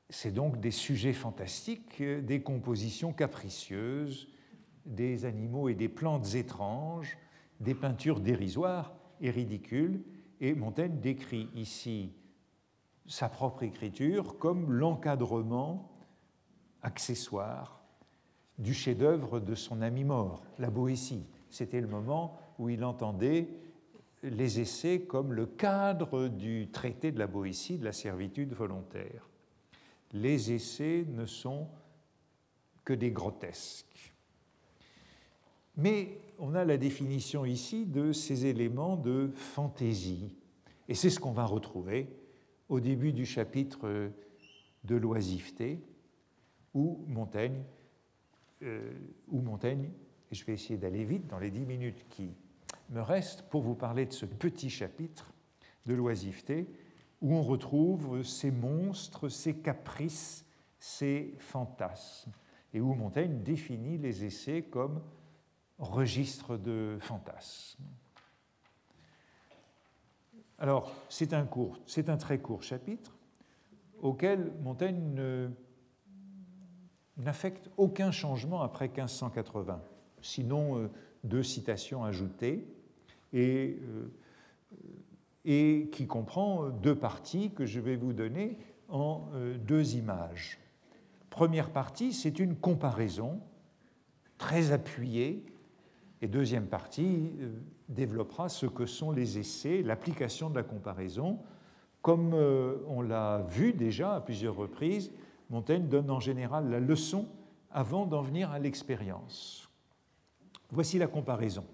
C'est 0.10 0.32
donc 0.32 0.60
des 0.60 0.72
sujets 0.72 1.14
fantastiques, 1.14 2.02
des 2.02 2.42
compositions 2.42 3.12
capricieuses, 3.12 4.30
des 4.86 5.26
animaux 5.26 5.68
et 5.68 5.76
des 5.76 5.90
plantes 5.90 6.36
étranges, 6.36 7.18
des 7.60 7.76
peintures 7.76 8.22
dérisoires 8.22 8.96
et 9.20 9.30
ridicules. 9.30 10.04
Et 10.40 10.56
Montaigne 10.56 11.00
décrit 11.00 11.50
ici 11.56 12.14
sa 13.06 13.28
propre 13.28 13.64
écriture 13.64 14.38
comme 14.38 14.72
l'encadrement 14.72 15.92
accessoire 16.82 17.82
du 18.58 18.74
chef-d'œuvre 18.74 19.40
de 19.40 19.56
son 19.56 19.82
ami 19.82 20.04
mort, 20.04 20.44
la 20.58 20.70
Boétie. 20.70 21.26
C'était 21.50 21.82
le 21.82 21.88
moment 21.88 22.38
où 22.60 22.70
il 22.70 22.84
entendait 22.84 23.50
les 24.30 24.60
essais 24.60 25.02
comme 25.02 25.34
le 25.34 25.46
cadre 25.46 26.28
du 26.28 26.70
traité 26.72 27.12
de 27.12 27.20
la 27.20 27.28
Boétie 27.28 27.78
de 27.78 27.86
la 27.86 27.92
servitude 27.92 28.54
volontaire. 28.54 29.30
Les 30.14 30.52
essais 30.52 31.06
ne 31.08 31.26
sont 31.26 31.68
que 32.86 32.94
des 32.94 33.12
grotesques. 33.12 34.14
Mais 35.76 36.20
on 36.40 36.56
a 36.56 36.66
la 36.66 36.78
définition 36.78 37.46
ici 37.46 37.86
de 37.86 38.12
ces 38.12 38.46
éléments 38.46 38.96
de 38.96 39.30
fantaisie. 39.36 40.34
Et 40.88 40.96
c'est 40.96 41.10
ce 41.10 41.20
qu'on 41.20 41.34
va 41.34 41.46
retrouver 41.46 42.08
au 42.70 42.80
début 42.80 43.14
du 43.14 43.26
chapitre 43.26 44.12
de 44.84 44.96
l'oisiveté, 44.96 45.82
où 46.74 47.04
Montaigne, 47.08 47.64
euh, 48.64 48.94
où 49.28 49.42
et 50.32 50.36
je 50.36 50.46
vais 50.46 50.54
essayer 50.54 50.78
d'aller 50.78 51.06
vite 51.06 51.28
dans 51.28 51.40
les 51.40 51.52
dix 51.52 51.66
minutes 51.66 52.06
qui 52.10 52.32
me 52.90 53.02
reste 53.02 53.44
pour 53.44 53.62
vous 53.62 53.76
parler 53.76 54.06
de 54.06 54.14
ce 54.14 54.26
petit 54.26 54.70
chapitre 54.70 55.34
de 55.86 55.94
l'oisiveté 55.94 56.68
où 57.22 57.36
on 57.36 57.42
retrouve 57.42 58.24
ces 58.24 58.52
monstres, 58.52 59.30
ces 59.30 59.58
caprices, 59.58 60.46
ces 60.80 61.34
fantasmes, 61.40 62.32
et 62.74 62.82
où 62.82 62.94
Montaigne 62.94 63.42
définit 63.42 63.98
les 63.98 64.24
essais 64.24 64.62
comme 64.62 65.02
registre 65.80 66.58
de 66.58 66.98
fantasmes. 67.02 67.84
Alors, 70.60 70.92
c'est 71.10 71.34
un, 71.34 71.46
très 72.18 72.40
court 72.40 72.64
chapitre 72.64 73.16
auquel 74.02 74.52
Montaigne 74.62 75.14
ne 75.14 75.50
n'affecte 77.18 77.70
aucun 77.78 78.12
changement 78.12 78.62
après 78.62 78.88
1580, 78.88 79.82
sinon 80.22 80.78
euh, 80.78 80.92
deux 81.24 81.42
citations 81.42 82.04
ajoutées, 82.04 82.68
et, 83.34 83.80
euh, 83.82 84.08
et 85.46 85.90
qui 85.92 86.08
comprend 86.08 86.70
deux 86.70 86.96
parties 86.96 87.52
que 87.52 87.66
je 87.66 87.80
vais 87.80 87.96
vous 87.96 88.14
donner 88.14 88.58
en 88.90 89.28
deux 89.66 89.96
images. 89.96 90.60
Première 91.30 91.72
partie, 91.72 92.14
c'est 92.14 92.40
une 92.40 92.56
comparaison 92.56 93.42
très 94.38 94.72
appuyée, 94.72 95.46
et 96.22 96.28
deuxième 96.28 96.68
partie 96.68 97.32
développera 97.90 98.50
ce 98.50 98.66
que 98.66 98.86
sont 98.86 99.12
les 99.12 99.38
essais, 99.38 99.82
l'application 99.84 100.50
de 100.50 100.56
la 100.56 100.64
comparaison. 100.64 101.40
Comme 102.02 102.34
on 102.34 103.02
l'a 103.02 103.46
vu 103.50 103.74
déjà 103.74 104.16
à 104.16 104.22
plusieurs 104.22 104.56
reprises, 104.56 105.12
Montaigne 105.50 105.88
donne 105.88 106.10
en 106.10 106.20
général 106.20 106.70
la 106.70 106.80
leçon 106.80 107.28
avant 107.72 108.06
d'en 108.06 108.22
venir 108.22 108.52
à 108.52 108.60
l'expérience. 108.60 109.70
Voici 110.72 110.98
la 110.98 111.08
comparaison. 111.08 111.66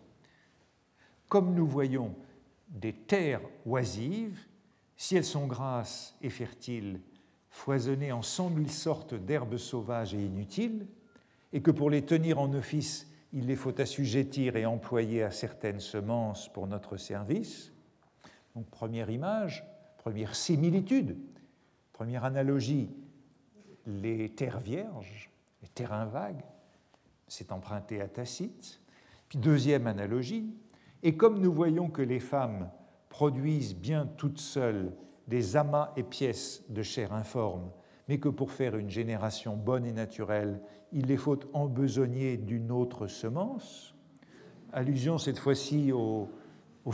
Comme 1.33 1.55
nous 1.55 1.65
voyons 1.65 2.13
des 2.69 2.93
terres 2.93 3.41
oisives, 3.65 4.39
si 4.95 5.15
elles 5.15 5.25
sont 5.25 5.47
grasses 5.47 6.15
et 6.21 6.29
fertiles, 6.29 7.01
foisonnées 7.49 8.11
en 8.11 8.21
cent 8.21 8.51
mille 8.51 8.69
sortes 8.69 9.15
d'herbes 9.15 9.57
sauvages 9.57 10.13
et 10.13 10.23
inutiles, 10.23 10.85
et 11.51 11.63
que 11.63 11.71
pour 11.71 11.89
les 11.89 12.05
tenir 12.05 12.37
en 12.37 12.53
office, 12.53 13.11
il 13.31 13.47
les 13.47 13.55
faut 13.55 13.81
assujettir 13.81 14.57
et 14.57 14.67
employer 14.67 15.23
à 15.23 15.31
certaines 15.31 15.79
semences 15.79 16.53
pour 16.53 16.67
notre 16.67 16.97
service. 16.97 17.73
Donc 18.55 18.67
première 18.67 19.09
image, 19.09 19.65
première 19.97 20.35
similitude, 20.35 21.17
première 21.93 22.25
analogie 22.25 22.91
les 23.87 24.29
terres 24.29 24.59
vierges, 24.59 25.31
les 25.63 25.69
terrains 25.69 26.05
vagues, 26.05 26.43
c'est 27.27 27.51
emprunté 27.51 28.01
à 28.01 28.07
Tacite. 28.07 28.79
Puis 29.29 29.39
deuxième 29.39 29.87
analogie, 29.87 30.53
et 31.03 31.15
comme 31.15 31.39
nous 31.39 31.53
voyons 31.53 31.89
que 31.89 32.01
les 32.01 32.19
femmes 32.19 32.69
produisent 33.09 33.75
bien 33.75 34.07
toutes 34.17 34.39
seules 34.39 34.93
des 35.27 35.55
amas 35.55 35.91
et 35.95 36.03
pièces 36.03 36.63
de 36.69 36.81
chair 36.81 37.13
informe, 37.13 37.69
mais 38.07 38.17
que 38.17 38.29
pour 38.29 38.51
faire 38.51 38.75
une 38.75 38.89
génération 38.89 39.55
bonne 39.55 39.85
et 39.85 39.91
naturelle, 39.91 40.61
il 40.91 41.05
les 41.05 41.17
faut 41.17 41.39
embesogner 41.53 42.37
d'une 42.37 42.71
autre 42.71 43.07
semence, 43.07 43.95
allusion 44.71 45.17
cette 45.17 45.39
fois-ci 45.39 45.91
au, 45.91 46.29
au, 46.85 46.93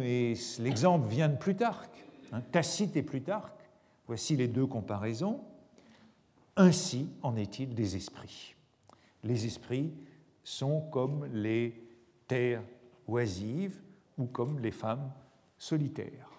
et 0.00 0.34
l'exemple 0.58 1.08
vient 1.08 1.28
de 1.28 1.36
Plutarque, 1.36 2.04
hein, 2.32 2.40
Tacite 2.52 2.96
et 2.96 3.02
Plutarque, 3.02 3.68
voici 4.06 4.36
les 4.36 4.48
deux 4.48 4.66
comparaisons. 4.66 5.40
Ainsi 6.56 7.10
en 7.22 7.36
est-il 7.36 7.74
des 7.74 7.96
esprits. 7.96 8.54
Les 9.22 9.44
esprits 9.46 9.92
sont 10.42 10.80
comme 10.80 11.26
les 11.32 11.82
terres 12.26 12.62
oisives 13.06 13.80
ou 14.18 14.26
comme 14.26 14.58
les 14.60 14.70
femmes 14.70 15.12
solitaires. 15.58 16.30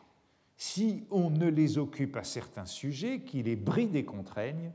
Si 0.56 1.04
on 1.12 1.30
ne 1.30 1.48
les 1.48 1.78
occupe 1.78 2.16
à 2.18 2.24
certains 2.24 2.66
sujets, 2.66 3.22
qui 3.22 3.44
les 3.44 3.56
brident 3.56 3.96
et 3.96 4.06
contraignent, 4.06 4.72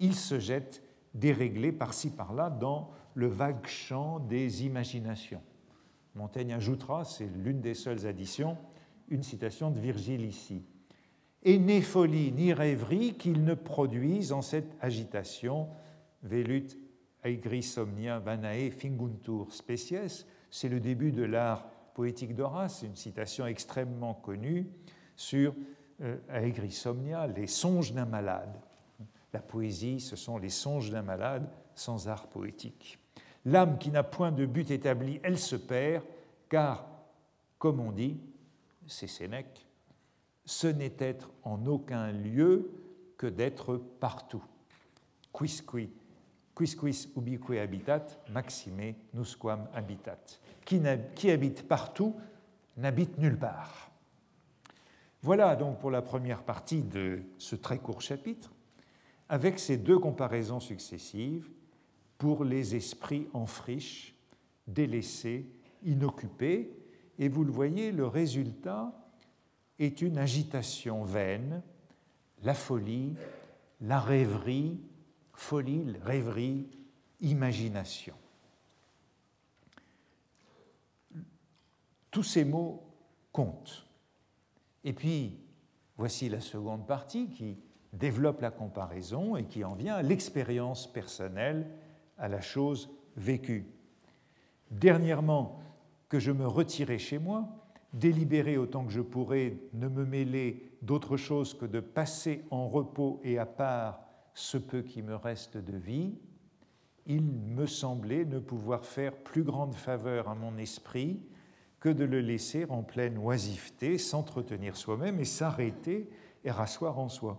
ils 0.00 0.16
se 0.16 0.40
jettent 0.40 0.82
déréglés 1.14 1.72
par-ci 1.72 2.10
par-là 2.10 2.50
dans 2.50 2.90
le 3.14 3.28
vague 3.28 3.66
champ 3.66 4.18
des 4.18 4.64
imaginations. 4.64 5.42
Montaigne 6.14 6.54
ajoutera, 6.54 7.04
c'est 7.04 7.28
l'une 7.28 7.60
des 7.60 7.74
seules 7.74 8.06
additions, 8.06 8.56
une 9.08 9.22
citation 9.22 9.70
de 9.70 9.78
Virgile 9.78 10.24
ici 10.24 10.64
et 11.42 11.58
ni 11.58 11.82
folie 11.82 12.32
ni 12.32 12.52
rêverie 12.52 13.14
qu'ils 13.14 13.44
ne 13.44 13.54
produisent 13.54 14.32
en 14.32 14.42
cette 14.42 14.76
agitation. 14.80 15.68
Velut 16.22 16.68
aigri 17.24 17.62
somnia 17.62 18.18
vanae 18.20 18.70
finguntur 18.70 19.52
species, 19.52 20.24
c'est 20.52 20.68
le 20.68 20.80
début 20.80 21.12
de 21.12 21.24
l'art 21.24 21.64
poétique 21.94 22.34
d'Horace, 22.34 22.82
une 22.82 22.94
citation 22.94 23.46
extrêmement 23.46 24.12
connue 24.12 24.68
sur 25.16 25.54
euh, 26.02 26.18
aigrisomnia, 26.30 27.26
les 27.26 27.46
songes 27.46 27.94
d'un 27.94 28.04
malade. 28.04 28.60
La 29.32 29.40
poésie, 29.40 29.98
ce 29.98 30.14
sont 30.14 30.36
les 30.36 30.50
songes 30.50 30.90
d'un 30.90 31.02
malade 31.02 31.48
sans 31.74 32.06
art 32.06 32.26
poétique. 32.28 32.98
L'âme 33.46 33.78
qui 33.78 33.90
n'a 33.90 34.02
point 34.02 34.30
de 34.30 34.44
but 34.44 34.70
établi, 34.70 35.20
elle 35.22 35.38
se 35.38 35.56
perd, 35.56 36.04
car, 36.50 36.86
comme 37.58 37.80
on 37.80 37.90
dit, 37.90 38.20
c'est 38.86 39.06
Sénèque, 39.06 39.66
ce 40.44 40.66
n'est 40.66 40.96
être 40.98 41.30
en 41.44 41.64
aucun 41.66 42.12
lieu 42.12 42.70
que 43.16 43.26
d'être 43.26 43.78
partout. 43.78 44.44
Quisqui, 45.32 45.88
quisquis 46.54 47.08
ubique 47.16 47.50
habitat, 47.50 48.06
maxime 48.30 48.94
nusquam 49.14 49.68
habitat. 49.74 50.38
Qui, 50.64 50.80
qui 51.14 51.30
habite 51.30 51.66
partout 51.66 52.14
n'habite 52.76 53.18
nulle 53.18 53.38
part. 53.38 53.90
Voilà 55.22 55.54
donc 55.56 55.78
pour 55.78 55.90
la 55.90 56.02
première 56.02 56.42
partie 56.42 56.82
de 56.82 57.22
ce 57.38 57.54
très 57.54 57.78
court 57.78 58.00
chapitre, 58.00 58.52
avec 59.28 59.58
ces 59.58 59.76
deux 59.76 59.98
comparaisons 59.98 60.60
successives 60.60 61.48
pour 62.18 62.44
les 62.44 62.74
esprits 62.74 63.28
en 63.32 63.46
friche, 63.46 64.14
délaissés, 64.66 65.46
inoccupés, 65.84 66.72
et 67.18 67.28
vous 67.28 67.44
le 67.44 67.52
voyez, 67.52 67.92
le 67.92 68.06
résultat 68.06 68.92
est 69.78 70.02
une 70.02 70.18
agitation 70.18 71.04
vaine, 71.04 71.62
la 72.42 72.54
folie, 72.54 73.14
la 73.80 74.00
rêverie, 74.00 74.80
folie, 75.32 75.96
rêverie, 76.02 76.68
imagination. 77.20 78.14
Tous 82.10 82.22
ces 82.22 82.44
mots 82.44 82.82
comptent. 83.32 83.86
Et 84.84 84.92
puis, 84.92 85.38
voici 85.96 86.28
la 86.28 86.40
seconde 86.40 86.86
partie 86.86 87.28
qui 87.30 87.58
développe 87.92 88.40
la 88.40 88.50
comparaison 88.50 89.36
et 89.36 89.44
qui 89.44 89.64
en 89.64 89.74
vient 89.74 89.96
à 89.96 90.02
l'expérience 90.02 90.90
personnelle, 90.92 91.70
à 92.18 92.28
la 92.28 92.40
chose 92.40 92.90
vécue. 93.16 93.66
Dernièrement, 94.70 95.60
que 96.08 96.18
je 96.18 96.32
me 96.32 96.46
retirais 96.46 96.98
chez 96.98 97.18
moi, 97.18 97.48
délibérer 97.92 98.56
autant 98.56 98.84
que 98.84 98.92
je 98.92 99.00
pourrais 99.00 99.56
ne 99.72 99.88
me 99.88 100.04
mêler 100.04 100.72
d'autre 100.82 101.16
chose 101.16 101.54
que 101.54 101.66
de 101.66 101.80
passer 101.80 102.44
en 102.50 102.68
repos 102.68 103.20
et 103.22 103.38
à 103.38 103.46
part 103.46 104.00
ce 104.34 104.58
peu 104.58 104.82
qui 104.82 105.02
me 105.02 105.14
reste 105.14 105.56
de 105.56 105.76
vie, 105.76 106.14
il 107.06 107.22
me 107.22 107.66
semblait 107.66 108.24
ne 108.24 108.38
pouvoir 108.38 108.84
faire 108.84 109.14
plus 109.16 109.42
grande 109.42 109.74
faveur 109.74 110.28
à 110.28 110.34
mon 110.34 110.56
esprit 110.56 111.20
que 111.80 111.88
de 111.88 112.04
le 112.04 112.20
laisser 112.20 112.64
en 112.68 112.82
pleine 112.82 113.18
oisiveté, 113.18 113.98
s'entretenir 113.98 114.76
soi-même 114.76 115.18
et 115.18 115.24
s'arrêter 115.24 116.08
et 116.44 116.50
rasseoir 116.50 116.98
en 116.98 117.08
soi. 117.08 117.38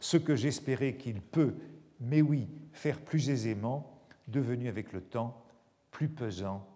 Ce 0.00 0.16
que 0.16 0.34
j'espérais 0.34 0.96
qu'il 0.96 1.20
peut, 1.20 1.54
mais 2.00 2.20
oui, 2.20 2.48
faire 2.72 3.00
plus 3.00 3.30
aisément, 3.30 4.00
devenu 4.26 4.68
avec 4.68 4.92
le 4.92 5.00
temps 5.00 5.44
plus 5.90 6.08
pesant 6.08 6.66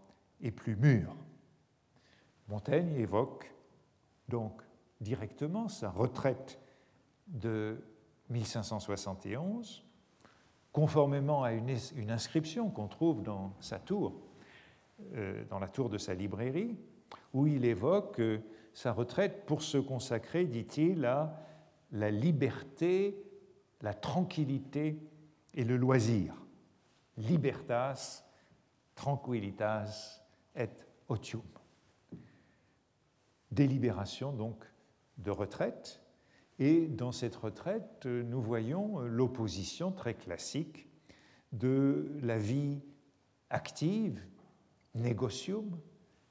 et 0.41 0.53
plus 0.53 0.77
mûr. 0.77 1.15
Montaigne 2.49 2.95
évoque 2.95 3.53
donc 4.29 4.63
directement 5.01 5.69
sa 5.69 5.91
retraite 5.91 6.61
de 7.27 7.83
1571, 8.31 9.85
conformément 10.73 11.43
à 11.43 11.53
une, 11.53 11.71
inscription 12.11 12.71
qu'on 12.71 12.89
trouve 12.89 13.23
dans 13.23 13.53
sa 13.61 13.79
tour, 13.79 14.21
euh, 15.15 15.45
dans 15.51 15.59
la 15.59 15.69
tour 15.69 15.89
de 15.89 15.99
sa 15.99 16.15
librairie, 16.15 16.77
où 17.33 17.47
il 17.47 17.65
évoque 17.65 18.21
euh, 18.21 18.39
sa 18.75 18.93
retraite 18.93 19.45
pour 19.47 19.63
se 19.63 19.79
consacrer, 19.79 20.45
dit-il, 20.45 21.05
à 21.05 21.45
la 21.93 22.11
liberté, 22.11 23.23
la 23.81 23.95
tranquillité 23.95 25.01
et 25.55 25.65
le 25.65 25.77
loisir. 25.77 26.35
Libertas, 27.17 28.25
tranquillitas 28.95 30.23
et 30.55 30.69
otium 31.09 31.43
délibération 33.51 34.33
donc 34.33 34.65
de 35.19 35.31
retraite. 35.31 36.01
Et 36.59 36.87
dans 36.87 37.13
cette 37.13 37.37
retraite, 37.37 38.07
nous 38.07 38.41
voyons 38.41 39.01
l'opposition 39.01 39.93
très 39.93 40.15
classique 40.15 40.89
de 41.53 42.11
la 42.23 42.39
vie 42.39 42.81
active, 43.51 44.21
négocium, 44.95 45.79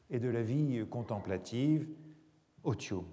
et 0.09 0.19
de 0.19 0.30
la 0.30 0.41
vie 0.41 0.86
contemplative, 0.89 1.88
otium. 2.63 3.05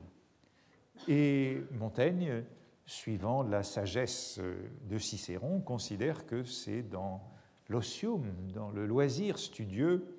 Et 1.09 1.63
Montaigne, 1.73 2.45
suivant 2.87 3.43
la 3.43 3.63
sagesse 3.63 4.41
de 4.89 4.99
Cicéron, 4.99 5.61
considère 5.61 6.27
que 6.27 6.45
c'est 6.45 6.83
dans 6.83 7.23
l'osium, 7.69 8.23
dans 8.53 8.71
le 8.71 8.87
loisir 8.87 9.39
studieux, 9.39 10.19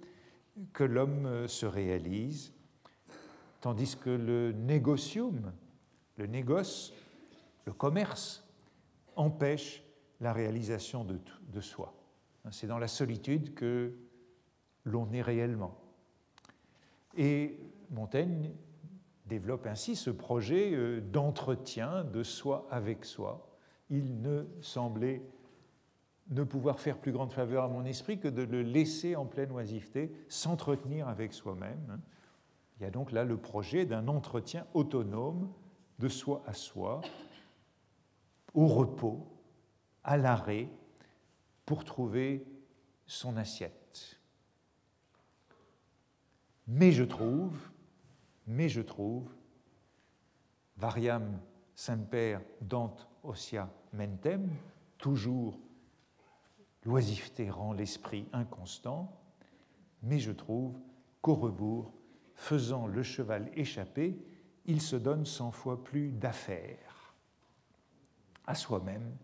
que 0.74 0.84
l'homme 0.84 1.48
se 1.48 1.66
réalise 1.66 2.56
tandis 3.66 3.96
que 3.96 4.12
le 4.12 4.52
négocium, 4.52 5.52
le 6.18 6.28
négoce, 6.28 6.94
le 7.66 7.74
commerce, 7.74 8.44
empêche 9.16 9.84
la 10.20 10.34
réalisation 10.34 11.06
de, 11.06 11.62
soi. 11.62 11.94
C'est 12.52 12.68
dans 12.68 12.80
la 12.80 12.88
solitude 12.88 13.54
que 13.54 13.94
l'on 14.84 15.12
est 15.12 15.22
réellement. 15.22 15.78
Et 17.18 17.58
Montaigne 17.90 18.52
développe 19.26 19.66
ainsi 19.68 19.96
ce 19.96 20.10
projet 20.10 20.74
euh, 20.74 21.02
d'entretien 21.02 22.04
de 22.04 22.24
soi 22.24 22.68
avec 22.70 23.06
soi. 23.06 23.58
Il 23.90 24.22
ne 24.22 24.46
semblait 24.62 25.22
ne 26.30 26.44
pouvoir 26.44 26.80
faire 26.80 26.98
plus 26.98 27.12
grande 27.12 27.32
faveur 27.32 27.64
à 27.64 27.68
mon 27.68 27.86
esprit 27.86 28.20
que 28.20 28.28
de 28.28 28.42
le 28.42 28.62
laisser 28.62 29.16
en 29.16 29.26
pleine 29.26 29.52
oisiveté, 29.52 30.12
s'entretenir 30.28 31.08
avec 31.08 31.34
soi-même. 31.34 32.02
Il 32.78 32.84
y 32.84 32.86
a 32.86 32.92
donc 32.92 33.12
là 33.12 33.24
le 33.24 33.38
projet 33.38 33.86
d'un 33.86 34.08
entretien 34.08 34.66
autonome 34.74 35.52
de 36.00 36.08
soi 36.08 36.44
à 36.46 36.54
soi, 36.54 37.02
au 38.54 38.68
repos, 38.68 39.26
à 40.04 40.18
l'arrêt, 40.18 40.70
pour 41.66 41.84
trouver 41.84 42.46
son 43.06 43.38
assiette. 43.38 44.20
Mais 46.68 46.92
je 46.92 47.04
trouve, 47.04 47.58
mais 48.48 48.70
je 48.70 48.82
trouve, 48.82 49.30
variam 50.78 51.40
semper 51.76 52.40
dant 52.62 52.96
ossia 53.24 53.70
mentem, 53.94 54.50
toujours 54.98 55.60
l'oisiveté 56.84 57.50
rend 57.50 57.74
l'esprit 57.74 58.28
inconstant, 58.34 59.12
mais 60.04 60.20
je 60.20 60.32
trouve 60.32 60.80
qu'au 61.22 61.36
rebours, 61.36 61.94
faisant 62.36 62.88
le 62.88 63.02
cheval 63.04 63.50
échapper, 63.56 64.18
il 64.66 64.82
se 64.82 64.96
donne 64.96 65.26
cent 65.26 65.52
fois 65.52 65.84
plus 65.84 66.12
d'affaires 66.12 67.14
à 68.46 68.56
soi-même 68.56 69.16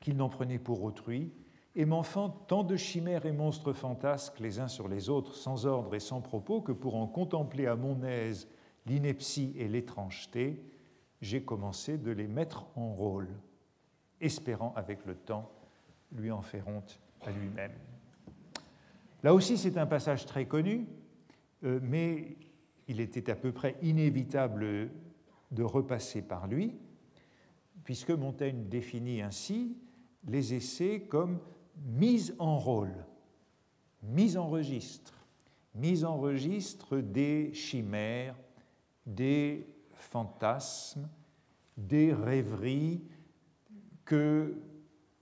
qu'il 0.00 0.16
n'en 0.16 0.28
prenait 0.28 0.58
pour 0.58 0.82
autrui, 0.82 1.32
et 1.76 1.84
m'enfante 1.86 2.46
tant 2.46 2.62
de 2.62 2.76
chimères 2.76 3.26
et 3.26 3.32
monstres 3.32 3.72
fantasques 3.72 4.38
les 4.38 4.60
uns 4.60 4.68
sur 4.68 4.86
les 4.86 5.08
autres, 5.08 5.34
sans 5.34 5.66
ordre 5.66 5.94
et 5.94 6.00
sans 6.00 6.20
propos, 6.20 6.60
que 6.60 6.72
pour 6.72 6.94
en 6.96 7.06
contempler 7.06 7.66
à 7.66 7.74
mon 7.74 8.02
aise 8.04 8.48
l'ineptie 8.86 9.52
et 9.56 9.66
l'étrangeté, 9.66 10.62
j'ai 11.20 11.42
commencé 11.42 11.98
de 11.98 12.10
les 12.10 12.28
mettre 12.28 12.66
en 12.76 12.92
rôle, 12.92 13.28
espérant 14.20 14.72
avec 14.76 15.04
le 15.06 15.14
temps 15.14 15.50
lui 16.12 16.30
en 16.30 16.42
faire 16.42 16.68
honte 16.68 17.00
à 17.22 17.30
lui-même. 17.30 17.72
Là 19.22 19.34
aussi, 19.34 19.56
c'est 19.56 19.78
un 19.78 19.86
passage 19.86 20.26
très 20.26 20.46
connu, 20.46 20.86
euh, 21.64 21.80
mais 21.82 22.36
il 22.88 23.00
était 23.00 23.30
à 23.30 23.36
peu 23.36 23.52
près 23.52 23.76
inévitable 23.82 24.90
de 25.50 25.62
repasser 25.62 26.22
par 26.22 26.46
lui, 26.46 26.74
puisque 27.84 28.10
Montaigne 28.10 28.68
définit 28.68 29.22
ainsi 29.22 29.76
les 30.26 30.54
essais 30.54 31.00
comme 31.08 31.38
mise 31.86 32.34
en 32.38 32.58
rôle, 32.58 33.04
mise 34.02 34.36
en 34.36 34.48
registre, 34.48 35.14
mise 35.74 36.04
en 36.04 36.16
registre 36.16 36.98
des 36.98 37.52
chimères, 37.52 38.36
des 39.06 39.66
fantasmes, 39.92 41.08
des 41.76 42.12
rêveries 42.12 43.02
que 44.04 44.56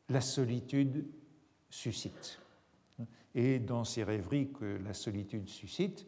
la 0.08 0.20
solitude 0.20 1.06
suscite. 1.70 2.38
Et 3.34 3.58
dans 3.58 3.84
ces 3.84 4.04
rêveries 4.04 4.52
que 4.52 4.78
la 4.84 4.92
solitude 4.92 5.48
suscite, 5.48 6.06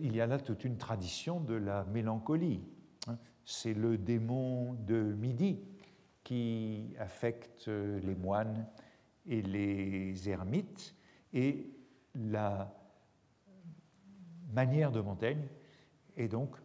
il 0.00 0.14
y 0.14 0.20
a 0.20 0.26
là 0.26 0.38
toute 0.38 0.64
une 0.64 0.76
tradition 0.76 1.40
de 1.40 1.54
la 1.54 1.84
mélancolie. 1.84 2.62
C'est 3.44 3.74
le 3.74 3.98
démon 3.98 4.74
de 4.74 5.00
midi 5.00 5.60
qui 6.22 6.94
affecte 6.98 7.68
les 7.68 8.14
moines 8.14 8.66
et 9.26 9.42
les 9.42 10.28
ermites, 10.28 10.94
et 11.32 11.70
la 12.14 12.72
manière 14.52 14.92
de 14.92 15.00
Montaigne 15.00 15.46
est 16.16 16.28
donc 16.28 16.56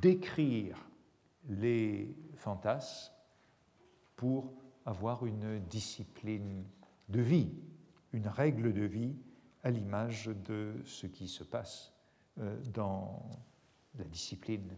d'écrire 0.00 0.76
les 1.48 2.14
fantasmes 2.36 3.12
pour 4.16 4.52
avoir 4.84 5.26
une 5.26 5.60
discipline 5.60 6.64
de 7.08 7.20
vie, 7.20 7.52
une 8.12 8.28
règle 8.28 8.72
de 8.72 8.84
vie 8.84 9.16
à 9.62 9.70
l'image 9.70 10.26
de 10.26 10.74
ce 10.84 11.06
qui 11.06 11.28
se 11.28 11.44
passe 11.44 11.92
euh, 11.92 11.95
dans 12.72 13.30
la 13.98 14.04
discipline 14.04 14.76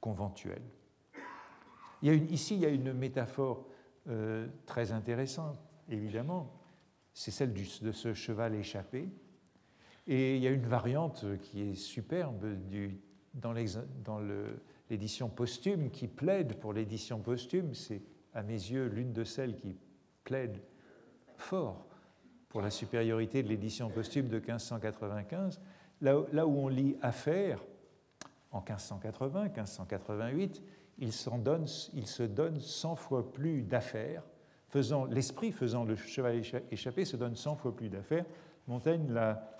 conventuelle. 0.00 0.62
Ici, 2.02 2.54
il 2.54 2.60
y 2.60 2.66
a 2.66 2.70
une 2.70 2.92
métaphore 2.92 3.66
euh, 4.08 4.48
très 4.66 4.92
intéressante, 4.92 5.58
évidemment, 5.88 6.50
c'est 7.12 7.30
celle 7.30 7.52
de 7.52 7.92
ce 7.92 8.14
cheval 8.14 8.54
échappé. 8.54 9.08
Et 10.06 10.36
il 10.36 10.42
y 10.42 10.46
a 10.46 10.50
une 10.50 10.66
variante 10.66 11.26
qui 11.42 11.62
est 11.62 11.74
superbe 11.74 12.56
dans 13.34 13.52
l'édition 14.88 15.28
posthume, 15.28 15.90
qui 15.90 16.08
plaide 16.08 16.58
pour 16.58 16.72
l'édition 16.72 17.20
posthume. 17.20 17.74
C'est 17.74 18.02
à 18.32 18.42
mes 18.42 18.54
yeux 18.54 18.86
l'une 18.86 19.12
de 19.12 19.24
celles 19.24 19.56
qui 19.56 19.76
plaide 20.24 20.62
fort 21.36 21.86
pour 22.48 22.62
la 22.62 22.70
supériorité 22.70 23.42
de 23.42 23.48
l'édition 23.48 23.90
posthume 23.90 24.28
de 24.28 24.38
1595, 24.38 25.60
là, 26.00 26.46
où 26.46 26.58
on 26.58 26.68
lit 26.68 26.96
Affaires 27.02 27.60
en 28.52 28.60
1580, 28.60 29.44
1588, 29.44 30.62
il, 30.98 31.12
se 31.12 32.22
donne 32.22 32.60
100 32.60 32.96
fois 32.96 33.32
plus 33.32 33.62
d'affaires, 33.62 34.22
faisant 34.68 35.04
l'esprit 35.06 35.52
faisant 35.52 35.84
le 35.84 35.96
cheval 35.96 36.42
échappé 36.70 37.04
se 37.04 37.16
donne 37.16 37.36
100 37.36 37.56
fois 37.56 37.74
plus 37.74 37.88
d'affaires. 37.88 38.24
Montaigne 38.66 39.10
l'a 39.10 39.56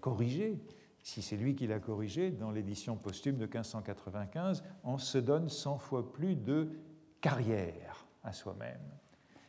corrigé, 0.00 0.58
si 1.02 1.22
c'est 1.22 1.36
lui 1.36 1.54
qui 1.54 1.66
l'a 1.66 1.78
corrigé, 1.78 2.30
dans 2.30 2.50
l'édition 2.50 2.96
posthume 2.96 3.36
de 3.36 3.44
1595, 3.44 4.62
on 4.84 4.98
se 4.98 5.18
donne 5.18 5.48
100 5.48 5.78
fois 5.78 6.12
plus 6.12 6.36
de 6.36 6.68
carrière 7.20 8.06
à 8.22 8.32
soi-même. 8.32 8.80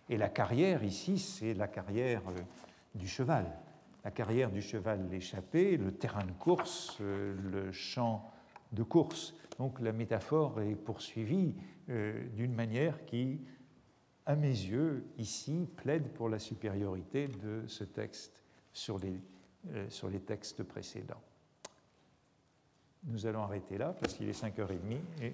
Et 0.09 0.17
la 0.17 0.29
carrière 0.29 0.83
ici, 0.83 1.19
c'est 1.19 1.53
la 1.53 1.67
carrière 1.67 2.21
euh, 2.29 2.39
du 2.95 3.07
cheval. 3.07 3.45
La 4.07 4.11
carrière 4.11 4.51
du 4.51 4.61
cheval 4.61 5.13
échappé, 5.13 5.75
le 5.75 5.91
terrain 5.91 6.23
de 6.23 6.31
course, 6.31 6.97
euh, 7.01 7.35
le 7.51 7.73
champ 7.73 8.31
de 8.71 8.81
course. 8.81 9.35
Donc 9.59 9.81
la 9.81 9.91
métaphore 9.91 10.61
est 10.61 10.75
poursuivie 10.75 11.53
euh, 11.89 12.25
d'une 12.29 12.53
manière 12.53 13.03
qui, 13.03 13.41
à 14.25 14.37
mes 14.37 14.47
yeux, 14.47 15.05
ici, 15.17 15.67
plaide 15.75 16.07
pour 16.13 16.29
la 16.29 16.39
supériorité 16.39 17.27
de 17.27 17.67
ce 17.67 17.83
texte 17.83 18.41
sur 18.71 18.97
les, 18.97 19.19
sur 19.89 20.09
les 20.09 20.21
textes 20.21 20.63
précédents. 20.63 21.21
Nous 23.03 23.25
allons 23.25 23.43
arrêter 23.43 23.77
là 23.77 23.93
parce 23.99 24.13
qu'il 24.13 24.29
est 24.29 24.41
5h30 24.41 24.99
et 25.21 25.33